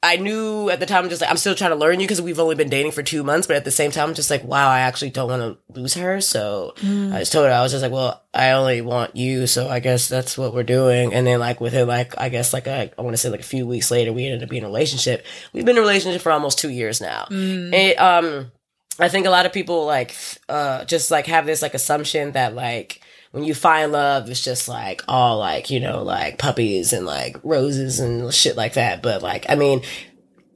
I 0.03 0.17
knew 0.17 0.69
at 0.71 0.79
the 0.79 0.87
time, 0.87 1.05
I'm 1.05 1.11
just 1.11 1.21
like, 1.21 1.31
I'm 1.31 1.37
still 1.37 1.55
trying 1.55 1.71
to 1.71 1.77
learn 1.77 1.99
you 1.99 2.07
because 2.07 2.21
we've 2.23 2.39
only 2.39 2.55
been 2.55 2.69
dating 2.69 2.93
for 2.93 3.03
two 3.03 3.25
months. 3.25 3.47
But 3.47 3.57
at 3.57 3.65
the 3.65 3.71
same 3.71 3.91
time, 3.91 4.11
I'm 4.11 4.15
just 4.15 4.31
like, 4.31 4.45
wow, 4.45 4.69
I 4.69 4.81
actually 4.81 5.11
don't 5.11 5.29
want 5.29 5.43
to 5.43 5.81
lose 5.81 5.95
her. 5.95 6.21
So 6.21 6.75
I 7.15 7.19
just 7.21 7.33
told 7.33 7.47
her, 7.47 7.53
I 7.53 7.63
was 7.63 7.73
just 7.73 7.83
like, 7.83 7.93
well, 7.93 8.23
I 8.33 8.51
only 8.53 8.83
want 8.83 9.17
you. 9.17 9.47
So 9.47 9.69
I 9.69 9.81
guess 9.81 10.09
that's 10.09 10.37
what 10.39 10.55
we're 10.55 10.63
doing. 10.63 11.13
And 11.15 11.27
then 11.27 11.41
like 11.41 11.61
within 11.61 11.89
like, 11.89 12.17
I 12.19 12.29
guess 12.29 12.53
like, 12.53 12.67
a, 12.67 12.93
I 12.97 13.03
want 13.03 13.15
to 13.15 13.19
say 13.19 13.31
like 13.31 13.41
a 13.41 13.45
few 13.45 13.67
weeks 13.67 13.91
later, 13.91 14.13
we 14.13 14.27
ended 14.27 14.43
up 14.43 14.51
being 14.51 14.63
in 14.63 14.67
a 14.67 14.69
relationship. 14.69 15.25
We've 15.53 15.65
been 15.65 15.77
in 15.77 15.83
a 15.83 15.87
relationship 15.87 16.21
for 16.23 16.31
almost 16.31 16.59
two 16.59 16.71
years 16.71 17.01
now. 17.01 17.27
It, 17.75 17.99
um, 17.99 18.53
I 18.99 19.09
think 19.09 19.27
a 19.27 19.31
lot 19.31 19.45
of 19.45 19.53
people 19.53 19.85
like 19.85 20.15
uh 20.49 20.85
just 20.87 21.11
like 21.11 21.27
have 21.27 21.45
this 21.45 21.61
like 21.61 21.75
assumption 21.75 22.33
that 22.33 22.55
like 22.55 23.03
when 23.37 23.45
you 23.45 23.55
find 23.55 23.93
love 23.93 24.31
it's 24.31 24.43
just 24.43 24.67
like 24.67 25.03
all 25.07 25.39
like 25.39 25.69
you 25.69 25.79
know 25.79 26.03
like 26.03 26.39
puppies 26.39 26.95
and 26.95 27.05
like 27.05 27.37
roses 27.45 28.01
and 28.01 28.33
shit 28.33 28.57
like 28.57 28.73
that. 28.75 29.03
But 29.03 29.21
like 29.23 29.45
I 29.51 29.57
mean 29.57 29.83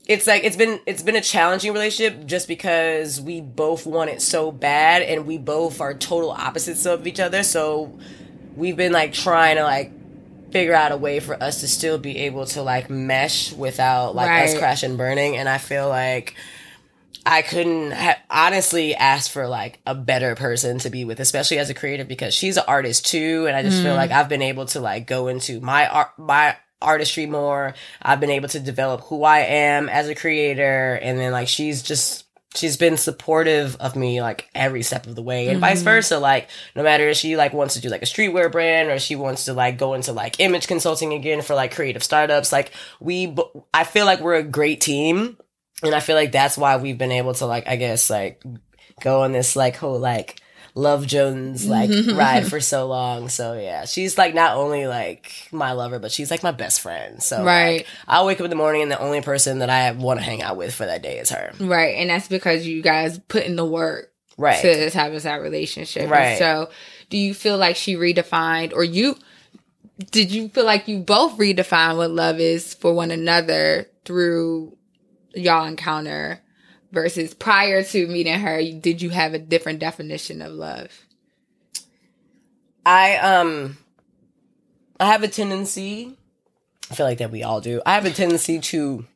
it's 0.07 0.27
like 0.27 0.45
it's 0.45 0.57
been 0.57 0.81
it's 0.87 1.03
been 1.03 1.15
a 1.15 1.21
challenging 1.21 1.75
relationship 1.75 2.25
just 2.25 2.49
because 2.49 3.21
we 3.21 3.43
both 3.43 3.87
want 3.87 4.09
it 4.09 4.23
so 4.23 4.51
bad 4.51 5.03
and 5.03 5.27
we 5.27 5.37
both 5.37 5.83
are 5.83 5.93
total 5.93 6.31
opposites 6.31 6.87
of 6.87 7.07
each 7.07 7.21
other. 7.21 7.43
So 7.43 7.99
we've 8.57 8.79
been 8.79 8.93
like 8.93 9.13
trying 9.13 9.57
to 9.57 9.63
like 9.63 9.93
figure 10.51 10.75
out 10.75 10.91
a 10.91 10.97
way 10.97 11.21
for 11.21 11.41
us 11.41 11.61
to 11.61 11.69
still 11.69 11.99
be 11.99 12.17
able 12.21 12.47
to 12.47 12.63
like 12.63 12.89
mesh 12.89 13.53
without 13.53 14.15
like 14.15 14.31
us 14.31 14.53
Right. 14.53 14.59
crashing 14.59 14.91
and 14.93 14.99
burning. 14.99 15.37
And 15.37 15.51
I 15.51 15.59
feel 15.59 15.87
like 15.89 16.35
I 17.27 17.43
couldn't 17.43 17.93
ha- 17.93 18.19
honestly 18.31 18.95
ask 18.95 19.31
for 19.31 19.47
like 19.47 19.81
a 19.87 19.95
better 19.95 20.35
person 20.35 20.79
to 20.81 20.91
be 20.91 21.05
with, 21.05 21.21
especially 21.21 21.59
as 21.59 21.71
a 21.71 21.75
creative, 21.75 22.09
because 22.09 22.35
she's 22.35 22.57
an 22.57 22.65
artist 22.67 23.07
too, 23.07 23.47
and 23.47 23.57
I 23.57 23.63
just 23.63 23.83
feel 23.83 23.93
mm. 23.93 23.97
like 23.97 24.11
I've 24.11 24.29
been 24.29 24.43
able 24.43 24.67
to 24.67 24.81
like 24.81 25.07
go 25.07 25.29
into 25.29 25.61
my 25.61 25.87
art, 25.87 26.19
my 26.19 26.57
artistry 26.81 27.27
more. 27.27 27.75
I've 28.01 28.21
been 28.21 28.31
able 28.31 28.49
to 28.51 28.61
develop 28.61 29.03
who 29.03 29.25
I 29.25 29.41
am 29.41 29.89
as 29.89 30.09
a 30.09 30.15
creator, 30.15 30.99
and 31.01 31.19
then 31.19 31.33
like 31.33 31.49
she's 31.49 31.83
just 31.83 32.25
she's 32.55 32.77
been 32.77 32.97
supportive 32.97 33.77
of 33.77 33.95
me 33.95 34.21
like 34.21 34.49
every 34.55 34.83
step 34.83 35.07
of 35.07 35.15
the 35.15 35.23
way, 35.23 35.49
and 35.49 35.61
vice 35.61 35.79
mm-hmm. 35.79 35.85
versa. 35.85 36.19
Like 36.19 36.49
no 36.75 36.83
matter 36.83 37.09
if 37.09 37.17
she 37.17 37.37
like 37.37 37.53
wants 37.53 37.75
to 37.75 37.81
do 37.81 37.91
like 37.91 38.03
a 38.03 38.07
streetwear 38.07 38.51
brand 38.51 38.89
or 38.89 38.99
she 38.99 39.17
wants 39.17 39.45
to 39.45 39.53
like 39.53 39.79
go 39.79 39.95
into 39.95 40.13
like 40.13 40.41
image 40.41 40.67
consulting 40.67 41.13
again 41.13 41.43
for 41.43 41.55
like 41.55 41.75
creative 41.75 42.03
startups, 42.03 42.53
like 42.53 42.73
we, 42.99 43.27
b- 43.27 43.45
I 43.75 43.85
feel 43.85 44.07
like 44.07 44.21
we're 44.21 44.35
a 44.35 44.43
great 44.43 44.81
team 44.81 45.37
and 45.83 45.95
I 45.95 46.01
feel 46.01 46.17
like 46.17 46.33
that's 46.33 46.57
why 46.59 46.77
we've 46.77 46.99
been 46.99 47.13
able 47.13 47.35
to 47.35 47.47
like 47.47 47.67
I 47.69 47.77
guess 47.77 48.11
like 48.11 48.43
go 49.01 49.23
on 49.23 49.33
this 49.33 49.57
like 49.57 49.77
whole 49.77 49.99
like 49.99 50.41
Love 50.77 51.05
Jones 51.07 51.67
like 51.67 51.91
ride 52.15 52.47
for 52.47 52.61
so 52.61 52.87
long. 52.87 53.29
So 53.29 53.55
yeah, 53.55 53.87
she's 53.87 54.17
like 54.17 54.35
not 54.35 54.57
only 54.57 54.87
like 54.87 55.49
my 55.51 55.73
lover, 55.73 55.99
but 55.99 56.13
she's 56.13 56.31
like 56.31 56.43
my 56.45 56.53
best 56.53 56.81
friend. 56.81 57.21
So 57.23 57.45
Right. 57.45 57.79
like, 57.79 57.87
I'll 58.07 58.25
wake 58.25 58.39
up 58.41 58.45
in 58.45 58.51
the 58.51 58.57
morning 58.57 58.83
and 58.83 58.91
the 58.91 59.01
only 59.01 59.21
person 59.21 59.59
that 59.59 59.69
I 59.71 59.91
want 59.93 60.21
to 60.21 60.25
hang 60.25 60.43
out 60.43 60.57
with 60.57 60.73
for 60.73 60.87
that 60.87 61.03
day 61.03 61.19
is 61.19 61.31
her. 61.31 61.53
Right. 61.59 61.97
And 61.97 62.09
that's 62.11 62.29
because 62.29 62.67
you 62.69 62.83
guys 62.83 63.19
put 63.19 63.45
in 63.45 63.57
the 63.57 63.65
work 63.65 64.13
Right. 64.39 64.61
to 64.63 64.91
have 64.91 65.21
that 65.23 65.43
relationship. 65.43 66.03
And 66.03 66.11
Right. 66.11 66.39
so 66.39 66.71
do 67.11 67.19
you 67.19 67.35
feel 67.35 67.59
like 67.59 67.75
she 67.77 67.97
redefined 67.97 68.73
or 68.73 68.85
you 68.85 69.17
did 70.13 70.31
you 70.33 70.49
feel 70.49 70.65
like 70.65 70.89
you 70.89 71.01
both 71.01 71.37
redefined 71.37 71.97
what 71.97 72.11
love 72.11 72.39
is 72.41 72.73
for 72.75 72.95
one 72.95 73.11
another 73.11 73.87
through 74.05 74.77
y'all 75.35 75.67
encounter 75.67 76.41
versus 76.93 77.35
prior 77.35 77.83
to 77.83 78.07
meeting 78.07 78.39
her, 78.41 78.63
did 78.81 79.01
you 79.03 79.11
have 79.11 79.35
a 79.35 79.39
different 79.39 79.79
definition 79.79 80.43
of 80.43 80.53
love? 80.53 81.07
I 82.85 83.17
um 83.17 83.79
I 84.99 85.07
have 85.07 85.23
a 85.23 85.29
tendency 85.29 86.17
I 86.91 86.95
feel 86.95 87.07
like 87.07 87.19
that 87.19 87.31
we 87.31 87.45
all 87.45 87.61
do. 87.61 87.81
I 87.87 87.95
have 87.95 88.05
a 88.05 88.11
tendency 88.11 88.59
to 88.59 89.07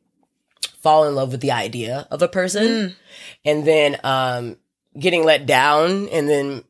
fall 0.79 1.05
in 1.05 1.15
love 1.15 1.31
with 1.31 1.41
the 1.41 1.51
idea 1.51 2.07
of 2.11 2.21
a 2.21 2.27
person 2.27 2.95
and 3.43 3.65
then 3.67 3.97
um 4.03 4.57
getting 4.97 5.23
let 5.23 5.45
down 5.45 6.07
and 6.09 6.29
then 6.29 6.63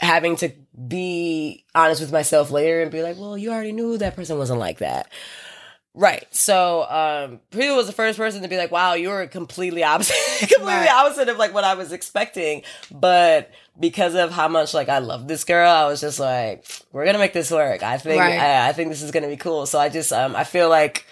having 0.00 0.36
to 0.36 0.52
be 0.86 1.64
honest 1.74 2.00
with 2.00 2.12
myself 2.12 2.50
later 2.52 2.82
and 2.82 2.90
be 2.90 3.02
like, 3.02 3.18
"Well, 3.18 3.36
you 3.36 3.50
already 3.50 3.72
knew 3.72 3.98
that 3.98 4.14
person 4.14 4.38
wasn't 4.38 4.60
like 4.60 4.78
that." 4.78 5.10
Right. 5.98 6.26
So, 6.32 6.84
um, 6.88 7.40
Priya 7.50 7.74
was 7.74 7.88
the 7.88 7.92
first 7.92 8.16
person 8.18 8.42
to 8.42 8.48
be 8.48 8.56
like, 8.56 8.70
wow, 8.70 8.94
you're 8.94 9.26
completely 9.26 9.82
opposite, 9.82 10.14
completely 10.38 10.64
Right. 10.66 10.88
opposite 10.92 11.28
of 11.28 11.38
like 11.38 11.52
what 11.52 11.64
I 11.64 11.74
was 11.74 11.90
expecting. 11.90 12.62
But 12.92 13.50
because 13.80 14.14
of 14.14 14.30
how 14.30 14.46
much 14.46 14.74
like 14.74 14.88
I 14.88 14.98
love 15.00 15.26
this 15.26 15.42
girl, 15.42 15.68
I 15.68 15.88
was 15.88 16.00
just 16.00 16.20
like, 16.20 16.64
we're 16.92 17.02
going 17.02 17.14
to 17.14 17.18
make 17.18 17.32
this 17.32 17.50
work. 17.50 17.82
I 17.82 17.98
think, 17.98 18.20
Right. 18.20 18.38
I, 18.38 18.68
I 18.68 18.72
think 18.74 18.90
this 18.90 19.02
is 19.02 19.10
going 19.10 19.24
to 19.24 19.28
be 19.28 19.36
cool. 19.36 19.66
So 19.66 19.80
I 19.80 19.88
just, 19.88 20.12
um, 20.12 20.36
I 20.36 20.44
feel 20.44 20.68
like 20.68 21.04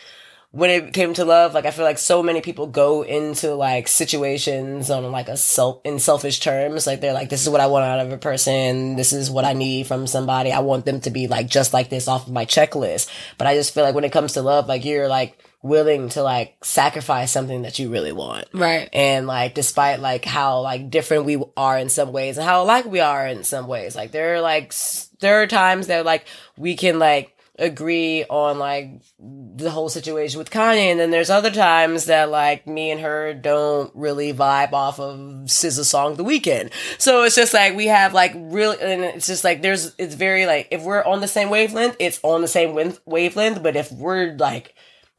when 0.57 0.71
it 0.71 0.95
came 0.95 1.13
to 1.13 1.27
love, 1.27 1.53
like 1.53 1.67
I 1.67 1.71
feel 1.71 1.85
like 1.85 1.99
so 1.99 2.23
many 2.23 2.41
people 2.41 2.67
go 2.67 3.03
into 3.03 3.55
like 3.55 3.89
situations 3.89 4.89
on 4.89 5.13
like 5.13 5.29
a 5.29 5.37
self 5.37 5.83
in 5.85 5.99
selfish 5.99 6.41
terms. 6.41 6.87
Like 6.87 7.03
they're 7.03 7.13
like, 7.13 7.29
this 7.29 7.43
is 7.43 7.51
what 7.51 7.61
I 7.61 7.67
want 7.67 7.85
out 7.85 8.01
of 8.01 8.11
a 8.11 8.17
person. 8.17 8.97
This 8.97 9.13
is 9.13 9.31
what 9.31 9.45
I 9.45 9.53
need 9.53 9.87
from 9.87 10.07
somebody. 10.07 10.53
I 10.53 10.61
want 10.61 10.87
them 10.87 11.03
to 11.03 11.11
be 11.11 11.27
like 11.27 11.47
just 11.47 11.75
like 11.75 11.91
this 11.91 12.09
off 12.09 12.27
of 12.27 12.33
my 12.33 12.47
checklist. 12.47 13.11
But 13.37 13.47
I 13.47 13.55
just 13.55 13.75
feel 13.75 13.85
like 13.85 13.95
when 13.95 14.05
it 14.05 14.13
comes 14.13 14.33
to 14.33 14.41
love, 14.41 14.67
like 14.67 14.87
you're 14.87 15.09
like 15.09 15.39
willing 15.61 16.09
to 16.11 16.23
like 16.23 16.57
sacrifice 16.65 17.31
something 17.31 17.61
that 17.61 17.79
you 17.79 17.91
really 17.91 18.13
want. 18.13 18.47
Right. 18.55 18.89
And 18.95 19.27
like, 19.27 19.53
despite 19.53 20.01
like 20.01 20.25
how 20.25 20.61
like 20.61 20.89
different 20.89 21.27
we 21.27 21.43
are 21.59 21.77
in 21.77 21.91
some 21.91 22.13
ways 22.13 22.39
and 22.39 22.47
how 22.47 22.63
alike 22.63 22.87
we 22.87 23.01
are 23.01 23.27
in 23.27 23.45
some 23.45 23.67
ways, 23.67 23.95
like 23.95 24.11
there 24.11 24.37
are 24.37 24.41
like, 24.41 24.73
there 25.21 25.43
are 25.43 25.47
times 25.47 25.89
that 25.89 26.07
like 26.07 26.27
we 26.57 26.77
can 26.77 26.99
like 26.99 27.36
agree 27.59 28.25
on 28.25 28.59
like 28.59 28.91
the 29.19 29.71
whole 29.71 29.89
situation 29.89 30.39
with 30.39 30.51
Kanye. 30.51 30.91
And 30.91 31.01
then 31.01 31.11
there's 31.11 31.31
other 31.31 31.51
times 31.51 32.07
that 32.07 32.31
like 32.31 32.67
me 32.67 32.91
and 32.91 33.01
her 33.01 33.35
don't 33.35 33.91
really 33.95 34.33
vibe 34.33 34.73
off 34.73 35.01
of 35.01 35.19
SZA's 35.47 35.89
song 35.89 36.17
The 36.17 36.25
Weekend. 36.25 36.71
So 36.99 37.23
it's 37.25 37.37
just 37.37 37.55
like 37.55 37.75
we 37.75 37.87
have 37.87 38.13
like 38.15 38.33
really, 38.37 38.81
and 38.81 39.03
it's 39.05 39.27
just 39.27 39.45
like 39.45 39.63
there's, 39.63 39.95
it's 39.99 40.15
very 40.15 40.47
like, 40.47 40.69
if 40.71 40.83
we're 40.83 41.05
on 41.05 41.21
the 41.21 41.29
same 41.29 41.51
wavelength, 41.51 41.97
it's 41.99 42.21
on 42.23 42.43
the 42.43 42.49
same 42.49 42.75
wave- 42.75 43.01
wavelength. 43.07 43.63
But 43.63 43.77
if 43.77 43.91
we're 43.93 44.35
like, 44.37 44.75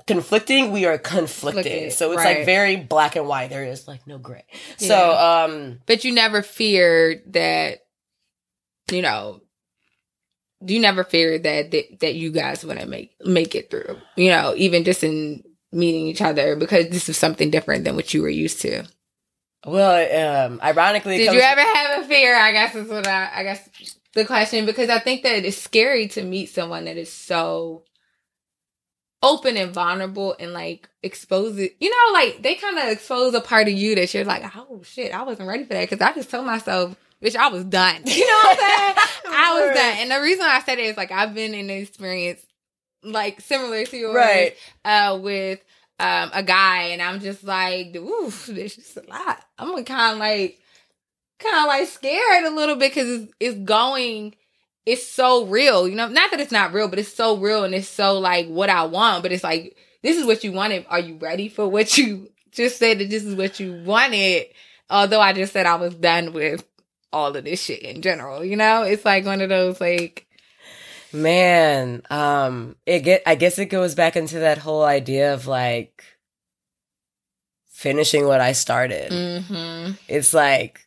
conflicting 0.06 0.72
we 0.72 0.86
are 0.86 0.98
conflicted 0.98 1.66
Conflicted, 1.66 1.92
so 1.92 2.14
it's 2.14 2.24
right. 2.24 2.38
like 2.38 2.46
very 2.46 2.78
black 2.78 3.18
and 3.18 3.28
white 3.28 3.50
there 3.50 3.66
is 3.66 3.90
like 3.90 4.08
no 4.08 4.18
gray 4.18 4.46
so 4.78 5.12
um 5.12 5.80
But 5.86 6.06
you 6.06 6.14
never 6.14 6.42
feared 6.42 7.34
that 7.34 7.80
you 8.90 9.02
know, 9.02 9.42
you 10.66 10.80
never 10.80 11.04
feared 11.04 11.44
that 11.44 11.72
that, 11.72 12.00
that 12.00 12.16
you 12.16 12.32
guys 12.32 12.64
wouldn't 12.66 12.90
make 12.90 13.14
make 13.26 13.56
it 13.56 13.70
through. 13.70 13.98
You 14.16 14.30
know, 14.30 14.54
even 14.56 14.84
just 14.84 15.04
in 15.04 15.44
meeting 15.72 16.08
each 16.08 16.22
other 16.22 16.56
because 16.56 16.90
this 16.90 17.10
is 17.10 17.18
something 17.18 17.52
different 17.52 17.84
than 17.84 17.96
what 17.96 18.14
you 18.14 18.22
were 18.22 18.30
used 18.30 18.62
to. 18.62 18.84
Well, 19.66 20.46
um, 20.46 20.62
ironically, 20.64 21.18
Did 21.18 21.34
you 21.34 21.42
ever 21.42 21.62
have 21.62 22.04
a 22.04 22.08
fear? 22.08 22.36
I 22.36 22.52
guess 22.52 22.76
is 22.76 22.90
what 22.90 23.08
I, 23.08 23.30
I 23.34 23.44
guess 23.44 23.98
the 24.14 24.26
question 24.26 24.66
because 24.66 24.90
I 24.90 25.00
think 25.00 25.24
that 25.24 25.46
it's 25.46 25.58
scary 25.58 26.08
to 26.10 26.24
meet 26.24 26.50
someone 26.50 26.86
that 26.86 26.98
is 26.98 27.12
so 27.12 27.84
open 29.24 29.58
and 29.58 29.74
vulnerable 29.74 30.36
and 30.40 30.54
like 30.54 30.90
expose 31.04 31.58
it. 31.58 31.76
You 31.80 31.90
know, 31.90 32.14
like 32.14 32.42
they 32.42 32.56
kind 32.56 32.78
of 32.78 32.88
expose 32.88 33.34
a 33.34 33.42
part 33.42 33.68
of 33.68 33.74
you 33.74 33.96
that 33.96 34.14
you're 34.14 34.26
like, 34.26 34.44
oh 34.56 34.82
shit, 34.84 35.14
I 35.14 35.24
wasn't 35.24 35.50
ready 35.50 35.64
for 35.66 35.74
that 35.74 35.90
because 35.90 36.02
I 36.02 36.14
just 36.14 36.30
told 36.30 36.46
myself, 36.46 36.96
bitch, 37.24 37.36
I 37.36 37.48
was 37.50 37.64
done. 37.66 38.02
You 38.06 38.26
know 38.26 38.34
what 38.44 38.60
I'm 38.62 38.96
saying? 38.96 39.34
I 39.36 39.54
was 39.60 39.76
done. 39.78 39.96
And 40.00 40.12
the 40.12 40.22
reason 40.22 40.44
I 40.46 40.62
said 40.62 40.80
it 40.80 40.86
is 40.86 40.98
like 40.98 41.12
I've 41.12 41.34
been 41.34 41.54
in 41.54 41.70
an 41.70 41.78
experience 41.82 42.42
like 43.04 43.42
similar 43.42 43.86
to 43.86 43.98
yours, 43.98 44.16
Right. 44.16 44.56
uh, 44.86 45.18
with 45.22 45.60
um 46.00 46.30
a 46.34 46.44
guy, 46.44 46.84
and 46.90 47.02
I'm 47.02 47.20
just 47.20 47.44
like, 47.44 47.96
ooh, 47.96 48.30
this 48.48 48.78
is 48.78 48.98
a 48.98 49.10
lot. 49.10 49.44
I'm 49.58 49.84
kind 49.86 50.14
of 50.14 50.20
like, 50.20 50.60
kind 51.40 51.58
of 51.58 51.66
like 51.68 51.88
scared 51.88 52.46
a 52.46 52.50
little 52.56 52.76
bit 52.76 52.92
because 52.94 53.10
it's, 53.22 53.34
it's 53.40 53.58
going. 53.60 54.36
It's 54.86 55.06
so 55.06 55.46
real, 55.46 55.86
you 55.88 55.96
know. 55.96 56.08
Not 56.08 56.32
that 56.32 56.40
it's 56.40 56.52
not 56.52 56.72
real, 56.72 56.88
but 56.88 56.98
it's 57.00 57.14
so 57.14 57.38
real 57.38 57.66
and 57.66 57.76
it's 57.76 57.90
so 57.90 58.20
like 58.20 58.48
what 58.48 58.70
I 58.70 58.86
want. 58.86 59.22
But 59.22 59.32
it's 59.34 59.44
like 59.44 59.76
this 60.02 60.16
is 60.18 60.26
what 60.26 60.44
you 60.46 60.52
wanted. 60.54 60.86
Are 60.90 61.00
you 61.00 61.18
ready 61.18 61.50
for 61.50 61.68
what 61.68 61.98
you 61.98 62.30
just 62.52 62.78
said 62.78 63.00
that 63.00 63.10
this 63.10 63.24
is 63.26 63.36
what 63.36 63.60
you 63.60 63.84
wanted? 63.84 64.46
Although 64.90 65.20
I 65.20 65.34
just 65.34 65.52
said 65.52 65.66
I 65.66 65.76
was 65.76 65.94
done 65.94 66.32
with 66.32 66.64
all 67.12 67.36
of 67.36 67.44
this 67.44 67.62
shit 67.62 67.82
in 67.82 68.02
general, 68.02 68.44
you 68.44 68.56
know. 68.56 68.84
It's 68.84 69.06
like 69.06 69.26
one 69.26 69.42
of 69.42 69.50
those 69.50 69.80
like 69.82 70.28
Man, 71.14 72.04
um, 72.10 72.76
it 72.86 73.00
get. 73.00 73.24
I 73.26 73.36
guess 73.36 73.60
it 73.60 73.68
goes 73.68 73.96
back 73.96 74.16
into 74.16 74.40
that 74.40 74.58
whole 74.58 74.84
idea 74.84 75.34
of 75.34 75.48
like 75.48 76.04
finishing 77.70 78.26
what 78.26 78.42
I 78.42 78.52
started. 78.52 79.12
mm-hmm. 79.12 79.94
It's 80.08 80.34
like 80.34 80.86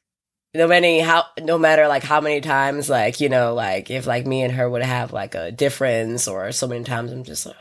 no 0.53 0.67
matter 0.69 1.03
how, 1.03 1.25
no 1.41 1.57
matter 1.57 1.89
like 1.89 2.03
how 2.03 2.21
many 2.21 2.41
times, 2.41 2.91
like 2.91 3.21
you 3.21 3.29
know, 3.29 3.55
like 3.55 3.91
if 3.91 4.07
like 4.07 4.27
me 4.27 4.43
and 4.43 4.53
her 4.53 4.69
would 4.69 4.83
have 4.83 5.13
like 5.13 5.35
a 5.35 5.51
difference, 5.51 6.29
or 6.29 6.53
so 6.53 6.69
many 6.69 6.85
times, 6.85 7.13
I'm 7.13 7.25
just 7.25 7.47
like, 7.47 7.57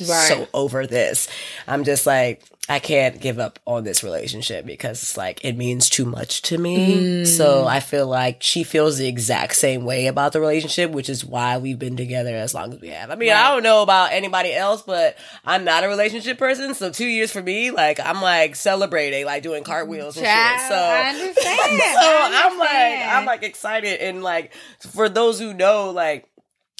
Right. 0.00 0.28
so 0.28 0.48
over 0.54 0.86
this. 0.86 1.28
I'm 1.66 1.84
just 1.84 2.06
like. 2.06 2.42
I 2.66 2.78
can't 2.78 3.20
give 3.20 3.38
up 3.38 3.58
on 3.66 3.84
this 3.84 4.02
relationship 4.02 4.64
because 4.64 5.02
it's 5.02 5.18
like 5.18 5.44
it 5.44 5.54
means 5.54 5.90
too 5.90 6.06
much 6.06 6.40
to 6.42 6.56
me. 6.56 7.24
Mm. 7.24 7.26
So 7.26 7.66
I 7.66 7.80
feel 7.80 8.06
like 8.06 8.42
she 8.42 8.64
feels 8.64 8.96
the 8.96 9.06
exact 9.06 9.54
same 9.54 9.84
way 9.84 10.06
about 10.06 10.32
the 10.32 10.40
relationship, 10.40 10.90
which 10.90 11.10
is 11.10 11.26
why 11.26 11.58
we've 11.58 11.78
been 11.78 11.98
together 11.98 12.34
as 12.34 12.54
long 12.54 12.72
as 12.72 12.80
we 12.80 12.88
have. 12.88 13.10
I 13.10 13.16
mean, 13.16 13.32
I 13.32 13.50
don't 13.50 13.64
know 13.64 13.82
about 13.82 14.12
anybody 14.12 14.54
else, 14.54 14.80
but 14.80 15.18
I'm 15.44 15.64
not 15.64 15.84
a 15.84 15.88
relationship 15.88 16.38
person. 16.38 16.72
So 16.72 16.88
two 16.88 17.04
years 17.04 17.30
for 17.30 17.42
me, 17.42 17.70
like 17.70 18.00
I'm 18.00 18.22
like 18.22 18.56
celebrating, 18.56 19.26
like 19.26 19.42
doing 19.42 19.62
cartwheels 19.62 20.16
and 20.16 20.24
shit. 20.24 20.68
So 20.68 20.74
I 20.74 21.10
understand. 21.14 21.36
so 21.36 22.00
I 22.00 22.48
I'm 22.50 22.58
like. 22.58 23.14
I'm 23.14 23.26
like 23.26 23.42
excited, 23.42 24.00
and 24.00 24.22
like 24.22 24.54
for 24.80 25.10
those 25.10 25.38
who 25.38 25.52
know, 25.52 25.90
like. 25.90 26.26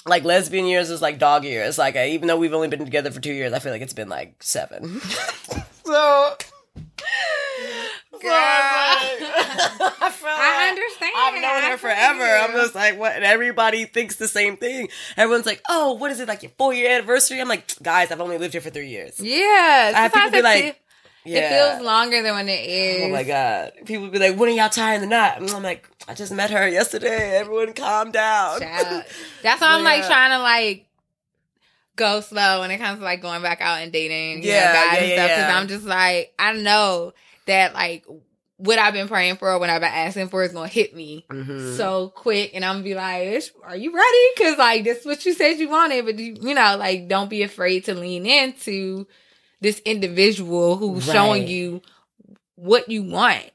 Like 0.06 0.24
lesbian 0.24 0.66
years 0.66 0.90
is 0.90 1.00
like 1.00 1.18
dog 1.18 1.44
years. 1.44 1.78
Like 1.78 1.96
I, 1.96 2.08
even 2.10 2.28
though 2.28 2.36
we've 2.36 2.52
only 2.52 2.68
been 2.68 2.84
together 2.84 3.10
for 3.10 3.20
two 3.20 3.32
years, 3.32 3.52
I 3.54 3.58
feel 3.58 3.72
like 3.72 3.80
it's 3.82 3.94
been 3.94 4.10
like 4.10 4.42
seven. 4.42 5.00
so, 5.84 6.36
Girl. 8.20 8.30
I, 8.32 10.10
I 10.26 10.68
understand. 10.70 11.12
I've 11.16 11.34
known 11.34 11.44
I 11.44 11.70
her 11.70 11.76
forever. 11.78 12.24
you. 12.26 12.42
I'm 12.42 12.52
just 12.52 12.74
like, 12.74 12.98
what? 12.98 13.12
And 13.12 13.24
everybody 13.24 13.84
thinks 13.86 14.16
the 14.16 14.28
same 14.28 14.56
thing. 14.56 14.88
Everyone's 15.16 15.46
like, 15.46 15.62
oh, 15.68 15.92
what 15.94 16.10
is 16.10 16.20
it 16.20 16.28
like 16.28 16.42
your 16.42 16.52
four 16.58 16.72
year 16.74 16.90
anniversary? 16.96 17.40
I'm 17.40 17.48
like, 17.48 17.66
guys, 17.82 18.10
I've 18.10 18.20
only 18.20 18.38
lived 18.38 18.52
here 18.54 18.60
for 18.60 18.70
three 18.70 18.88
years. 18.88 19.18
Yeah, 19.20 19.92
I 19.94 20.00
have 20.02 20.12
people 20.12 20.30
be 20.30 20.42
like, 20.42 20.64
feel- 20.64 20.74
Yeah. 21.24 21.38
it 21.38 21.48
feels 21.76 21.84
longer 21.86 22.22
than 22.22 22.34
when 22.34 22.48
it 22.48 22.68
is. 22.68 23.04
Oh 23.04 23.08
my 23.08 23.22
god! 23.22 23.72
People 23.86 24.08
be 24.08 24.18
like, 24.18 24.36
"When 24.36 24.48
are 24.50 24.52
y'all 24.52 24.68
tying 24.68 25.00
the 25.00 25.06
knot?" 25.06 25.40
And 25.40 25.50
I'm 25.50 25.62
like, 25.62 25.88
"I 26.06 26.14
just 26.14 26.32
met 26.32 26.50
her 26.50 26.68
yesterday. 26.68 27.36
Everyone, 27.38 27.72
calm 27.72 28.10
down." 28.10 28.60
Child. 28.60 29.04
That's 29.42 29.60
why 29.60 29.68
I'm 29.74 29.84
like 29.84 30.00
Yeah. 30.02 30.08
trying 30.08 30.30
to 30.32 30.38
like 30.40 30.86
go 31.96 32.20
slow 32.20 32.60
when 32.60 32.70
it 32.70 32.78
comes 32.78 32.98
to 32.98 33.04
like 33.04 33.22
going 33.22 33.42
back 33.42 33.60
out 33.60 33.80
and 33.80 33.92
dating, 33.92 34.42
you 34.42 34.50
Yeah, 34.50 34.66
know, 34.66 34.72
guys 34.72 34.84
yeah, 34.84 35.02
and 35.04 35.12
stuff. 35.12 35.28
Because 35.30 35.48
yeah. 35.48 35.58
I'm 35.58 35.68
just 35.68 35.84
like, 35.84 36.34
I 36.38 36.52
know 36.54 37.12
that 37.46 37.72
like 37.74 38.04
what 38.56 38.78
I've 38.78 38.94
been 38.94 39.08
praying 39.08 39.36
for, 39.36 39.58
what 39.58 39.68
I've 39.70 39.80
been 39.80 39.92
asking 39.92 40.28
for, 40.28 40.42
is 40.44 40.52
gonna 40.52 40.68
hit 40.68 40.94
me 40.94 41.24
Mhm. 41.30 41.76
so 41.76 42.08
quick, 42.14 42.52
and 42.54 42.64
I'm 42.64 42.76
gonna 42.76 42.84
be 42.84 42.94
like, 42.94 43.44
"Are 43.64 43.76
you 43.76 43.94
ready?" 43.94 44.18
Because 44.36 44.58
like 44.58 44.84
this 44.84 44.98
is 44.98 45.06
what 45.06 45.24
you 45.24 45.32
said 45.34 45.58
you 45.58 45.68
wanted, 45.68 46.04
but 46.04 46.18
you, 46.18 46.36
you 46.40 46.54
know, 46.54 46.76
like 46.76 47.08
don't 47.08 47.30
be 47.30 47.42
afraid 47.42 47.84
to 47.86 47.94
lean 47.94 48.26
into 48.26 49.06
this 49.60 49.80
individual 49.80 50.76
who's 50.76 51.04
showing 51.04 51.48
you 51.48 51.82
what 52.56 52.88
you 52.88 53.02
want. 53.02 53.50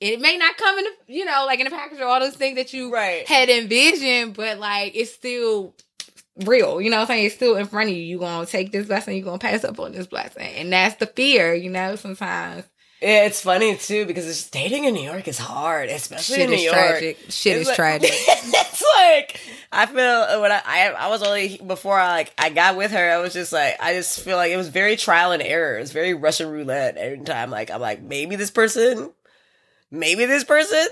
It 0.00 0.20
may 0.20 0.36
not 0.36 0.56
come 0.56 0.78
in, 0.78 0.84
the, 0.84 1.14
you 1.14 1.24
know, 1.24 1.44
like 1.46 1.58
in 1.58 1.66
a 1.66 1.70
package 1.70 1.98
or 1.98 2.04
all 2.04 2.20
those 2.20 2.36
things 2.36 2.56
that 2.56 2.72
you 2.72 2.92
right. 2.92 3.26
had 3.26 3.48
envisioned, 3.48 4.34
but 4.34 4.58
like 4.58 4.94
it's 4.94 5.12
still 5.12 5.74
real. 6.44 6.80
You 6.80 6.90
know 6.90 6.98
what 6.98 7.02
I'm 7.02 7.06
saying? 7.08 7.26
It's 7.26 7.34
still 7.34 7.56
in 7.56 7.66
front 7.66 7.90
of 7.90 7.96
you. 7.96 8.02
You're 8.02 8.20
gonna 8.20 8.46
take 8.46 8.70
this 8.70 8.86
blessing, 8.86 9.16
you're 9.16 9.24
gonna 9.24 9.38
pass 9.38 9.64
up 9.64 9.80
on 9.80 9.92
this 9.92 10.06
blessing. 10.06 10.54
And 10.54 10.72
that's 10.72 10.96
the 10.96 11.06
fear, 11.06 11.54
you 11.54 11.70
know, 11.70 11.96
sometimes. 11.96 12.64
Yeah, 13.00 13.26
it's 13.26 13.40
funny 13.40 13.76
too 13.76 14.06
because 14.06 14.26
it's, 14.26 14.50
dating 14.50 14.84
in 14.84 14.94
New 14.94 15.02
York 15.08 15.28
is 15.28 15.38
hard, 15.38 15.88
especially 15.88 16.36
Shit 16.36 16.44
in 16.44 16.50
New 16.50 16.56
is 16.56 16.62
York. 16.64 16.76
tragic. 16.76 17.18
Shit 17.28 17.56
It's 17.56 17.60
is 17.62 17.66
like- 17.68 17.76
tragic. 17.76 18.10
it's 18.12 18.84
like 18.96 19.40
I 19.70 19.86
feel 19.86 20.40
when 20.42 20.50
I, 20.50 20.60
I 20.64 20.88
I 20.90 21.08
was 21.08 21.22
only 21.22 21.60
before 21.64 21.98
I 21.98 22.08
like 22.08 22.32
I 22.38 22.50
got 22.50 22.76
with 22.76 22.90
her, 22.90 23.10
I 23.12 23.18
was 23.18 23.32
just 23.32 23.52
like 23.52 23.76
I 23.80 23.94
just 23.94 24.18
feel 24.20 24.36
like 24.36 24.50
it 24.50 24.56
was 24.56 24.68
very 24.68 24.96
trial 24.96 25.30
and 25.32 25.42
error. 25.42 25.76
It 25.76 25.80
was 25.80 25.92
very 25.92 26.14
Russian 26.14 26.50
roulette 26.50 26.96
every 26.96 27.20
time. 27.24 27.50
Like 27.50 27.70
I'm 27.70 27.80
like 27.80 28.02
maybe 28.02 28.34
this 28.36 28.50
person, 28.50 29.12
maybe 29.90 30.24
this 30.24 30.42
person, 30.44 30.86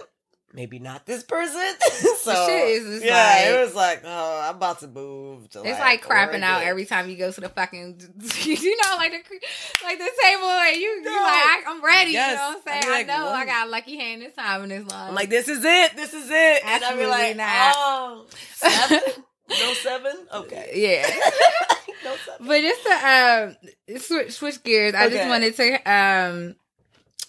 maybe 0.53 0.79
not 0.79 1.05
this 1.07 1.23
person. 1.23 1.61
so 2.19 2.47
is 2.51 3.03
yeah, 3.05 3.15
like- 3.15 3.47
it 3.47 3.61
was 3.65 3.75
like 3.75 4.03
oh 4.05 4.41
I'm 4.49 4.57
about 4.57 4.81
to 4.81 4.89
move. 4.89 5.49
To 5.51 5.63
It's 5.65 5.79
like 5.79 6.03
crapping 6.05 6.43
out 6.43 6.63
every 6.63 6.85
time 6.87 7.11
you 7.11 7.17
go 7.17 7.31
to 7.31 7.41
the 7.41 7.49
fucking, 7.49 8.01
you 8.45 8.77
know, 8.77 8.97
like 8.97 9.13
the 9.13 9.19
like 9.85 9.99
the 9.99 10.11
table 10.23 10.49
and 10.49 10.77
you, 10.77 11.03
No. 11.03 11.11
you 11.11 11.17
like, 11.23 11.33
I, 11.33 11.63
I'm 11.67 11.85
ready. 11.85 12.13
Yes. 12.13 12.31
You 12.31 12.37
know 12.37 12.49
what 12.49 12.57
I'm 12.57 12.63
saying? 12.63 12.83
be 12.83 12.89
I 12.89 12.91
like, 12.93 13.07
know 13.07 13.29
I 13.29 13.47
got 13.47 13.67
a 13.67 13.71
lucky 13.71 13.97
hand 13.97 14.23
this 14.23 14.35
time 14.35 14.63
in 14.65 14.69
this 14.71 14.91
line. 14.91 15.09
I'm 15.09 15.15
like 15.15 15.31
this 15.31 15.49
is 15.49 15.65
it, 15.65 15.97
this 15.97 16.15
is 16.15 16.29
it, 16.31 16.65
and 16.65 16.85
I'd 16.85 16.99
be 16.99 17.07
like 17.07 17.37
not. 17.37 17.75
oh 17.77 18.27
seven, 18.55 19.01
no 19.51 19.73
seven, 19.75 20.13
okay, 20.35 20.71
yeah. 20.75 21.09
no 22.05 22.15
seven. 22.25 22.47
But 22.47 22.61
just 22.63 22.83
to 22.85 22.93
um 23.93 23.99
switch 24.01 24.33
switch 24.33 24.63
gears, 24.65 24.95
I 24.95 25.09
just 25.09 25.29
wanted 25.29 25.55
to 25.57 25.91
um 25.91 26.57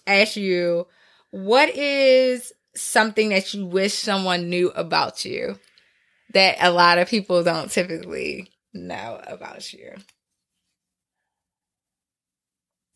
ask 0.06 0.36
you 0.38 0.88
what 1.32 1.70
is 1.76 2.54
something 2.78 3.30
that 3.30 3.54
you 3.54 3.66
wish 3.66 3.94
someone 3.94 4.50
knew 4.50 4.70
about 4.70 5.26
you 5.26 5.60
that 6.34 6.58
a 6.60 6.72
lot 6.72 6.98
of 6.98 7.08
people 7.08 7.44
don't 7.44 7.72
typically 7.72 8.52
know 8.74 9.22
about 9.26 9.74
you. 9.74 9.94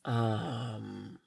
Um, 0.04 1.20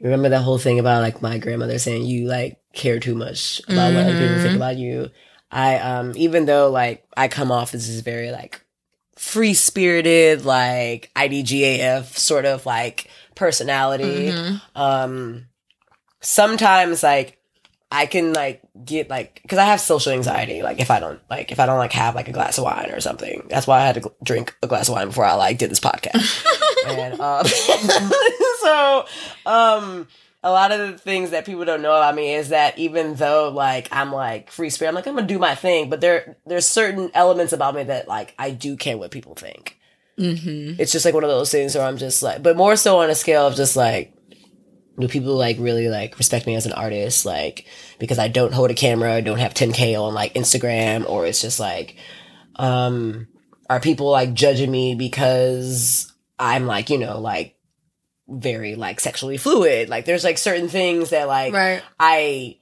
remember 0.00 0.28
that 0.30 0.42
whole 0.42 0.58
thing 0.58 0.78
about 0.78 1.02
like 1.02 1.22
my 1.22 1.38
grandmother 1.38 1.78
saying 1.78 2.04
you 2.04 2.26
like 2.26 2.60
care 2.72 3.00
too 3.00 3.14
much 3.14 3.60
about 3.68 3.92
what 3.94 4.04
other 4.04 4.16
people 4.16 4.38
think 4.38 4.56
about 4.56 4.76
you. 4.76 5.10
I 5.50 5.78
um 5.78 6.12
even 6.16 6.46
though 6.46 6.70
like 6.70 7.04
I 7.16 7.28
come 7.28 7.50
off 7.52 7.74
as 7.74 7.86
this 7.86 8.00
very 8.00 8.30
like 8.30 8.62
free 9.16 9.54
spirited 9.54 10.44
like 10.44 11.10
IDGAF 11.16 12.16
sort 12.16 12.44
of 12.44 12.66
like 12.66 13.08
personality. 13.34 14.32
Mhm. 14.32 14.60
Um 14.74 15.46
sometimes 16.26 17.02
like 17.02 17.38
I 17.90 18.06
can 18.06 18.32
like 18.32 18.62
get 18.84 19.08
like 19.08 19.40
because 19.42 19.58
I 19.58 19.64
have 19.66 19.80
social 19.80 20.12
anxiety. 20.12 20.62
Like 20.62 20.80
if 20.80 20.90
I 20.90 20.98
don't 20.98 21.20
like 21.30 21.52
if 21.52 21.60
I 21.60 21.66
don't 21.66 21.78
like 21.78 21.92
have 21.92 22.14
like 22.16 22.28
a 22.28 22.32
glass 22.32 22.58
of 22.58 22.64
wine 22.64 22.90
or 22.90 23.00
something. 23.00 23.46
That's 23.48 23.66
why 23.66 23.80
I 23.80 23.86
had 23.86 23.94
to 23.94 24.00
gl- 24.02 24.14
drink 24.24 24.56
a 24.62 24.66
glass 24.66 24.88
of 24.88 24.94
wine 24.94 25.08
before 25.08 25.24
I 25.24 25.34
like 25.34 25.58
did 25.58 25.70
this 25.70 25.80
podcast. 25.80 26.44
and 26.88 27.20
um, 27.20 27.46
so 28.60 29.06
um, 29.46 30.08
a 30.42 30.50
lot 30.50 30.72
of 30.72 30.80
the 30.80 30.98
things 30.98 31.30
that 31.30 31.46
people 31.46 31.64
don't 31.64 31.80
know 31.80 31.94
about 31.96 32.14
me 32.16 32.34
is 32.34 32.48
that 32.48 32.76
even 32.76 33.14
though 33.14 33.50
like 33.50 33.88
I'm 33.92 34.12
like 34.12 34.50
free 34.50 34.70
spirit, 34.70 34.88
I'm 34.88 34.94
like 34.96 35.06
I'm 35.06 35.14
gonna 35.14 35.26
do 35.28 35.38
my 35.38 35.54
thing. 35.54 35.88
But 35.88 36.00
there 36.00 36.36
there's 36.44 36.66
certain 36.66 37.12
elements 37.14 37.52
about 37.52 37.76
me 37.76 37.84
that 37.84 38.08
like 38.08 38.34
I 38.36 38.50
do 38.50 38.76
care 38.76 38.98
what 38.98 39.12
people 39.12 39.36
think. 39.36 39.78
Mhm. 40.18 40.80
It's 40.80 40.90
just 40.90 41.04
like 41.04 41.14
one 41.14 41.24
of 41.24 41.30
those 41.30 41.52
things 41.52 41.76
where 41.76 41.84
I'm 41.86 41.98
just 41.98 42.22
like, 42.22 42.42
but 42.42 42.56
more 42.56 42.74
so 42.74 42.98
on 42.98 43.10
a 43.10 43.14
scale 43.14 43.46
of 43.46 43.54
just 43.54 43.76
like, 43.76 44.15
do 44.98 45.08
people 45.08 45.34
like 45.34 45.56
really 45.58 45.88
like 45.88 46.18
respect 46.18 46.46
me 46.46 46.54
as 46.54 46.66
an 46.66 46.72
artist? 46.72 47.26
Like, 47.26 47.66
because 47.98 48.18
I 48.18 48.28
don't 48.28 48.52
hold 48.52 48.70
a 48.70 48.74
camera, 48.74 49.14
I 49.14 49.20
don't 49.20 49.38
have 49.38 49.54
10K 49.54 50.00
on 50.00 50.14
like 50.14 50.34
Instagram, 50.34 51.08
or 51.08 51.26
it's 51.26 51.40
just 51.40 51.60
like, 51.60 51.96
um, 52.56 53.28
are 53.68 53.80
people 53.80 54.10
like 54.10 54.32
judging 54.34 54.70
me 54.70 54.94
because 54.94 56.12
I'm 56.38 56.66
like, 56.66 56.90
you 56.90 56.98
know, 56.98 57.20
like 57.20 57.56
very 58.28 58.74
like 58.74 59.00
sexually 59.00 59.36
fluid? 59.36 59.88
Like, 59.88 60.04
there's 60.04 60.24
like 60.24 60.38
certain 60.38 60.68
things 60.68 61.10
that 61.10 61.28
like, 61.28 61.52
Right. 61.52 61.82
I 62.00 62.56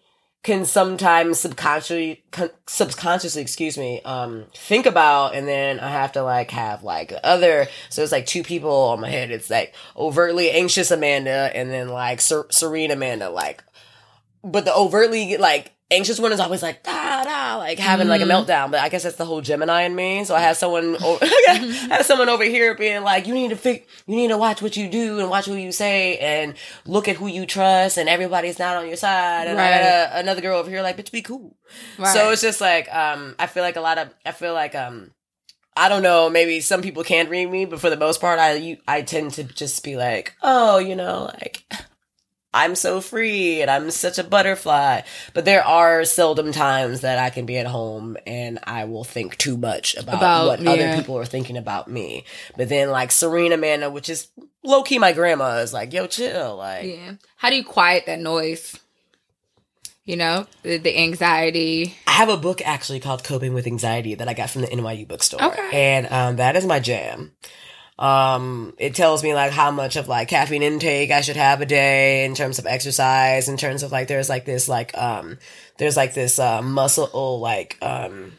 can 0.44 0.66
sometimes 0.66 1.40
subconsciously 1.40 2.22
subconsciously 2.66 3.40
excuse 3.42 3.76
me 3.76 4.00
um 4.04 4.44
think 4.54 4.86
about 4.86 5.34
and 5.34 5.48
then 5.48 5.80
i 5.80 5.88
have 5.88 6.12
to 6.12 6.22
like 6.22 6.50
have 6.50 6.84
like 6.84 7.12
other 7.24 7.66
so 7.88 8.02
it's 8.02 8.12
like 8.12 8.26
two 8.26 8.42
people 8.42 8.70
on 8.70 9.00
my 9.00 9.08
head. 9.08 9.30
It's 9.30 9.50
like 9.50 9.74
overtly 9.96 10.50
anxious 10.50 10.90
amanda 10.90 11.50
and 11.54 11.70
then 11.70 11.88
like 11.88 12.20
Ser- 12.20 12.46
serene 12.50 12.90
amanda 12.90 13.30
like 13.30 13.64
but 14.44 14.66
the 14.66 14.74
overtly 14.74 15.38
like 15.38 15.72
anxious 15.94 16.18
one 16.20 16.32
is 16.32 16.40
always 16.40 16.62
like 16.62 16.82
da 16.82 17.24
da 17.24 17.56
like 17.58 17.78
having 17.78 18.08
like 18.08 18.20
a 18.20 18.24
meltdown. 18.24 18.70
But 18.70 18.80
i 18.80 18.88
guess 18.88 19.02
that's 19.04 19.16
the 19.16 19.24
whole 19.24 19.40
gemini 19.40 19.82
in 19.82 19.94
me. 19.94 20.24
So 20.24 20.34
i 20.34 20.40
have 20.40 20.56
someone 20.56 20.96
o- 21.00 21.18
I 21.22 21.86
have 21.90 22.06
someone 22.06 22.28
over 22.28 22.44
here 22.44 22.74
being 22.74 23.02
like 23.02 23.26
you 23.26 23.34
need 23.34 23.50
to 23.50 23.56
fix 23.56 23.86
you 24.06 24.16
need 24.16 24.28
to 24.28 24.38
watch 24.38 24.60
what 24.62 24.76
you 24.76 24.88
do 24.90 25.20
and 25.20 25.30
watch 25.30 25.46
who 25.46 25.54
you 25.54 25.72
say 25.72 26.18
and 26.18 26.54
look 26.86 27.08
at 27.08 27.16
who 27.16 27.26
you 27.26 27.46
trust 27.46 27.96
and 27.98 28.08
everybody's 28.08 28.58
not 28.58 28.76
on 28.76 28.86
your 28.88 28.96
side. 28.96 29.48
And 29.48 29.60
I 29.60 29.70
got 29.70 29.82
a, 29.82 30.18
another 30.20 30.40
girl 30.40 30.58
over 30.58 30.68
here 30.70 30.82
like 30.82 30.96
bitch 30.96 31.12
be 31.12 31.22
cool. 31.22 31.56
Right. 31.98 32.12
so 32.14 32.30
it's 32.30 32.42
just 32.42 32.60
like 32.60 32.92
um 32.94 33.34
i 33.38 33.46
feel 33.46 33.62
like 33.62 33.76
a 33.76 33.80
lot 33.80 33.98
of 33.98 34.08
i 34.26 34.32
feel 34.32 34.54
like 34.54 34.74
um 34.74 35.10
I 35.76 35.88
don't 35.88 36.04
know. 36.04 36.30
Maybe 36.30 36.60
some 36.60 36.82
people 36.82 37.02
can 37.02 37.28
read 37.28 37.46
me, 37.50 37.64
but 37.64 37.80
for 37.80 37.90
the 37.90 37.96
most 37.96 38.20
part, 38.20 38.38
I 38.38 38.52
you, 38.54 38.76
I 38.86 39.02
tend 39.02 39.32
to 39.32 39.42
just 39.42 39.82
be 39.82 39.96
like, 39.96 40.32
oh, 40.40 40.78
you 40.78 40.94
know, 40.94 41.24
like 41.34 41.64
I'm 42.54 42.74
so 42.76 43.00
free 43.00 43.60
and 43.60 43.70
I'm 43.70 43.90
such 43.90 44.18
a 44.18 44.24
butterfly. 44.24 45.02
But 45.34 45.44
there 45.44 45.64
are 45.64 46.04
seldom 46.04 46.52
times 46.52 47.00
that 47.02 47.18
I 47.18 47.30
can 47.30 47.44
be 47.46 47.58
at 47.58 47.66
home 47.66 48.16
and 48.26 48.58
I 48.64 48.84
will 48.84 49.04
think 49.04 49.36
too 49.36 49.56
much 49.56 49.94
about, 49.96 50.14
About- 50.14 50.46
what 50.46 50.60
yeah. 50.60 50.70
other 50.70 50.96
people 50.96 51.18
are 51.18 51.24
thinking 51.26 51.56
about 51.56 51.88
me. 51.88 52.24
But 52.56 52.68
then 52.68 52.90
like 52.90 53.10
Serena 53.10 53.56
Amanda, 53.56 53.90
which 53.90 54.08
is 54.08 54.28
low 54.62 54.82
key 54.82 54.98
my 54.98 55.12
grandma, 55.12 55.56
is 55.58 55.72
like, 55.72 55.92
yo, 55.92 56.06
chill. 56.06 56.56
Like, 56.56 56.84
yeah. 56.86 57.14
How 57.36 57.50
do 57.50 57.56
you 57.56 57.64
quiet 57.64 58.06
that 58.06 58.20
noise? 58.20 58.78
You 60.06 60.16
know, 60.16 60.46
the, 60.62 60.76
the 60.76 60.98
anxiety. 60.98 61.94
I 62.06 62.10
have 62.12 62.28
a 62.28 62.36
book 62.36 62.60
actually 62.62 63.00
called 63.00 63.24
Coping 63.24 63.54
with 63.54 63.66
Anxiety 63.66 64.14
that 64.14 64.28
I 64.28 64.34
got 64.34 64.50
from 64.50 64.60
the 64.60 64.66
NYU 64.68 65.08
bookstore. 65.08 65.42
Okay. 65.42 65.70
And 65.72 66.06
um, 66.12 66.36
that 66.36 66.56
is 66.56 66.66
my 66.66 66.78
jam. 66.78 67.32
Um, 67.98 68.74
it 68.78 68.94
tells 68.96 69.22
me 69.22 69.34
like 69.34 69.52
how 69.52 69.70
much 69.70 69.94
of 69.96 70.08
like 70.08 70.28
caffeine 70.28 70.62
intake 70.64 71.10
I 71.12 71.20
should 71.20 71.36
have 71.36 71.60
a 71.60 71.66
day 71.66 72.24
in 72.24 72.34
terms 72.34 72.58
of 72.58 72.66
exercise, 72.66 73.48
in 73.48 73.56
terms 73.56 73.82
of 73.84 73.92
like 73.92 74.08
there's 74.08 74.28
like 74.28 74.44
this 74.44 74.68
like 74.68 74.96
um 74.98 75.38
there's 75.78 75.96
like 75.96 76.12
this 76.14 76.38
uh 76.40 76.60
muscle 76.60 77.38
like 77.40 77.78
um 77.82 78.32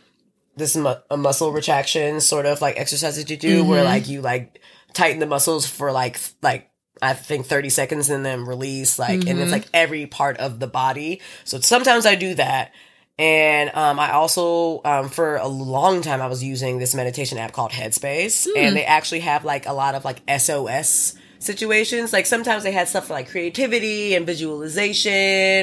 this 0.57 0.75
mu- 0.75 0.95
a 1.09 1.15
muscle 1.17 1.51
retraction 1.53 2.19
sort 2.19 2.45
of 2.45 2.61
like 2.61 2.77
exercise 2.77 3.15
that 3.15 3.29
you 3.29 3.37
do 3.37 3.63
where 3.63 3.83
Mhm. 3.83 3.87
like 3.87 4.09
you 4.09 4.21
like 4.21 4.61
tighten 4.93 5.19
the 5.19 5.25
muscles 5.25 5.65
for 5.65 5.91
like 5.91 6.19
like 6.41 6.69
I 7.01 7.13
think 7.13 7.45
30 7.45 7.69
seconds 7.69 8.09
and 8.09 8.25
then 8.25 8.45
release 8.45 8.97
like 8.99 9.21
and 9.27 9.39
it's 9.39 9.49
Mhm. 9.49 9.51
like 9.51 9.67
every 9.73 10.05
part 10.05 10.37
of 10.37 10.59
the 10.59 10.67
body. 10.67 11.21
So 11.45 11.59
sometimes 11.61 12.05
I 12.05 12.15
do 12.15 12.35
that. 12.35 12.71
And 13.17 13.71
um, 13.73 13.97
I 13.97 14.11
also, 14.11 14.81
um, 14.83 15.07
for 15.09 15.37
a 15.37 15.47
long 15.47 16.01
time, 16.01 16.21
I 16.21 16.27
was 16.27 16.43
using 16.43 16.79
this 16.79 16.93
meditation 16.93 17.37
app 17.37 17.53
called 17.53 17.71
Headspace, 17.71 18.45
Hmm. 18.45 18.57
and 18.57 18.75
they 18.75 18.83
actually 18.83 19.21
have 19.21 19.45
like 19.45 19.65
a 19.67 19.71
lot 19.73 19.95
of 19.95 20.03
like 20.03 20.21
SOS 20.29 21.15
situations. 21.39 22.11
Like 22.11 22.25
sometimes 22.25 22.63
they 22.63 22.73
had 22.73 22.89
stuff 22.89 23.07
for 23.07 23.13
like 23.13 23.29
creativity 23.29 24.15
and 24.15 24.25
visualization 24.25 25.11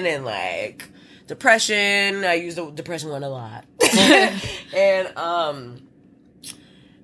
and 0.07 0.24
like 0.24 0.88
depression. 1.26 2.24
I 2.24 2.34
use 2.34 2.55
the 2.55 2.70
depression 2.70 3.11
one 3.11 3.22
a 3.22 3.28
lot, 3.28 3.66
and 4.74 5.14
um, 5.18 5.82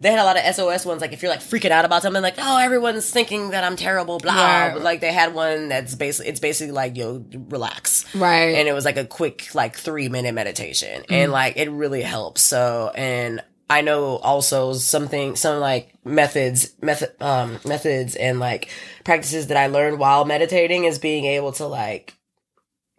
they 0.01 0.11
had 0.11 0.21
a 0.21 0.25
lot 0.25 0.39
of 0.39 0.55
SOS 0.55 0.87
ones. 0.87 1.01
Like 1.01 1.13
if 1.13 1.23
you're 1.23 1.31
like 1.31 1.41
freaking 1.41 1.71
out 1.71 1.85
about 1.85 2.03
something, 2.03 2.23
like 2.23 2.37
oh 2.39 2.59
everyone's 2.59 3.11
thinking 3.11 3.51
that 3.51 3.65
I'm 3.65 3.77
terrible, 3.77 4.19
blah. 4.19 4.33
Right. 4.35 4.73
But 4.75 4.83
like 4.83 5.01
they 5.01 5.13
had 5.13 5.35
one 5.35 5.69
that's 5.69 5.95
basically 5.95 6.31
it's 6.31 6.41
basically 6.41 6.73
like 6.73 6.97
yo 6.97 7.25
relax 7.49 8.05
Right. 8.15 8.55
and 8.57 8.69
it 8.69 8.73
was 8.73 8.85
like 8.85 8.97
a 8.97 9.05
quick 9.05 9.55
like 9.55 9.77
three 9.77 10.09
minute 10.09 10.35
meditation 10.35 11.05
and 11.11 11.33
like 11.33 11.57
it 11.57 11.71
really 11.71 12.03
helps 12.03 12.43
so 12.43 12.91
and 12.95 13.43
i 13.71 13.81
know 13.83 14.17
also 14.19 14.73
something 14.73 15.37
some 15.37 15.61
like 15.61 15.93
methods 16.05 16.75
method 16.81 17.11
um 17.21 17.59
methods 17.67 18.15
and 18.17 18.41
like 18.41 18.71
practices 19.05 19.49
that 19.49 19.57
i 19.57 19.67
learned 19.67 19.99
while 19.99 20.25
meditating 20.25 20.85
is 20.85 20.99
being 20.99 21.25
able 21.27 21.53
to 21.53 21.67
like 21.67 22.15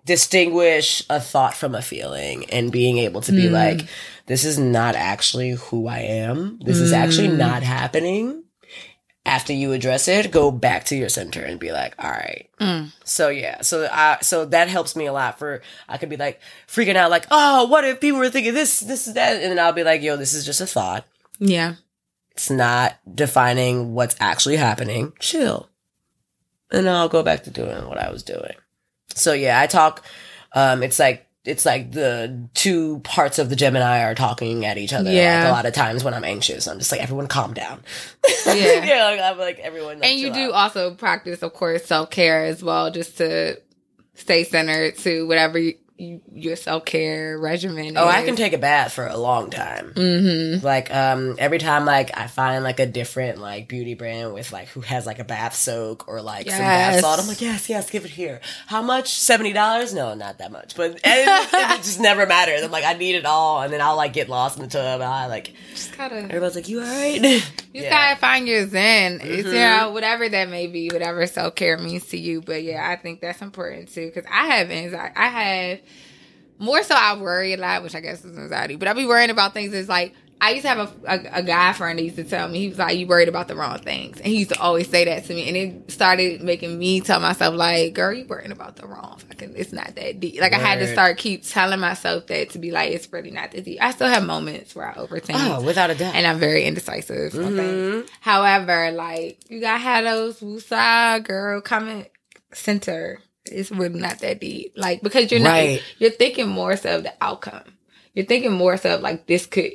distinguish 0.10 1.03
a 1.10 1.20
thought 1.22 1.53
from 1.53 1.76
a 1.76 1.82
feeling 1.82 2.45
and 2.49 2.72
being 2.72 2.97
able 2.97 3.22
to 3.22 3.32
be 3.32 3.43
Mm. 3.47 3.51
like 3.51 3.88
this 4.26 4.43
is 4.43 4.57
not 4.57 4.95
actually 4.95 5.51
who 5.51 5.88
i 5.88 5.99
am 5.99 6.57
this 6.66 6.78
is 6.80 6.91
actually 6.91 7.28
Mm. 7.30 7.38
not 7.38 7.62
happening 7.64 8.43
after 9.24 9.53
you 9.53 9.72
address 9.72 10.07
it 10.07 10.32
go 10.32 10.49
back 10.49 10.86
to 10.86 10.95
your 10.95 11.10
center 11.10 11.43
and 11.43 11.60
be 11.60 11.72
like 11.72 11.93
all 12.03 12.10
right 12.10 12.49
Mm. 12.60 12.91
so 13.05 13.30
yeah, 13.30 13.62
so 13.62 13.88
I 13.91 14.18
so 14.22 14.45
that 14.45 14.68
helps 14.68 14.95
me 14.95 15.05
a 15.05 15.14
lot. 15.14 15.39
For 15.39 15.62
I 15.88 15.97
could 15.97 16.10
be 16.10 16.18
like 16.18 16.41
freaking 16.68 16.97
out, 16.97 17.10
like, 17.10 17.26
oh, 17.32 17.68
what 17.68 17.86
if 17.86 18.01
people 18.01 18.20
were 18.20 18.30
thinking 18.30 18.53
this, 18.53 18.82
this, 18.82 19.07
is 19.07 19.14
that, 19.14 19.41
and 19.41 19.49
then 19.49 19.60
I'll 19.60 19.72
be 19.72 19.86
like, 19.86 20.01
yo, 20.01 20.18
this 20.18 20.34
is 20.34 20.43
just 20.45 20.60
a 20.60 20.68
thought. 20.68 21.05
Yeah. 21.39 21.76
It's 22.32 22.49
not 22.49 22.97
defining 23.16 23.93
what's 23.93 24.18
actually 24.20 24.57
happening. 24.57 25.14
Chill, 25.20 25.70
and 26.70 26.89
I'll 26.89 27.07
go 27.07 27.24
back 27.24 27.43
to 27.45 27.49
doing 27.49 27.88
what 27.88 27.97
I 27.97 28.12
was 28.12 28.24
doing. 28.24 28.55
So 29.20 29.34
yeah, 29.34 29.60
I 29.60 29.68
talk. 29.68 30.04
Um, 30.54 30.82
it's 30.82 31.00
like 31.00 31.30
it's 31.46 31.66
like 31.66 31.92
the 31.92 32.48
two 32.54 33.00
parts 33.00 33.40
of 33.40 33.50
the 33.50 33.56
Gemini 33.56 34.04
are 34.04 34.16
talking 34.16 34.66
at 34.66 34.78
each 34.78 34.94
other. 34.94 35.12
Yeah. 35.12 35.44
Like 35.44 35.50
a 35.50 35.52
lot 35.54 35.66
of 35.66 35.74
times 35.74 36.04
when 36.04 36.14
I'm 36.14 36.24
anxious, 36.24 36.68
I'm 36.68 36.80
just 36.80 36.92
like, 36.92 37.02
everyone, 37.02 37.28
calm 37.28 37.54
down. 37.54 37.82
Yeah. 38.46 38.54
yeah. 38.86 39.04
Like, 39.06 39.20
I'm 39.22 39.38
like 39.38 39.60
everyone. 39.60 40.00
like, 40.00 40.10
and 40.10 40.20
you 40.20 40.34
do 40.34 40.50
out. 40.50 40.54
also 40.54 40.94
practice, 40.96 41.42
of 41.42 41.54
course, 41.54 41.86
self 41.86 42.10
care 42.10 42.46
as 42.46 42.62
well, 42.62 42.92
just 42.92 43.18
to 43.18 43.60
stay 44.16 44.44
centered 44.44 44.98
to 44.98 45.28
whatever 45.28 45.58
you, 45.58 45.76
your 46.00 46.56
self 46.56 46.86
care 46.86 47.38
regimen. 47.38 47.97
Oh, 47.97 48.08
I 48.08 48.24
can 48.24 48.36
take 48.36 48.54
a 48.54 48.58
bath 48.58 48.93
for 48.93 49.06
a 49.06 49.18
long 49.18 49.50
time. 49.50 49.93
Mm-hmm. 49.93 50.66
Like 50.66 50.93
um 50.93 51.36
every 51.38 51.60
time 51.60 51.86
like 51.86 52.18
I 52.18 52.28
find 52.28 52.64
like 52.64 52.80
a 52.80 52.86
different 52.86 53.39
like 53.39 53.68
beauty 53.68 53.95
brand 53.95 54.34
with 54.34 54.52
like 54.54 54.70
who 54.70 54.82
has 54.82 55.06
like 55.06 55.20
a 55.20 55.26
bath 55.26 55.56
soak 55.56 56.08
or 56.08 56.22
like 56.22 56.50
some 56.50 56.60
bath 56.60 57.02
salt, 57.02 57.20
I'm 57.20 57.28
like, 57.28 57.41
yes, 57.41 57.70
yes, 57.70 57.89
give 57.89 58.06
it 58.06 58.12
here. 58.12 58.39
How 58.68 58.82
much? 58.82 59.20
Seventy 59.20 59.52
dollars? 59.52 59.93
No, 59.93 60.14
not 60.14 60.38
that 60.38 60.52
much. 60.52 60.76
But 60.76 60.91
it, 61.04 61.04
it 61.04 61.78
just 61.78 62.00
never 62.00 62.26
matters. 62.26 62.64
I'm 62.64 62.72
like, 62.72 62.86
I 62.86 62.93
need 62.93 63.16
it 63.16 63.26
all, 63.26 63.62
and 63.62 63.74
then 63.74 63.82
I'll 63.82 63.97
like 63.97 64.14
get 64.14 64.30
lost 64.30 64.58
in 64.58 64.64
the 64.64 64.70
tub. 64.70 65.02
And 65.02 65.10
I 65.10 65.26
like 65.28 65.54
Just 65.72 65.97
gotta, 65.97 66.16
you 66.16 66.22
everybody's 66.22 66.56
like, 66.56 66.70
you 66.70 66.80
all 66.80 66.88
right? 66.88 67.22
just 67.22 67.54
gotta 67.74 68.16
find 68.20 68.47
your 68.47 68.68
zen. 68.68 69.20
It's, 69.22 69.47
you 69.47 69.54
know, 69.54 69.91
whatever 69.91 70.30
that 70.30 70.50
may 70.50 70.68
be, 70.68 70.89
whatever 70.89 71.28
self 71.28 71.56
care 71.56 71.78
means 71.78 72.06
to 72.08 72.18
you. 72.18 72.41
But 72.41 72.64
yeah, 72.64 72.89
I 72.89 72.95
think 72.95 73.20
that's 73.20 73.41
important 73.41 73.89
too 73.89 74.08
because 74.08 74.26
I 74.32 74.47
have 74.47 74.72
anxiety. 74.72 75.14
I 75.16 75.28
have 75.28 75.80
more 76.60 76.84
so. 76.84 76.93
I 76.95 77.18
worry 77.18 77.53
a 77.53 77.57
lot, 77.57 77.82
which 77.84 77.95
I 77.95 78.01
guess 78.01 78.24
is 78.24 78.38
anxiety. 78.38 78.76
But 78.76 78.88
I 78.88 78.93
be 78.93 79.05
worrying 79.05 79.30
about 79.32 79.53
things. 79.53 79.74
It's 79.74 79.89
like 79.89 80.14
I 80.41 80.51
used 80.51 80.62
to 80.62 80.70
have 80.70 80.78
a, 80.80 80.91
a, 81.05 81.39
a 81.39 81.43
guy 81.43 81.74
friend 81.74 81.99
that 81.99 82.03
used 82.03 82.16
to 82.16 82.24
tell 82.24 82.47
me, 82.47 82.60
he 82.60 82.70
was 82.70 82.78
like, 82.78 82.97
you 82.97 83.07
worried 83.07 83.28
about 83.28 83.49
the 83.49 83.55
wrong 83.57 83.78
things. 83.80 84.18
And 84.20 84.28
he 84.28 84.38
used 84.38 84.51
to 84.51 84.60
always 84.62 84.88
say 84.89 85.03
that 85.03 85.26
to 85.26 85.34
me. 85.34 85.49
And 85.49 85.57
it 85.57 85.91
started 85.91 86.41
making 86.41 86.80
me 86.80 87.01
tell 87.01 87.20
myself, 87.20 87.55
like, 87.55 87.93
girl, 87.93 88.14
you 88.14 88.26
worrying 88.26 88.53
about 88.53 88.78
the 88.78 88.88
wrong 88.88 89.20
fucking, 89.28 89.53
it's 89.57 89.74
not 89.74 89.95
that 89.95 90.22
deep. 90.22 90.39
Like, 90.39 90.53
I 90.53 90.57
had 90.57 90.80
to 90.80 90.88
start 90.88 91.18
keep 91.18 91.43
telling 91.43 91.82
myself 91.82 92.28
that 92.28 92.51
to 92.51 92.57
be 92.60 92.72
like, 92.72 92.93
it's 92.93 93.12
really 93.12 93.32
not 93.32 93.51
that 93.51 93.66
deep. 93.66 93.80
I 93.82 93.91
still 93.91 94.07
have 94.07 94.24
moments 94.24 94.74
where 94.76 94.88
I 94.89 94.93
overthink. 94.93 95.36
Oh, 95.36 95.62
without 95.62 95.89
a 95.89 95.95
doubt. 95.95 96.16
And 96.16 96.26
I'm 96.26 96.39
very 96.39 96.64
indecisive. 96.64 97.34
Mhm. 97.34 98.07
However, 98.22 98.91
like, 98.91 99.39
you 99.49 99.60
gotta 99.60 99.80
have 99.80 100.05
those 100.05 100.39
woosah 100.39 101.22
girl 101.22 101.60
comment 101.60 102.07
center. 102.53 103.20
It's 103.50 103.72
really 103.72 104.00
not 104.00 104.20
that 104.20 104.39
deep. 104.39 104.74
Like, 104.76 105.02
because 105.02 105.32
you're 105.32 105.41
not, 105.41 105.50
Right. 105.50 105.82
you're 105.97 106.12
thinking 106.12 106.47
more 106.47 106.76
so 106.78 106.97
of 106.97 107.04
the 107.04 107.14
outcome. 107.22 107.64
You're 108.14 108.26
thinking 108.26 108.52
more 108.52 108.76
so 108.78 108.95
of 108.95 109.02
like 109.02 109.28
this 109.28 109.45
could 109.45 109.72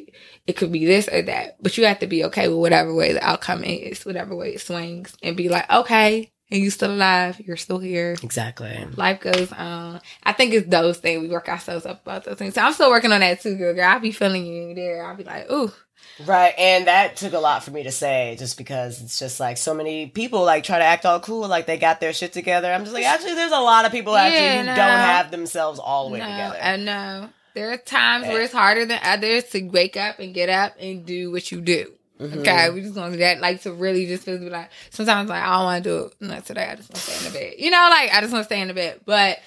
it 0.46 0.54
could 0.56 0.70
be 0.72 0.84
this 0.84 1.08
or 1.08 1.22
that, 1.22 1.56
but 1.62 1.78
you 1.78 1.86
have 1.86 2.00
to 2.00 2.06
be 2.06 2.24
okay 2.24 2.48
with 2.48 2.58
whatever 2.58 2.92
way 2.94 3.12
the 3.14 3.24
outcome 3.24 3.64
is, 3.64 4.04
whatever 4.04 4.34
way 4.36 4.54
it 4.54 4.60
swings, 4.60 5.16
and 5.22 5.36
be 5.36 5.48
like, 5.48 5.70
okay, 5.70 6.30
and 6.50 6.60
you 6.60 6.68
still 6.70 6.92
alive, 6.92 7.40
you're 7.40 7.56
still 7.56 7.78
here. 7.78 8.16
Exactly. 8.22 8.86
Life 8.96 9.20
goes 9.20 9.50
on. 9.52 10.00
I 10.22 10.32
think 10.32 10.52
it's 10.52 10.68
those 10.68 10.98
things 10.98 11.22
we 11.22 11.28
work 11.28 11.48
ourselves 11.48 11.86
up 11.86 12.02
about 12.02 12.24
those 12.24 12.36
things. 12.36 12.54
So 12.54 12.60
I'm 12.60 12.74
still 12.74 12.90
working 12.90 13.12
on 13.12 13.20
that 13.20 13.40
too, 13.40 13.56
girl. 13.56 13.80
I'll 13.80 14.00
be 14.00 14.12
feeling 14.12 14.44
you 14.44 14.74
there. 14.74 15.06
I'll 15.06 15.16
be 15.16 15.24
like, 15.24 15.50
ooh, 15.50 15.72
Right, 16.24 16.54
and 16.56 16.86
that 16.86 17.16
took 17.16 17.32
a 17.32 17.38
lot 17.38 17.64
for 17.64 17.70
me 17.72 17.82
to 17.84 17.90
say, 17.90 18.36
just 18.38 18.56
because 18.56 19.02
it's 19.02 19.18
just 19.18 19.40
like 19.40 19.56
so 19.56 19.74
many 19.74 20.06
people 20.06 20.44
like 20.44 20.62
try 20.62 20.78
to 20.78 20.84
act 20.84 21.04
all 21.04 21.18
cool, 21.20 21.48
like 21.48 21.66
they 21.66 21.76
got 21.76 22.00
their 22.00 22.12
shit 22.12 22.32
together. 22.32 22.72
I'm 22.72 22.82
just 22.84 22.94
like, 22.94 23.04
actually, 23.04 23.34
there's 23.34 23.52
a 23.52 23.58
lot 23.60 23.84
of 23.84 23.90
people 23.92 24.14
actually 24.16 24.38
Yeah, 24.38 24.60
who 24.60 24.66
no. 24.66 24.74
don't 24.76 24.88
have 24.88 25.30
themselves 25.30 25.80
all 25.80 26.06
the 26.08 26.12
way 26.12 26.18
no, 26.20 26.26
together. 26.26 26.58
I 26.62 26.76
know. 26.76 27.28
There 27.54 27.72
are 27.72 27.76
times 27.76 28.26
where 28.26 28.42
it's 28.42 28.52
harder 28.52 28.84
than 28.84 29.00
others 29.02 29.44
to 29.50 29.62
wake 29.62 29.96
up 29.96 30.18
and 30.18 30.34
get 30.34 30.48
up 30.48 30.74
and 30.80 31.04
do 31.06 31.30
what 31.32 31.50
you 31.52 31.60
do. 31.60 31.92
Mhm. 32.20 32.38
Okay, 32.38 32.70
we 32.70 32.80
just 32.80 32.94
gonna 32.94 33.10
do 33.12 33.18
that. 33.18 33.40
Like 33.40 33.62
to 33.62 33.72
really 33.72 34.06
just 34.06 34.24
feel 34.24 34.38
like 34.40 34.70
sometimes 34.90 35.28
like 35.28 35.42
I 35.42 35.50
don't 35.56 35.64
want 35.64 35.84
to 35.84 35.90
do 35.90 36.04
it. 36.06 36.12
Not 36.20 36.46
today. 36.46 36.68
I 36.70 36.76
just 36.76 36.90
want 36.90 36.96
to 37.04 37.10
stay 37.10 37.26
in 37.26 37.32
the 37.32 37.38
bed. 37.38 37.54
You 37.58 37.70
know, 37.72 37.88
like 37.90 38.12
I 38.12 38.20
just 38.20 38.32
want 38.32 38.42
to 38.42 38.46
stay 38.46 38.60
in 38.60 38.68
the 38.68 38.74
bed. 38.74 39.00
But 39.04 39.38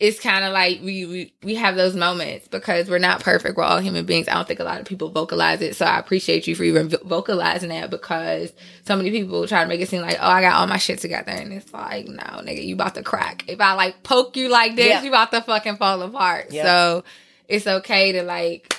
it's 0.00 0.20
kind 0.20 0.44
of 0.44 0.52
like 0.52 0.80
we, 0.80 1.06
we 1.06 1.34
we 1.42 1.54
have 1.56 1.74
those 1.74 1.96
moments 1.96 2.46
because 2.46 2.88
we're 2.88 3.00
not 3.00 3.20
perfect. 3.22 3.56
We're 3.56 3.64
all 3.64 3.80
human 3.80 4.06
beings. 4.06 4.28
I 4.28 4.34
don't 4.34 4.46
think 4.46 4.60
a 4.60 4.64
lot 4.64 4.78
of 4.78 4.86
people 4.86 5.10
vocalize 5.10 5.60
it. 5.60 5.74
So 5.74 5.84
I 5.84 5.98
appreciate 5.98 6.46
you 6.46 6.54
for 6.54 6.62
even 6.62 6.88
vocalizing 6.88 7.70
that 7.70 7.90
because 7.90 8.52
so 8.84 8.96
many 8.96 9.10
people 9.10 9.48
try 9.48 9.62
to 9.62 9.68
make 9.68 9.80
it 9.80 9.88
seem 9.88 10.02
like, 10.02 10.18
oh, 10.20 10.28
I 10.28 10.40
got 10.40 10.54
all 10.54 10.68
my 10.68 10.76
shit 10.76 11.00
together, 11.00 11.32
and 11.32 11.52
it's 11.52 11.72
like, 11.72 12.06
no, 12.06 12.22
nigga, 12.22 12.64
you 12.64 12.74
about 12.74 12.94
to 12.94 13.02
crack. 13.02 13.44
If 13.48 13.60
I 13.60 13.72
like 13.72 14.04
poke 14.04 14.36
you 14.36 14.48
like 14.48 14.76
this, 14.76 14.86
yeah. 14.86 15.02
you 15.02 15.08
about 15.08 15.32
to 15.32 15.40
fucking 15.40 15.78
fall 15.78 16.00
apart. 16.02 16.52
Yeah. 16.52 16.62
So 16.62 17.04
it's 17.48 17.66
okay 17.66 18.12
to 18.12 18.22
like 18.22 18.76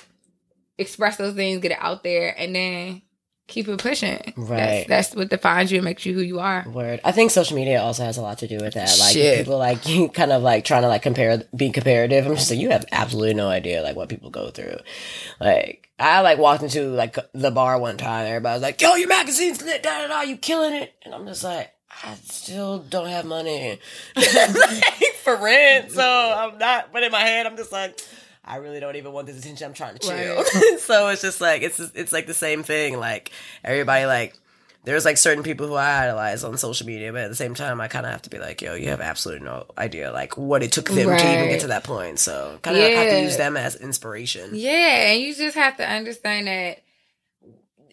express 0.77 1.17
those 1.17 1.35
things, 1.35 1.59
get 1.59 1.71
it 1.71 1.79
out 1.81 2.03
there, 2.03 2.33
and 2.37 2.55
then 2.55 3.01
keep 3.49 3.67
it 3.67 3.79
pushing. 3.79 4.33
Right. 4.37 4.85
That's, 4.87 5.09
that's, 5.09 5.15
what 5.15 5.29
defines 5.29 5.71
you 5.71 5.79
and 5.79 5.85
makes 5.85 6.05
you 6.05 6.13
who 6.13 6.21
you 6.21 6.39
are. 6.39 6.65
Word. 6.67 7.01
I 7.03 7.11
think 7.11 7.31
social 7.31 7.57
media 7.57 7.81
also 7.81 8.03
has 8.03 8.17
a 8.17 8.21
lot 8.21 8.37
to 8.39 8.47
do 8.47 8.57
with 8.57 8.75
that. 8.75 8.95
Like 8.99 9.13
Shit. 9.13 9.39
people 9.39 9.57
like 9.57 9.83
kind 10.13 10.31
of 10.31 10.41
like 10.41 10.63
trying 10.63 10.83
to 10.83 10.87
like 10.87 11.01
compare, 11.01 11.43
be 11.55 11.71
comparative. 11.71 12.25
I'm 12.25 12.35
just 12.35 12.49
like, 12.49 12.59
you 12.59 12.69
have 12.69 12.85
absolutely 12.91 13.33
no 13.33 13.49
idea 13.49 13.81
like 13.81 13.95
what 13.95 14.09
people 14.09 14.29
go 14.29 14.49
through. 14.49 14.77
Like 15.39 15.89
I 15.99 16.21
like 16.21 16.37
walked 16.37 16.63
into 16.63 16.89
like 16.89 17.17
the 17.33 17.51
bar 17.51 17.79
one 17.79 17.97
time. 17.97 18.25
Everybody 18.25 18.55
was 18.55 18.61
like, 18.61 18.81
yo, 18.81 18.95
your 18.95 19.09
magazine's 19.09 19.61
lit, 19.61 19.83
da 19.83 20.01
da 20.01 20.07
da, 20.07 20.21
you 20.21 20.37
killing 20.37 20.73
it. 20.73 20.93
And 21.03 21.13
I'm 21.13 21.25
just 21.25 21.43
like, 21.43 21.71
I 22.03 22.15
still 22.23 22.79
don't 22.79 23.09
have 23.09 23.25
money 23.25 23.79
for 25.23 25.35
rent. 25.35 25.91
So 25.91 26.03
I'm 26.03 26.57
not, 26.57 26.93
but 26.93 27.03
in 27.03 27.11
my 27.11 27.19
head, 27.19 27.45
I'm 27.45 27.57
just 27.57 27.71
like, 27.71 27.99
I 28.49 28.55
really 28.57 28.79
don't 28.79 28.95
even 28.95 29.13
want 29.13 29.27
this 29.27 29.37
attention. 29.37 29.67
I'm 29.67 29.73
trying 29.73 29.95
to 29.95 29.99
chill. 29.99 30.37
Right. 30.37 30.45
so 30.79 31.09
it's 31.09 31.21
just 31.21 31.39
like 31.39 31.61
it's 31.61 31.79
it's 31.79 32.11
like 32.11 32.25
the 32.25 32.33
same 32.33 32.63
thing. 32.63 32.97
Like 32.97 33.31
everybody 33.63 34.07
like 34.07 34.35
there's 34.85 35.05
like 35.05 35.17
certain 35.17 35.43
people 35.43 35.67
who 35.67 35.75
I 35.75 36.05
idolize 36.05 36.43
on 36.43 36.57
social 36.57 36.87
media, 36.87 37.11
but 37.11 37.21
at 37.21 37.29
the 37.29 37.35
same 37.35 37.53
time, 37.53 37.79
I 37.79 37.87
kind 37.87 38.07
of 38.07 38.11
have 38.11 38.23
to 38.23 38.29
be 38.29 38.39
like, 38.39 38.61
yo, 38.61 38.73
you 38.73 38.89
have 38.89 39.01
absolutely 39.01 39.45
no 39.45 39.67
idea 39.77 40.11
like 40.11 40.35
what 40.35 40.63
it 40.63 40.71
took 40.71 40.89
them 40.89 41.09
right. 41.09 41.19
to 41.19 41.33
even 41.33 41.49
get 41.49 41.61
to 41.61 41.67
that 41.67 41.83
point. 41.83 42.17
So 42.17 42.57
kind 42.63 42.75
of 42.75 42.83
yeah. 42.83 42.89
have 42.89 43.11
to 43.11 43.21
use 43.21 43.37
them 43.37 43.55
as 43.55 43.75
inspiration. 43.75 44.49
Yeah, 44.53 45.11
and 45.11 45.21
you 45.21 45.35
just 45.35 45.55
have 45.55 45.77
to 45.77 45.87
understand 45.87 46.47
that 46.47 46.81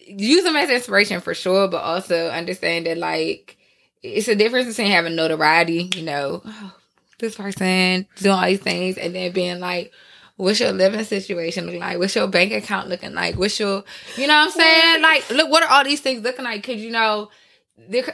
use 0.07 0.43
them 0.43 0.55
as 0.55 0.71
inspiration 0.71 1.21
for 1.21 1.35
sure, 1.35 1.67
but 1.67 1.83
also 1.83 2.29
understand 2.29 2.87
that 2.87 2.97
like 2.97 3.57
it's 4.01 4.27
a 4.27 4.35
difference 4.35 4.67
between 4.67 4.91
having 4.91 5.15
notoriety, 5.15 5.91
you 5.95 6.03
know, 6.03 6.41
oh, 6.43 6.75
this 7.19 7.35
person 7.35 8.07
doing 8.15 8.35
all 8.35 8.45
these 8.45 8.59
things, 8.59 8.97
and 8.97 9.13
then 9.13 9.31
being 9.33 9.59
like 9.59 9.91
What's 10.37 10.59
your 10.59 10.71
living 10.71 11.03
situation 11.03 11.65
look 11.65 11.79
like? 11.79 11.97
What's 11.97 12.15
your 12.15 12.27
bank 12.27 12.53
account 12.53 12.87
looking 12.89 13.13
like? 13.13 13.37
What's 13.37 13.59
your, 13.59 13.83
you 14.15 14.27
know 14.27 14.35
what 14.35 14.45
I'm 14.45 14.51
saying? 14.51 15.01
Like, 15.01 15.29
look, 15.31 15.49
what 15.49 15.63
are 15.63 15.69
all 15.69 15.83
these 15.83 15.99
things 15.99 16.23
looking 16.23 16.45
like? 16.45 16.63
Cause 16.63 16.75
you 16.75 16.91
know, 16.91 17.29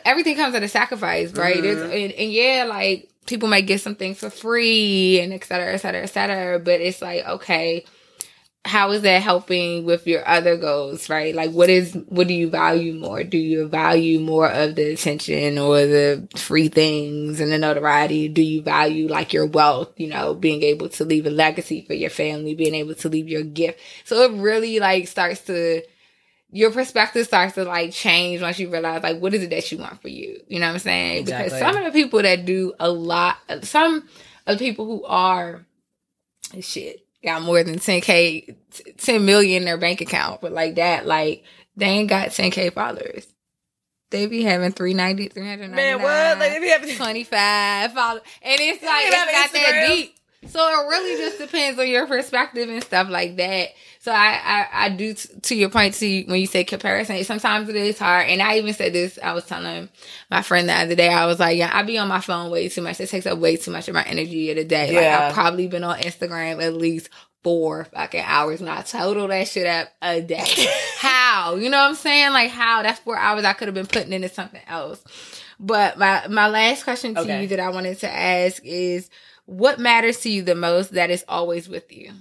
everything 0.06 0.38
comes 0.38 0.56
at 0.56 0.64
a 0.64 0.70
sacrifice, 0.70 1.34
right? 1.34 1.62
Mm-hmm. 1.62 1.92
And, 1.92 2.12
and, 2.14 2.32
yeah, 2.32 2.66
like 2.68 3.10
people 3.26 3.50
might 3.50 3.68
get 3.68 3.82
some 3.82 3.96
things 3.96 4.20
for 4.20 4.30
free 4.30 5.20
and 5.20 5.34
et 5.34 5.44
cetera, 5.44 5.74
et 5.74 5.78
cetera, 5.78 6.04
et 6.04 6.08
cetera. 6.08 6.60
But 6.60 6.80
it's 6.80 7.02
like, 7.02 7.26
okay, 7.28 7.86
how 8.66 8.92
is 8.92 9.02
that 9.02 9.22
helping 9.22 9.84
with 9.84 10.08
your 10.08 10.26
other 10.28 10.56
goals, 10.56 11.10
right? 11.10 11.36
Like 11.36 11.52
what 11.52 11.70
is 11.70 11.94
what 12.08 12.28
do 12.28 12.34
you 12.34 12.50
value 12.50 12.94
more? 12.94 13.24
Do 13.24 13.38
you 13.38 13.68
value 13.68 14.20
more 14.20 14.50
of 14.50 14.76
the 14.76 14.94
attention 14.94 15.58
or 15.58 15.86
the 15.86 16.28
free 16.38 16.70
things 16.70 17.42
and 17.42 17.52
the 17.52 17.58
notoriety? 17.58 18.30
Do 18.30 18.42
you 18.42 18.62
value 18.62 19.10
like 19.10 19.34
your 19.34 19.46
wealth, 19.46 19.92
you 19.98 20.08
know, 20.08 20.34
being 20.34 20.64
able 20.64 20.88
to 20.90 21.04
leave 21.04 21.26
a 21.26 21.30
legacy 21.30 21.82
for 21.82 21.94
your 21.94 22.10
family, 22.10 22.56
being 22.56 22.76
able 22.76 22.96
to 22.96 23.10
leave 23.10 23.28
your 23.28 23.44
gift? 23.44 23.82
So 24.06 24.22
it 24.22 24.42
really 24.42 24.80
like 24.80 25.10
starts 25.10 25.42
to 25.42 25.82
your 26.50 26.72
perspective 26.72 27.26
starts 27.26 27.56
to 27.56 27.66
like 27.66 27.92
change 27.92 28.42
once 28.42 28.60
you 28.60 28.70
realize 28.70 29.04
like 29.04 29.20
what 29.20 29.34
is 29.34 29.44
it 29.44 29.50
that 29.50 29.70
you 29.74 29.78
want 29.78 30.02
for 30.02 30.08
you. 30.08 30.40
You 30.48 30.62
know 30.62 30.68
what 30.68 30.76
I'm 30.76 30.80
saying? 30.80 31.18
Exactly. 31.18 31.46
Because 31.46 31.60
some 31.60 31.76
of 31.76 31.92
the 31.92 32.00
people 32.00 32.22
that 32.22 32.46
do 32.46 32.74
a 32.80 32.90
lot 32.90 33.36
some 33.64 34.08
of 34.48 34.58
the 34.58 34.66
people 34.66 34.86
who 34.86 35.04
are 35.04 35.66
shit 36.62 37.03
got 37.24 37.42
more 37.42 37.64
than 37.64 37.80
10k 37.80 38.56
10 38.98 39.26
million 39.26 39.62
in 39.62 39.66
their 39.66 39.78
bank 39.78 40.02
account 40.02 40.42
but 40.42 40.52
like 40.52 40.76
that 40.76 41.06
like 41.06 41.44
they 41.76 41.86
ain't 41.86 42.10
got 42.10 42.30
10k 42.30 42.74
followers. 42.74 43.28
They 44.12 44.28
be 44.28 44.44
having 44.44 44.72
390 44.72 45.30
399 45.30 45.76
man 45.76 46.02
what? 46.02 46.40
Like 46.40 46.52
they 46.52 46.60
be 46.60 46.68
having 46.68 46.96
25 46.96 47.94
followers. 47.94 48.22
And 48.44 48.62
it's 48.62 48.84
like 48.84 49.06
it's 49.08 49.16
not 49.16 49.54
that 49.54 49.88
deep 49.88 50.16
so 50.48 50.60
it 50.60 50.88
really 50.88 51.18
just 51.18 51.38
depends 51.38 51.80
on 51.80 51.88
your 51.88 52.08
perspective 52.08 52.70
and 52.70 52.84
stuff 52.84 53.10
like 53.10 53.36
that. 53.38 53.70
So 54.00 54.12
I, 54.12 54.40
I, 54.44 54.68
I 54.86 54.90
do 54.90 55.14
t- 55.14 55.30
to 55.44 55.56
your 55.56 55.70
point 55.70 55.94
to 55.96 56.24
when 56.26 56.40
you 56.40 56.48
say 56.48 56.64
comparison, 56.64 57.24
sometimes 57.24 57.70
it 57.70 57.76
is 57.76 57.98
hard. 57.98 58.28
And 58.28 58.42
I 58.42 58.58
even 58.58 58.74
said 58.74 58.94
this, 58.94 59.18
I 59.22 59.34
was 59.34 59.46
telling 59.46 59.90
my 60.30 60.42
friend 60.42 60.68
the 60.68 60.74
other 60.74 60.96
day, 60.96 61.08
I 61.08 61.26
was 61.26 61.40
like, 61.40 61.58
yeah, 61.58 61.72
I 61.74 61.84
be 61.84 61.98
on 61.98 62.08
my 62.08 62.20
phone 62.20 62.52
way 62.52 62.68
too 62.70 62.82
much. 62.82 63.00
It 63.00 63.10
takes 63.10 63.26
up 63.26 63.40
way 63.40 63.56
too 63.56 63.72
much 63.72 63.88
of 63.88 63.94
my 63.94 64.04
energy 64.04 64.50
of 64.52 64.58
the 64.58 64.66
day. 64.66 64.94
Yeah. 64.94 65.00
Like 65.00 65.08
I've 65.08 65.34
probably 65.34 65.68
been 65.68 65.84
on 65.84 66.00
Instagram 66.00 66.62
at 66.62 66.74
least 66.74 67.10
four 67.44 67.86
fucking 67.86 68.24
hours 68.26 68.62
and 68.62 68.70
I 68.70 68.82
total 68.82 69.28
that 69.28 69.48
shit 69.48 69.68
up 69.68 69.90
a 70.02 70.22
day. 70.22 70.68
how? 70.98 71.56
You 71.56 71.70
know 71.70 71.78
what 71.78 71.90
I'm 71.90 71.96
saying? 71.96 72.32
Like 72.32 72.52
how? 72.52 72.84
That's 72.84 73.00
four 73.00 73.18
hours 73.18 73.46
I 73.46 73.54
could 73.54 73.68
have 73.68 73.76
been 73.76 73.88
putting 73.88 74.14
into 74.14 74.30
something 74.30 74.62
else. 74.68 75.04
But 75.60 75.98
my, 75.98 76.28
my 76.28 76.48
last 76.50 76.84
question 76.84 77.16
to 77.16 77.22
okay. 77.22 77.42
you 77.42 77.48
that 77.50 77.60
I 77.60 77.70
wanted 77.70 78.00
to 78.00 78.12
ask 78.12 78.62
is, 78.66 79.10
what 79.46 79.80
matters 79.80 80.20
to 80.22 80.30
you 80.30 80.44
the 80.44 80.56
most 80.56 80.92
that 80.94 81.10
is 81.10 81.26
always 81.28 81.70
with 81.70 81.92
you? 81.92 82.12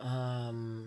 Um 0.00 0.77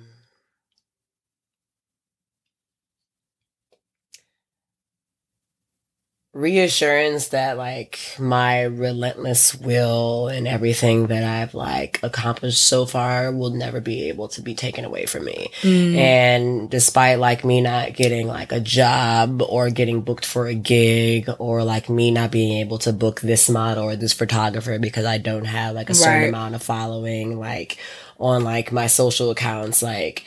reassurance 6.34 7.28
that 7.30 7.58
like 7.58 8.00
my 8.18 8.62
relentless 8.62 9.54
will 9.54 10.30
and 10.30 10.48
everything 10.48 11.08
that 11.08 11.26
I've 11.26 11.54
like 11.54 12.00
accomplished 12.04 12.64
so 12.64 12.86
far 12.86 13.34
will 13.34 13.50
never 13.50 13.82
be 13.82 14.08
able 14.08 14.30
to 14.30 14.42
be 14.42 14.56
taken 14.56 14.86
away 14.86 15.06
from 15.06 15.26
me. 15.26 15.52
Mm. 15.62 15.96
And 15.98 16.70
despite 16.70 17.20
like 17.20 17.44
me 17.44 17.60
not 17.60 17.94
getting 17.94 18.28
like 18.28 18.54
a 18.54 18.62
job 18.62 19.42
or 19.42 19.70
getting 19.70 20.02
booked 20.02 20.26
for 20.26 20.48
a 20.48 20.56
gig 20.56 21.30
or 21.38 21.66
like 21.66 21.90
me 21.90 22.12
not 22.12 22.32
being 22.32 22.60
able 22.60 22.78
to 22.80 22.94
book 22.94 23.20
this 23.20 23.50
model 23.50 23.84
or 23.84 23.98
this 23.98 24.14
photographer 24.14 24.80
because 24.80 25.04
I 25.04 25.18
don't 25.18 25.46
have 25.46 25.76
like 25.76 25.90
a 25.90 25.94
certain 25.94 26.22
right. 26.22 26.30
amount 26.30 26.56
of 26.56 26.64
following 26.64 27.40
like 27.40 27.78
on 28.20 28.46
like 28.46 28.72
my 28.72 28.88
social 28.88 29.32
accounts 29.32 29.82
like 29.82 30.24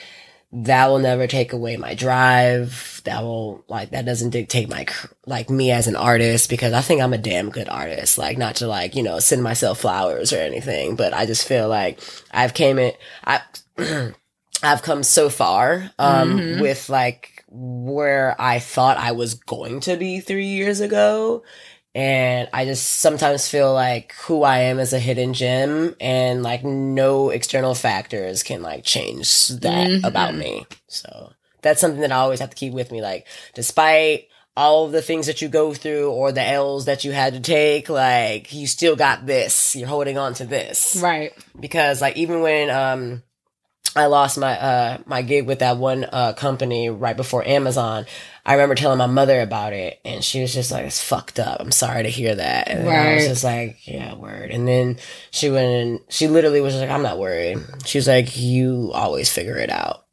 that 0.56 0.86
will 0.86 1.00
never 1.00 1.26
take 1.26 1.52
away 1.52 1.76
my 1.76 1.94
drive. 1.94 3.00
That 3.04 3.22
will 3.22 3.64
like 3.68 3.90
that 3.90 4.06
doesn't 4.06 4.30
dictate 4.30 4.70
my 4.70 4.86
like 5.26 5.50
me 5.50 5.72
as 5.72 5.88
an 5.88 5.96
artist 5.96 6.48
because 6.48 6.72
I 6.72 6.80
think 6.80 7.02
I'm 7.02 7.12
a 7.12 7.18
damn 7.18 7.50
good 7.50 7.68
artist. 7.68 8.18
Like 8.18 8.38
not 8.38 8.56
to 8.56 8.68
like 8.68 8.94
you 8.94 9.02
know 9.02 9.18
send 9.18 9.42
myself 9.42 9.80
flowers 9.80 10.32
or 10.32 10.38
anything, 10.38 10.94
but 10.94 11.12
I 11.12 11.26
just 11.26 11.46
feel 11.46 11.68
like 11.68 12.00
I've 12.30 12.54
came 12.54 12.78
in 12.78 12.92
I 13.24 13.40
I've 14.62 14.82
come 14.82 15.02
so 15.02 15.28
far 15.28 15.90
um 15.98 16.38
mm-hmm. 16.38 16.60
with 16.60 16.88
like 16.88 17.44
where 17.48 18.36
I 18.40 18.60
thought 18.60 18.96
I 18.96 19.12
was 19.12 19.34
going 19.34 19.80
to 19.80 19.96
be 19.96 20.20
three 20.20 20.46
years 20.46 20.80
ago 20.80 21.42
and 21.94 22.48
I 22.52 22.64
just 22.64 22.84
sometimes 22.86 23.48
feel 23.48 23.72
like 23.72 24.14
who 24.22 24.42
I 24.42 24.58
am 24.60 24.80
is 24.80 24.92
a 24.92 24.98
hidden 24.98 25.32
gem 25.32 25.94
and 26.00 26.42
like 26.42 26.64
no 26.64 27.30
external 27.30 27.74
factors 27.74 28.42
can 28.42 28.62
like 28.62 28.84
change 28.84 29.48
that 29.48 29.88
mm-hmm. 29.88 30.04
about 30.04 30.34
me. 30.34 30.66
So 30.88 31.32
that's 31.62 31.80
something 31.80 32.00
that 32.00 32.12
I 32.12 32.16
always 32.16 32.40
have 32.40 32.50
to 32.50 32.56
keep 32.56 32.72
with 32.72 32.90
me. 32.90 33.00
Like, 33.00 33.26
despite 33.54 34.28
all 34.56 34.86
of 34.86 34.92
the 34.92 35.02
things 35.02 35.26
that 35.26 35.40
you 35.40 35.48
go 35.48 35.72
through 35.72 36.10
or 36.10 36.32
the 36.32 36.42
L's 36.42 36.84
that 36.84 37.04
you 37.04 37.12
had 37.12 37.34
to 37.34 37.40
take, 37.40 37.88
like, 37.88 38.52
you 38.52 38.66
still 38.66 38.96
got 38.96 39.26
this. 39.26 39.74
You're 39.76 39.88
holding 39.88 40.18
on 40.18 40.34
to 40.34 40.46
this. 40.46 40.96
Right. 41.00 41.32
Because 41.58 42.00
like 42.00 42.16
even 42.16 42.40
when, 42.40 42.70
um, 42.70 43.22
I 43.96 44.06
lost 44.06 44.38
my 44.38 44.58
uh 44.58 44.98
my 45.06 45.22
gig 45.22 45.46
with 45.46 45.60
that 45.60 45.76
one 45.76 46.04
uh 46.10 46.32
company 46.32 46.90
right 46.90 47.16
before 47.16 47.46
Amazon. 47.46 48.06
I 48.44 48.54
remember 48.54 48.74
telling 48.74 48.98
my 48.98 49.06
mother 49.06 49.40
about 49.40 49.72
it 49.72 50.00
and 50.04 50.22
she 50.22 50.40
was 50.42 50.52
just 50.52 50.72
like, 50.72 50.84
It's 50.84 51.02
fucked 51.02 51.38
up. 51.38 51.60
I'm 51.60 51.70
sorry 51.70 52.02
to 52.02 52.08
hear 52.08 52.34
that. 52.34 52.68
And 52.68 52.86
right. 52.86 53.12
I 53.12 53.14
was 53.14 53.26
just 53.26 53.44
like, 53.44 53.86
Yeah, 53.86 54.14
word. 54.14 54.50
And 54.50 54.66
then 54.66 54.98
she 55.30 55.48
went 55.50 55.70
and 55.70 56.00
she 56.08 56.26
literally 56.26 56.60
was 56.60 56.74
like, 56.74 56.90
I'm 56.90 57.02
not 57.02 57.18
worried. 57.18 57.58
She 57.84 57.98
was 57.98 58.08
like, 58.08 58.36
You 58.36 58.90
always 58.92 59.32
figure 59.32 59.56
it 59.56 59.70
out. 59.70 60.04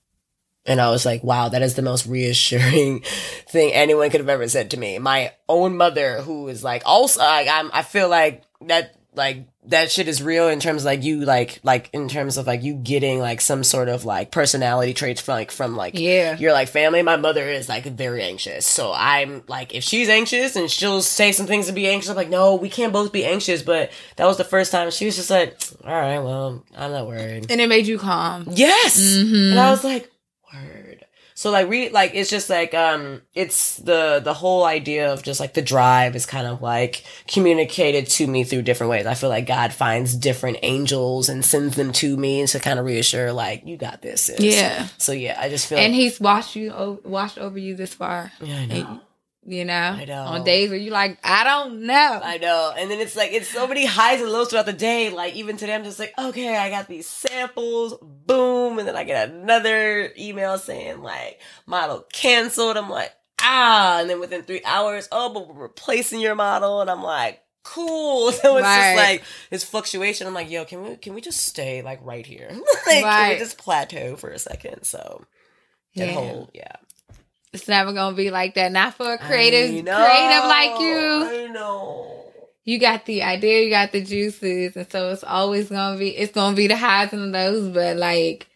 And 0.66 0.80
I 0.80 0.92
was 0.92 1.06
like, 1.08 1.24
wow, 1.24 1.50
that 1.50 1.64
is 1.64 1.74
the 1.74 1.82
most 1.82 2.06
reassuring 2.06 3.02
thing 3.50 3.74
anyone 3.74 4.10
could 4.12 4.20
have 4.20 4.30
ever 4.30 4.48
said 4.48 4.72
to 4.72 4.78
me. 4.78 5.00
My 5.00 5.34
own 5.50 5.76
mother, 5.76 6.22
who 6.22 6.48
is 6.50 6.64
like, 6.64 6.84
also, 6.86 7.20
like, 7.20 7.48
I'm, 7.48 7.72
I 7.74 7.82
feel 7.82 8.10
like 8.10 8.44
that 8.68 8.96
like 9.14 9.46
that 9.66 9.92
shit 9.92 10.08
is 10.08 10.24
real 10.24 10.48
in 10.48 10.60
terms 10.60 10.84
of 10.84 10.86
like 10.86 11.04
you 11.04 11.26
like 11.26 11.60
like 11.64 11.90
in 11.92 12.08
terms 12.08 12.38
of 12.38 12.48
like 12.48 12.64
you 12.64 12.74
getting 12.74 13.20
like 13.20 13.42
some 13.42 13.64
sort 13.64 13.90
of 13.90 14.06
like 14.06 14.32
personality 14.32 14.94
traits 14.94 15.20
from 15.20 15.34
like 15.34 15.52
from 15.52 15.76
like 15.76 16.00
yeah. 16.00 16.38
you're 16.38 16.54
like 16.54 16.70
family 16.70 17.02
my 17.02 17.18
mother 17.18 17.48
is 17.48 17.68
like 17.68 17.84
very 17.86 18.24
anxious. 18.24 18.66
So 18.66 18.94
i'm 18.96 19.44
like 19.48 19.76
if 19.76 19.84
she's 19.84 20.08
anxious 20.08 20.56
and 20.56 20.72
she'll 20.72 21.02
say 21.02 21.34
some 21.34 21.46
things 21.46 21.68
to 21.68 21.74
be 21.74 21.88
anxious 21.88 22.10
i'm 22.10 22.16
like 22.16 22.30
no 22.30 22.56
we 22.56 22.70
can't 22.70 22.94
both 22.94 23.12
be 23.12 23.26
anxious. 23.26 23.62
But 23.62 23.92
that 24.16 24.26
was 24.26 24.38
the 24.38 24.46
first 24.46 24.72
time 24.72 24.90
she 24.92 25.06
was 25.06 25.18
just 25.18 25.30
like 25.30 25.60
all 25.84 25.92
right 25.94 26.20
well 26.20 26.64
i'm 26.76 26.92
not 26.92 27.08
worried. 27.08 27.52
And 27.52 27.60
it 27.60 27.68
made 27.68 27.88
you 27.88 28.00
calm. 28.00 28.46
Yes. 28.50 29.00
Mm-hmm. 29.00 29.52
and 29.52 29.60
i 29.60 29.72
was 29.72 29.84
like 29.84 30.10
So 31.42 31.50
like 31.50 31.70
read 31.70 31.92
like 31.92 32.12
it's 32.14 32.30
just 32.30 32.52
like 32.52 32.76
um 32.76 33.24
it's 33.34 33.78
the 33.78 34.22
the 34.24 34.32
whole 34.32 34.64
idea 34.64 35.12
of 35.12 35.24
just 35.24 35.40
like 35.40 35.56
the 35.56 35.62
drive 35.64 36.16
is 36.16 36.28
kind 36.28 36.46
of 36.46 36.62
like 36.62 37.04
communicated 37.28 38.06
to 38.12 38.28
me 38.28 38.44
through 38.44 38.62
different 38.62 38.92
ways. 38.92 39.08
I 39.08 39.16
feel 39.16 39.30
like 39.30 39.48
God 39.48 39.74
finds 39.74 40.14
different 40.16 40.60
angels 40.62 41.30
and 41.30 41.44
sends 41.44 41.76
them 41.76 41.94
to 41.94 42.16
me 42.16 42.46
to 42.46 42.60
kind 42.60 42.78
of 42.78 42.86
reassure 42.86 43.34
like 43.34 43.66
you 43.66 43.76
got 43.76 44.04
this. 44.04 44.22
Sis. 44.22 44.40
Yeah. 44.40 44.88
So 45.00 45.14
yeah, 45.14 45.36
I 45.42 45.50
just 45.50 45.66
feel 45.66 45.80
And 45.80 45.96
he's 45.96 46.20
watched 46.20 46.56
you 46.56 46.74
o- 46.74 47.00
watched 47.04 47.40
over 47.40 47.58
you 47.58 47.76
this 47.76 47.96
far. 47.96 48.32
yeah, 48.40 48.58
I 48.58 48.66
know. 48.68 48.76
And, 48.76 49.00
you 49.46 49.66
know, 49.66 49.74
I 50.00 50.06
know. 50.06 50.24
on 50.24 50.44
days 50.44 50.70
where 50.70 50.78
you 50.80 50.92
like, 50.92 51.18
I 51.24 51.44
don't 51.44 51.86
know. 51.88 52.20
I 52.24 52.38
know. 52.38 52.74
And 52.78 52.92
then 52.92 53.00
it's 53.00 53.16
like, 53.16 53.32
it's 53.32 53.48
so 53.48 53.68
many 53.68 53.86
highs 53.86 54.22
and 54.22 54.30
lows 54.32 54.50
throughout 54.50 54.68
the 54.68 54.74
day. 54.74 55.10
Like, 55.10 55.34
even 55.36 55.58
today, 55.58 55.74
I'm 55.74 55.84
just 55.84 55.98
like, 56.00 56.14
okay, 56.18 56.56
I 56.58 56.70
got 56.70 56.88
these 56.88 57.08
samples, 57.08 57.96
boom. 58.02 58.78
And 58.80 58.88
then 58.88 58.96
I 58.96 59.04
get 59.04 59.30
another 59.30 60.12
email 60.18 60.58
saying, 60.58 61.02
like, 61.02 61.40
model 61.66 62.06
canceled. 62.14 62.78
I'm 62.78 62.90
like, 62.90 63.12
ah. 63.42 64.00
And 64.02 64.10
then 64.10 64.20
within 64.20 64.44
three 64.44 64.62
hours, 64.64 65.08
oh, 65.12 65.34
but 65.34 65.48
we're 65.48 65.64
replacing 65.64 66.20
your 66.20 66.36
model. 66.36 66.82
And 66.82 66.90
I'm 66.90 67.04
like, 67.04 67.42
cool. 67.64 68.32
So 68.32 68.58
it's 68.58 68.64
Right. 68.64 68.76
just 68.76 68.96
like 68.96 69.24
this 69.50 69.64
fluctuation. 69.64 70.28
I'm 70.28 70.34
like, 70.36 70.52
yo, 70.52 70.66
can 70.66 70.84
we, 70.84 70.96
can 70.98 71.14
we 71.16 71.22
just 71.22 71.46
stay 71.46 71.82
like 71.82 72.00
right 72.04 72.26
here? 72.26 72.50
like, 72.88 73.02
can 73.02 73.30
we 73.34 73.40
just 73.40 73.58
plateau 73.58 74.16
for 74.16 74.30
a 74.30 74.38
second? 74.40 74.84
So, 74.84 75.26
Yeah. 75.94 76.14
whole, 76.14 76.50
yeah. 76.54 76.76
It's 77.54 77.68
never 77.68 77.92
gonna 77.92 78.16
be 78.16 78.32
like 78.32 78.56
that. 78.56 78.72
Not 78.72 78.94
for 78.94 79.14
a 79.14 79.18
creative, 79.18 79.84
know. 79.84 79.96
creative 79.96 80.46
like 80.46 80.80
you. 80.80 81.48
I 81.48 81.48
know. 81.52 82.08
You 82.64 82.80
got 82.80 83.06
the 83.06 83.24
idea, 83.24 83.64
you 83.64 83.70
got 83.70 83.92
the 83.92 84.02
juices, 84.02 84.76
and 84.76 84.90
so 84.92 85.10
it's 85.12 85.24
always 85.24 85.70
gonna 85.70 85.98
be. 85.98 86.10
It's 86.16 86.32
gonna 86.34 86.56
be 86.56 86.68
the 86.68 86.78
highs 86.78 87.12
and 87.12 87.34
the 87.34 87.38
lows, 87.38 87.74
but 87.74 87.98
like 87.98 88.48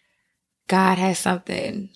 God 0.68 0.96
has 0.98 1.18
something 1.18 1.90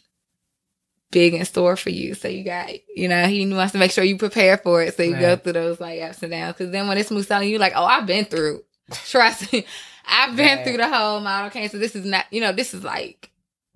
big 1.11 1.35
in 1.35 1.45
store 1.45 1.77
for 1.77 1.91
you. 1.91 2.15
So 2.15 2.29
you 2.29 2.45
got, 2.45 2.71
you 2.95 3.09
know, 3.09 3.27
He 3.27 3.51
wants 3.53 3.73
to 3.73 3.79
make 3.79 3.91
sure 3.93 4.05
you 4.05 4.17
prepare 4.19 4.59
for 4.59 4.83
it. 4.83 4.97
So 4.97 5.03
you 5.03 5.19
go 5.19 5.37
through 5.37 5.55
those 5.55 5.81
like 5.81 6.01
ups 6.03 6.23
and 6.23 6.33
downs. 6.33 6.57
Because 6.57 6.73
then 6.73 6.87
when 6.89 6.99
it's 6.99 7.09
smooth 7.09 7.27
sailing, 7.27 7.49
you 7.49 7.59
like, 7.59 7.73
oh, 7.75 7.85
I've 7.85 8.07
been 8.07 8.25
through. 8.27 8.63
Trust 8.93 9.53
me, 9.53 9.65
I've 10.07 10.37
been 10.37 10.59
Right. 10.59 10.65
through 10.67 10.77
the 10.79 10.89
whole 10.89 11.21
model 11.21 11.51
cancer. 11.51 11.79
This 11.79 11.95
is 11.97 12.05
not, 12.05 12.27
you 12.31 12.41
know, 12.41 12.53
this 12.53 12.75
is 12.75 12.83
like 12.85 13.31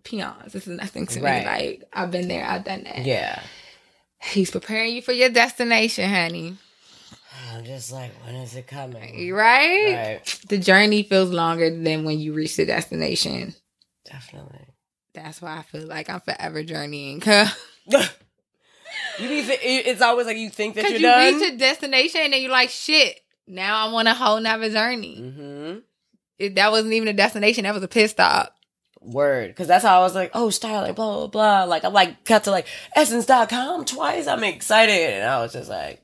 peons. 0.04 0.52
This 0.52 0.66
is 0.68 0.76
nothing 0.78 1.06
to 1.08 1.20
Right. 1.20 1.40
me. 1.40 1.46
Like 1.46 1.82
I've 1.92 2.10
been 2.10 2.28
there, 2.28 2.44
I've 2.46 2.64
done 2.64 2.84
that. 2.84 3.04
Yeah. 3.04 3.40
He's 4.22 4.50
preparing 4.50 4.94
you 4.94 5.02
for 5.02 5.12
your 5.12 5.28
destination, 5.30 6.08
honey. 6.08 6.56
I'm 7.52 7.64
just 7.64 7.92
like, 7.92 8.10
when 8.24 8.36
is 8.36 8.54
it 8.56 8.66
coming? 8.66 9.32
Right? 9.32 9.94
Right. 10.22 10.40
The 10.48 10.58
journey 10.58 11.02
feels 11.02 11.30
longer 11.30 11.68
than 11.70 12.04
when 12.04 12.18
you 12.18 12.32
reach 12.32 12.56
the 12.56 12.64
destination. 12.64 13.54
Definitely. 14.10 14.66
That's 15.14 15.40
why 15.42 15.58
I 15.58 15.62
feel 15.62 15.86
like 15.86 16.08
I'm 16.10 16.20
forever 16.20 16.62
journeying. 16.62 17.22
You 19.18 19.28
th- 19.28 19.60
it- 19.62 19.86
it's 19.86 20.00
always 20.02 20.26
like 20.26 20.36
you 20.36 20.50
think 20.50 20.74
that 20.76 20.82
you're 20.90 21.00
done. 21.00 21.24
you 21.26 21.30
done. 21.32 21.40
reach 21.40 21.52
a 21.52 21.56
destination 21.56 22.20
and 22.22 22.32
then 22.32 22.42
you're 22.42 22.50
like, 22.50 22.70
shit, 22.70 23.20
now 23.46 23.86
I'm 23.86 23.94
on 23.94 24.06
a 24.06 24.14
whole 24.14 24.40
nother 24.40 24.70
journey. 24.70 25.16
mm-hmm. 25.20 25.78
It, 26.38 26.54
that 26.56 26.72
wasn't 26.72 26.94
even 26.94 27.08
a 27.08 27.12
destination. 27.12 27.62
That 27.64 27.74
was 27.74 27.82
a 27.84 27.88
pit 27.88 28.10
stop. 28.10 28.54
Word. 29.04 29.48
Because 29.48 29.68
that's 29.68 29.84
how 29.84 30.00
I 30.00 30.02
was 30.02 30.14
like, 30.14 30.30
oh, 30.34 30.50
styling, 30.50 30.94
blah, 30.94 31.14
blah, 31.18 31.26
blah. 31.26 31.64
Like, 31.64 31.84
I'm 31.84 31.92
like, 31.92 32.24
cut 32.24 32.44
to 32.44 32.50
like 32.50 32.66
essence.com 32.96 33.84
twice. 33.84 34.26
I'm 34.26 34.44
excited. 34.44 35.14
And 35.14 35.24
I 35.28 35.40
was 35.40 35.52
just 35.52 35.68
like, 35.70 36.00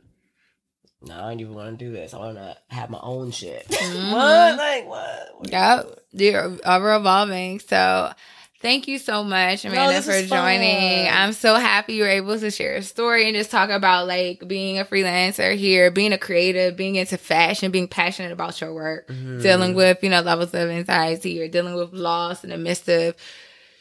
no, 1.03 1.15
I 1.15 1.31
don't 1.31 1.41
even 1.41 1.55
want 1.55 1.79
to 1.79 1.85
do 1.85 1.93
this. 1.93 2.13
I 2.13 2.19
want 2.19 2.37
to 2.37 2.57
have 2.69 2.91
my 2.91 3.01
own 3.01 3.31
shit. 3.31 3.67
Mhm. 3.69 4.13
what? 4.13 4.57
Like, 4.59 4.87
what? 4.87 5.29
what 5.39 5.51
Yep. 5.51 5.99
You're 6.13 6.59
ever 6.65 6.95
evolving. 6.97 7.61
So 7.61 8.13
thank 8.61 8.87
you 8.89 8.99
so 8.99 9.25
much, 9.25 9.65
Amanda, 9.65 9.95
this 9.95 10.07
for 10.07 10.27
joining. 10.29 11.09
I'm 11.09 11.33
so 11.33 11.55
happy 11.57 11.95
you 11.95 12.03
were 12.03 12.09
able 12.09 12.39
to 12.39 12.51
share 12.51 12.77
a 12.77 12.83
story 12.83 13.27
and 13.27 13.35
just 13.37 13.51
talk 13.51 13.71
about 13.71 14.07
like 14.07 14.47
being 14.47 14.79
a 14.79 14.85
freelancer 14.85 15.57
here, 15.57 15.91
being 15.91 16.13
a 16.13 16.19
creative, 16.19 16.77
being 16.77 16.97
into 16.97 17.17
fashion, 17.17 17.71
being 17.71 17.89
passionate 17.89 18.33
about 18.33 18.61
your 18.61 18.73
work, 18.75 19.09
Mhm. 19.09 19.43
dealing 19.43 19.75
with, 19.75 20.03
you 20.03 20.11
know, 20.11 20.21
levels 20.21 20.53
of 20.55 20.69
anxiety 20.71 21.41
or 21.43 21.49
dealing 21.49 21.75
with 21.75 21.93
loss 21.93 22.45
in 22.45 22.51
the 22.51 22.59
midst 22.59 22.89
of 22.89 23.15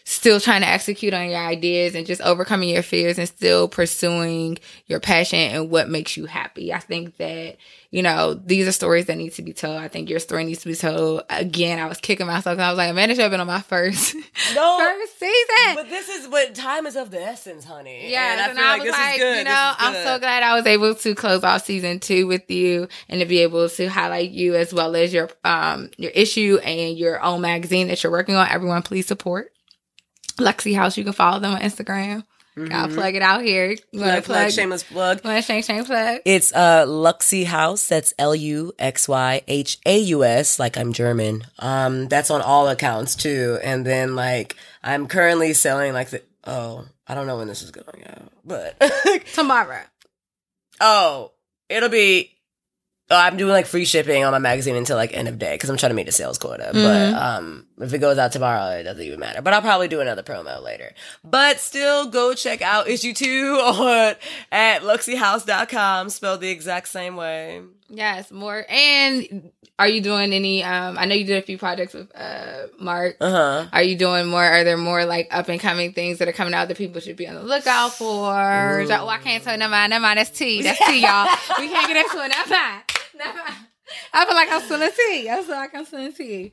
still 0.10 0.39
trying 0.39 0.62
to 0.62 0.68
execute 0.68 1.14
on 1.14 1.30
your 1.30 1.38
ideas 1.39 1.93
and 1.93 2.07
just 2.07 2.20
overcoming 2.22 2.70
your 2.70 2.82
fears 2.82 3.20
and 3.20 3.28
still 3.28 3.68
pursuing 3.68 4.57
your 4.88 4.99
passion 4.99 5.38
and 5.38 5.70
what 5.70 5.88
makes 5.88 6.18
you 6.18 6.26
happy. 6.26 6.74
I 6.74 6.80
think 6.80 7.18
that, 7.18 7.57
you 7.91 8.01
know, 8.01 8.34
these 8.34 8.68
are 8.68 8.72
stories 8.72 9.05
that 9.05 9.18
need 9.18 9.34
to 9.34 9.43
be 9.43 9.53
told. 9.53 9.78
I 9.78 9.88
think 9.88 10.10
your 10.10 10.18
story 10.18 10.45
needs 10.45 10.62
to 10.62 10.68
be 10.68 10.74
told. 10.76 11.22
Again, 11.30 11.78
I 11.78 11.86
was 11.86 11.99
kicking 11.99 12.26
myself 12.26 12.55
because 12.55 12.60
I 12.66 12.70
was 12.72 12.78
like, 12.78 12.89
Amanda 12.89 13.14
should 13.14 13.22
have 13.22 13.30
been 13.30 13.39
on 13.39 13.45
my 13.45 13.62
first, 13.62 14.16
No. 14.55 14.78
first 14.80 15.20
season. 15.20 15.76
But 15.76 15.89
this 15.89 16.10
is 16.10 16.28
what 16.28 16.55
time 16.55 16.88
is 16.88 16.95
of 16.95 17.12
the 17.12 17.22
essence, 17.22 17.64
honey. 17.64 18.10
Yeah. 18.12 18.49
and 18.49 18.51
and 18.51 18.60
I 18.60 18.64
I, 18.64 18.70
like 18.72 18.82
was 18.82 18.86
this 18.88 18.97
like, 18.97 19.14
is 19.16 19.20
good. 19.22 19.38
you 19.38 19.43
know, 19.43 19.74
I'm 19.78 19.93
so 19.93 20.18
glad 20.18 20.41
I 20.41 20.55
was 20.55 20.66
able 20.66 20.95
to 20.95 21.14
close 21.14 21.43
off 21.43 21.66
season 21.66 21.99
two 21.99 22.26
with 22.26 22.49
you 22.49 22.88
and 23.10 23.22
to 23.22 23.28
be 23.28 23.39
able 23.39 23.70
to 23.70 23.88
highlight 23.88 24.32
you 24.32 24.55
as 24.55 24.74
well 24.74 24.95
as 24.95 25.14
your 25.14 25.30
um 25.45 25.91
your 25.97 26.12
issue 26.12 26.57
and 26.64 26.97
your 26.97 27.22
own 27.24 27.41
magazine 27.41 27.89
that 27.89 28.01
you're 28.03 28.12
working 28.12 28.34
on. 28.34 28.47
Everyone, 28.49 28.82
please 28.82 29.05
support 29.05 29.51
Luxy 30.40 30.76
Haus. 30.76 30.98
You 30.98 31.04
can 31.04 31.14
follow 31.14 31.40
them 31.40 31.54
on 31.54 31.62
Instagram. 31.62 32.24
I'll 32.58 32.90
Mhm. 32.90 32.96
plug 32.96 33.16
it 33.16 33.22
out 33.22 33.42
here. 33.42 33.70
You 33.72 33.78
Plug, 34.00 34.12
plug, 34.12 34.24
plug? 34.26 34.52
shameless 34.52 34.84
plug. 34.84 35.24
Want 35.24 35.38
to 35.38 35.42
shame, 35.42 35.62
shame, 35.62 35.86
plug? 35.86 36.20
It's 36.26 36.52
uh 36.54 36.86
Luxy 36.86 37.46
Haus. 37.46 37.88
That's 37.88 38.14
L 38.20 38.36
U 38.36 38.74
X 38.78 39.08
Y 39.08 39.42
H 39.48 39.78
A 39.86 39.98
U 39.98 40.26
S. 40.26 40.60
Like 40.60 40.78
I'm 40.78 40.92
German. 40.92 41.46
Um, 41.60 42.08
that's 42.10 42.30
on 42.30 42.42
all 42.42 42.68
accounts 42.68 43.16
too. 43.16 43.60
And 43.64 43.86
then 43.86 44.16
like 44.16 44.58
I'm 44.84 45.08
currently 45.08 45.54
selling 45.54 45.94
like 45.94 46.10
the 46.10 46.22
oh 46.46 46.86
I 47.08 47.16
don't 47.16 47.28
know 47.28 47.38
when 47.38 47.48
this 47.48 47.62
is 47.62 47.72
going 47.72 48.04
out, 48.08 48.30
but 48.44 48.76
Tomorrow. 49.34 49.82
oh 50.82 51.32
it'll 51.70 51.90
be. 51.90 52.32
Oh, 53.12 53.16
I'm 53.18 53.38
doing 53.38 53.51
like 53.51 53.66
free 53.66 53.86
shipping 53.86 54.24
on 54.24 54.32
my 54.32 54.38
magazine 54.39 54.76
until 54.76 54.95
like 54.95 55.14
end 55.16 55.28
of 55.28 55.39
day 55.39 55.55
because 55.55 55.70
I'm 55.70 55.78
trying 55.78 55.89
to 55.89 55.95
meet 55.95 56.07
a 56.07 56.12
sales 56.12 56.38
quota. 56.38 56.72
Mhm. 56.74 56.84
But 57.14 57.20
um, 57.20 57.66
if 57.80 57.91
it 57.91 57.97
goes 57.97 58.20
out 58.20 58.32
tomorrow, 58.32 58.70
it 58.78 58.84
doesn't 58.84 59.01
even 59.03 59.20
matter. 59.20 59.41
But 59.41 59.53
I'll 59.53 59.62
probably 59.64 59.88
do 59.88 59.99
another 59.99 60.22
promo 60.22 60.62
later. 60.64 60.93
But 61.24 61.60
still, 61.60 62.07
go 62.07 62.36
check 62.36 62.62
out 62.62 62.88
issue 62.88 63.14
two 63.14 63.55
on 63.64 64.14
at 64.51 64.84
luxyhaus.com, 64.84 66.10
spelled 66.10 66.41
the 66.41 66.49
exact 66.49 66.88
same 66.89 67.16
way. 67.16 67.62
Yes, 67.89 68.30
more. 68.30 68.64
And 68.70 69.51
are 69.80 69.88
you 69.88 70.01
doing 70.01 70.32
any? 70.32 70.64
Um, 70.64 70.95
I 70.99 71.05
know 71.05 71.16
you 71.16 71.26
did 71.26 71.41
a 71.41 71.45
few 71.45 71.57
projects 71.57 71.95
with 71.95 72.12
uh 72.16 72.68
Mark. 72.80 73.18
Uh 73.20 73.32
huh. 73.32 73.66
Are 73.74 73.82
you 73.82 73.95
doing 73.97 74.28
more? 74.28 74.43
Are 74.43 74.64
there 74.64 74.78
more 74.78 75.05
like 75.05 75.30
up 75.32 75.49
and 75.49 75.60
coming 75.60 75.93
things 75.93 76.20
that 76.20 76.28
are 76.28 76.32
coming 76.34 76.53
out 76.53 76.68
that 76.68 76.78
people 76.78 77.01
should 77.01 77.16
be 77.18 77.28
on 77.28 77.34
the 77.34 77.41
lookout 77.43 77.93
for? 77.95 78.82
Ooh. 78.82 78.88
Oh, 78.91 79.07
I 79.07 79.18
can't 79.18 79.43
tell. 79.43 79.57
Never 79.57 79.72
mind. 79.72 79.89
Never 79.89 80.03
mind. 80.03 80.20
That's 80.20 80.30
tea. 80.30 80.62
That's 80.62 80.78
tea, 80.86 81.01
y'all. 81.01 81.28
we 81.60 81.68
can't 81.70 81.88
get 81.88 81.97
into 82.05 82.24
it. 82.24 82.30
Never 82.30 82.49
mind. 82.51 82.82
Never. 83.20 83.40
I 84.14 84.26
feel 84.26 84.36
like 84.36 84.52
I'm 84.52 84.62
spilling 84.62 84.90
tea. 84.96 85.30
I 85.30 85.42
feel 85.42 85.56
like 85.56 85.76
I'm 85.76 85.86
spilling 85.86 86.14
tea. 86.14 86.52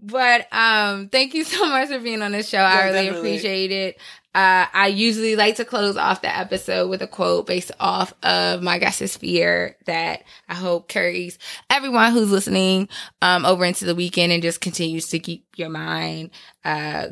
But 0.00 0.46
um, 0.52 1.08
thank 1.08 1.34
you 1.34 1.44
so 1.44 1.66
much 1.68 1.88
for 1.88 1.98
being 1.98 2.22
on 2.22 2.32
the 2.32 2.42
show. 2.42 2.58
I 2.58 2.86
really 2.86 3.06
definitely. 3.06 3.18
appreciate 3.30 3.72
it. 3.72 3.96
Uh, 4.34 4.66
I 4.72 4.88
usually 4.88 5.36
like 5.36 5.56
to 5.56 5.64
close 5.64 5.96
off 5.96 6.22
the 6.22 6.36
episode 6.36 6.90
with 6.90 7.02
a 7.02 7.06
quote 7.06 7.46
based 7.46 7.70
off 7.78 8.12
of 8.24 8.62
my 8.62 8.78
guest's 8.80 9.16
fear 9.16 9.76
that 9.86 10.24
I 10.48 10.54
hope 10.54 10.88
carries 10.88 11.38
everyone 11.70 12.10
who's 12.10 12.32
listening 12.32 12.88
um, 13.22 13.44
over 13.44 13.64
into 13.64 13.84
the 13.84 13.94
weekend 13.94 14.32
and 14.32 14.42
just 14.42 14.60
continues 14.60 15.06
to 15.10 15.20
keep 15.20 15.46
your 15.56 15.68
mind 15.68 16.30
uh, 16.64 17.06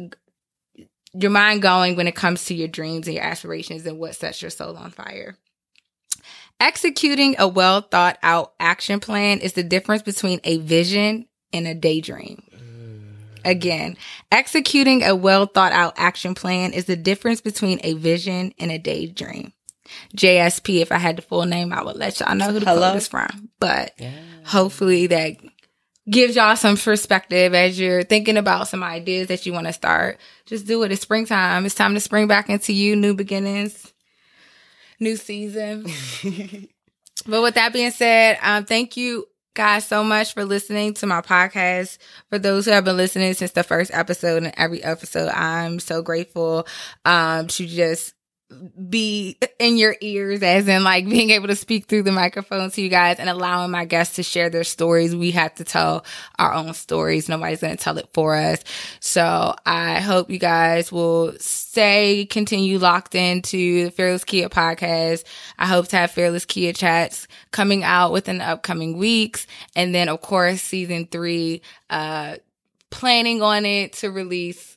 your 1.14 1.30
mind 1.30 1.62
going 1.62 1.94
when 1.94 2.08
it 2.08 2.16
comes 2.16 2.44
to 2.46 2.54
your 2.54 2.68
dreams 2.68 3.06
and 3.06 3.14
your 3.14 3.24
aspirations 3.24 3.86
and 3.86 3.98
what 3.98 4.16
sets 4.16 4.42
your 4.42 4.50
soul 4.50 4.76
on 4.76 4.90
fire. 4.90 5.36
Executing 6.62 7.34
a 7.40 7.48
well 7.48 7.80
thought 7.80 8.18
out 8.22 8.52
action 8.60 9.00
plan 9.00 9.40
is 9.40 9.54
the 9.54 9.64
difference 9.64 10.02
between 10.02 10.40
a 10.44 10.58
vision 10.58 11.26
and 11.52 11.66
a 11.66 11.74
daydream. 11.74 12.40
Mm. 12.54 13.44
Again, 13.44 13.96
executing 14.30 15.02
a 15.02 15.14
well 15.16 15.46
thought 15.46 15.72
out 15.72 15.94
action 15.96 16.36
plan 16.36 16.72
is 16.72 16.84
the 16.84 16.94
difference 16.94 17.40
between 17.40 17.80
a 17.82 17.94
vision 17.94 18.54
and 18.60 18.70
a 18.70 18.78
daydream. 18.78 19.52
JSP, 20.16 20.80
if 20.80 20.92
I 20.92 20.98
had 20.98 21.16
the 21.16 21.22
full 21.22 21.44
name, 21.46 21.72
I 21.72 21.82
would 21.82 21.96
let 21.96 22.20
y'all 22.20 22.34
know 22.36 22.52
who 22.52 22.60
the 22.60 22.66
Hello? 22.66 22.90
quote 22.90 22.96
is 22.96 23.08
from. 23.08 23.48
But 23.58 23.94
Yeah. 23.98 24.12
hopefully 24.44 25.08
that 25.08 25.38
gives 26.08 26.36
y'all 26.36 26.54
some 26.54 26.76
perspective 26.76 27.54
as 27.54 27.76
you're 27.78 28.04
thinking 28.04 28.36
about 28.36 28.68
some 28.68 28.84
ideas 28.84 29.26
that 29.26 29.46
you 29.46 29.52
want 29.52 29.66
to 29.66 29.72
start. 29.72 30.18
Just 30.46 30.68
do 30.68 30.84
it. 30.84 30.92
It's 30.92 31.02
springtime. 31.02 31.66
It's 31.66 31.74
time 31.74 31.94
to 31.94 32.00
spring 32.00 32.28
back 32.28 32.48
into 32.48 32.72
you, 32.72 32.94
new 32.94 33.14
beginnings, 33.14 33.92
new 35.02 35.16
season. 35.16 35.86
But 37.26 37.42
with 37.42 37.54
that 37.54 37.72
being 37.72 37.90
said, 37.92 38.38
um, 38.42 38.64
thank 38.64 38.96
you 38.96 39.26
guys 39.54 39.86
so 39.86 40.02
much 40.02 40.34
for 40.34 40.44
listening 40.44 40.94
to 40.94 41.06
my 41.06 41.20
podcast. 41.20 41.98
For 42.30 42.38
those 42.38 42.64
who 42.64 42.72
have 42.72 42.84
been 42.84 42.96
listening 42.96 43.34
since 43.34 43.52
the 43.52 43.62
first 43.62 43.92
episode 43.94 44.42
and 44.42 44.52
every 44.56 44.82
episode, 44.82 45.28
I'm 45.28 45.78
so 45.78 46.02
grateful 46.02 46.66
um, 47.04 47.46
to 47.48 47.66
just 47.66 48.14
be 48.88 49.38
in 49.58 49.76
your 49.76 49.96
ears, 50.00 50.42
as 50.42 50.68
in 50.68 50.84
like 50.84 51.08
being 51.08 51.30
able 51.30 51.48
to 51.48 51.56
speak 51.56 51.86
through 51.86 52.02
the 52.02 52.12
microphone 52.12 52.70
to 52.70 52.82
you 52.82 52.88
guys 52.88 53.18
and 53.18 53.28
allowing 53.28 53.70
my 53.70 53.84
guests 53.84 54.16
to 54.16 54.22
share 54.22 54.50
their 54.50 54.64
stories. 54.64 55.14
We 55.14 55.32
have 55.32 55.54
to 55.56 55.64
tell 55.64 56.04
our 56.38 56.52
own 56.52 56.74
stories. 56.74 57.28
Nobody's 57.28 57.60
going 57.60 57.76
to 57.76 57.82
tell 57.82 57.98
it 57.98 58.08
for 58.12 58.34
us. 58.34 58.62
So 59.00 59.54
I 59.64 60.00
hope 60.00 60.30
you 60.30 60.38
guys 60.38 60.92
will 60.92 61.32
stay, 61.38 62.26
continue 62.26 62.78
locked 62.78 63.14
into 63.14 63.84
the 63.84 63.90
Fearless 63.90 64.24
Kia 64.24 64.48
podcast. 64.48 65.24
I 65.58 65.66
hope 65.66 65.88
to 65.88 65.96
have 65.96 66.10
Fearless 66.10 66.44
Kia 66.44 66.72
chats 66.72 67.26
coming 67.50 67.84
out 67.84 68.12
within 68.12 68.38
the 68.38 68.44
upcoming 68.44 68.98
weeks. 68.98 69.46
And 69.74 69.94
then, 69.94 70.08
of 70.08 70.20
course, 70.20 70.60
season 70.62 71.06
three, 71.06 71.62
uh, 71.90 72.36
planning 72.90 73.42
on 73.42 73.64
it 73.64 73.94
to 73.94 74.10
release 74.10 74.76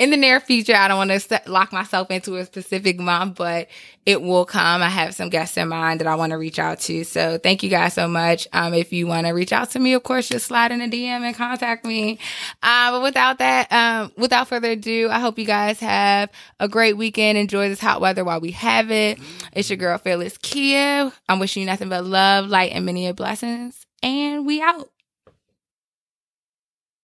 in 0.00 0.08
the 0.08 0.16
near 0.16 0.40
future, 0.40 0.74
I 0.74 0.88
don't 0.88 0.96
want 0.96 1.10
to 1.10 1.20
st- 1.20 1.46
lock 1.46 1.74
myself 1.74 2.10
into 2.10 2.36
a 2.36 2.46
specific 2.46 2.98
month, 2.98 3.36
but 3.36 3.68
it 4.06 4.22
will 4.22 4.46
come. 4.46 4.80
I 4.80 4.88
have 4.88 5.14
some 5.14 5.28
guests 5.28 5.58
in 5.58 5.68
mind 5.68 6.00
that 6.00 6.06
I 6.06 6.14
want 6.14 6.30
to 6.30 6.38
reach 6.38 6.58
out 6.58 6.80
to. 6.80 7.04
So 7.04 7.36
thank 7.36 7.62
you 7.62 7.68
guys 7.68 7.92
so 7.92 8.08
much. 8.08 8.48
Um, 8.54 8.72
if 8.72 8.94
you 8.94 9.06
want 9.06 9.26
to 9.26 9.34
reach 9.34 9.52
out 9.52 9.72
to 9.72 9.78
me, 9.78 9.92
of 9.92 10.02
course, 10.02 10.30
just 10.30 10.46
slide 10.46 10.72
in 10.72 10.80
a 10.80 10.88
DM 10.88 11.20
and 11.20 11.36
contact 11.36 11.84
me. 11.84 12.18
Uh, 12.62 12.92
but 12.92 13.02
without 13.02 13.38
that, 13.38 13.70
um, 13.70 14.10
without 14.16 14.48
further 14.48 14.70
ado, 14.70 15.10
I 15.10 15.20
hope 15.20 15.38
you 15.38 15.44
guys 15.44 15.78
have 15.80 16.30
a 16.58 16.66
great 16.66 16.96
weekend. 16.96 17.36
Enjoy 17.36 17.68
this 17.68 17.80
hot 17.80 18.00
weather 18.00 18.24
while 18.24 18.40
we 18.40 18.52
have 18.52 18.90
it. 18.90 19.18
It's 19.52 19.68
your 19.68 19.76
girl, 19.76 19.98
Fearless 19.98 20.38
Kia. 20.38 21.12
I'm 21.28 21.38
wishing 21.40 21.60
you 21.60 21.66
nothing 21.66 21.90
but 21.90 22.06
love, 22.06 22.46
light, 22.46 22.72
and 22.72 22.86
many 22.86 23.12
blessings. 23.12 23.84
And 24.02 24.46
we 24.46 24.62
out. 24.62 24.90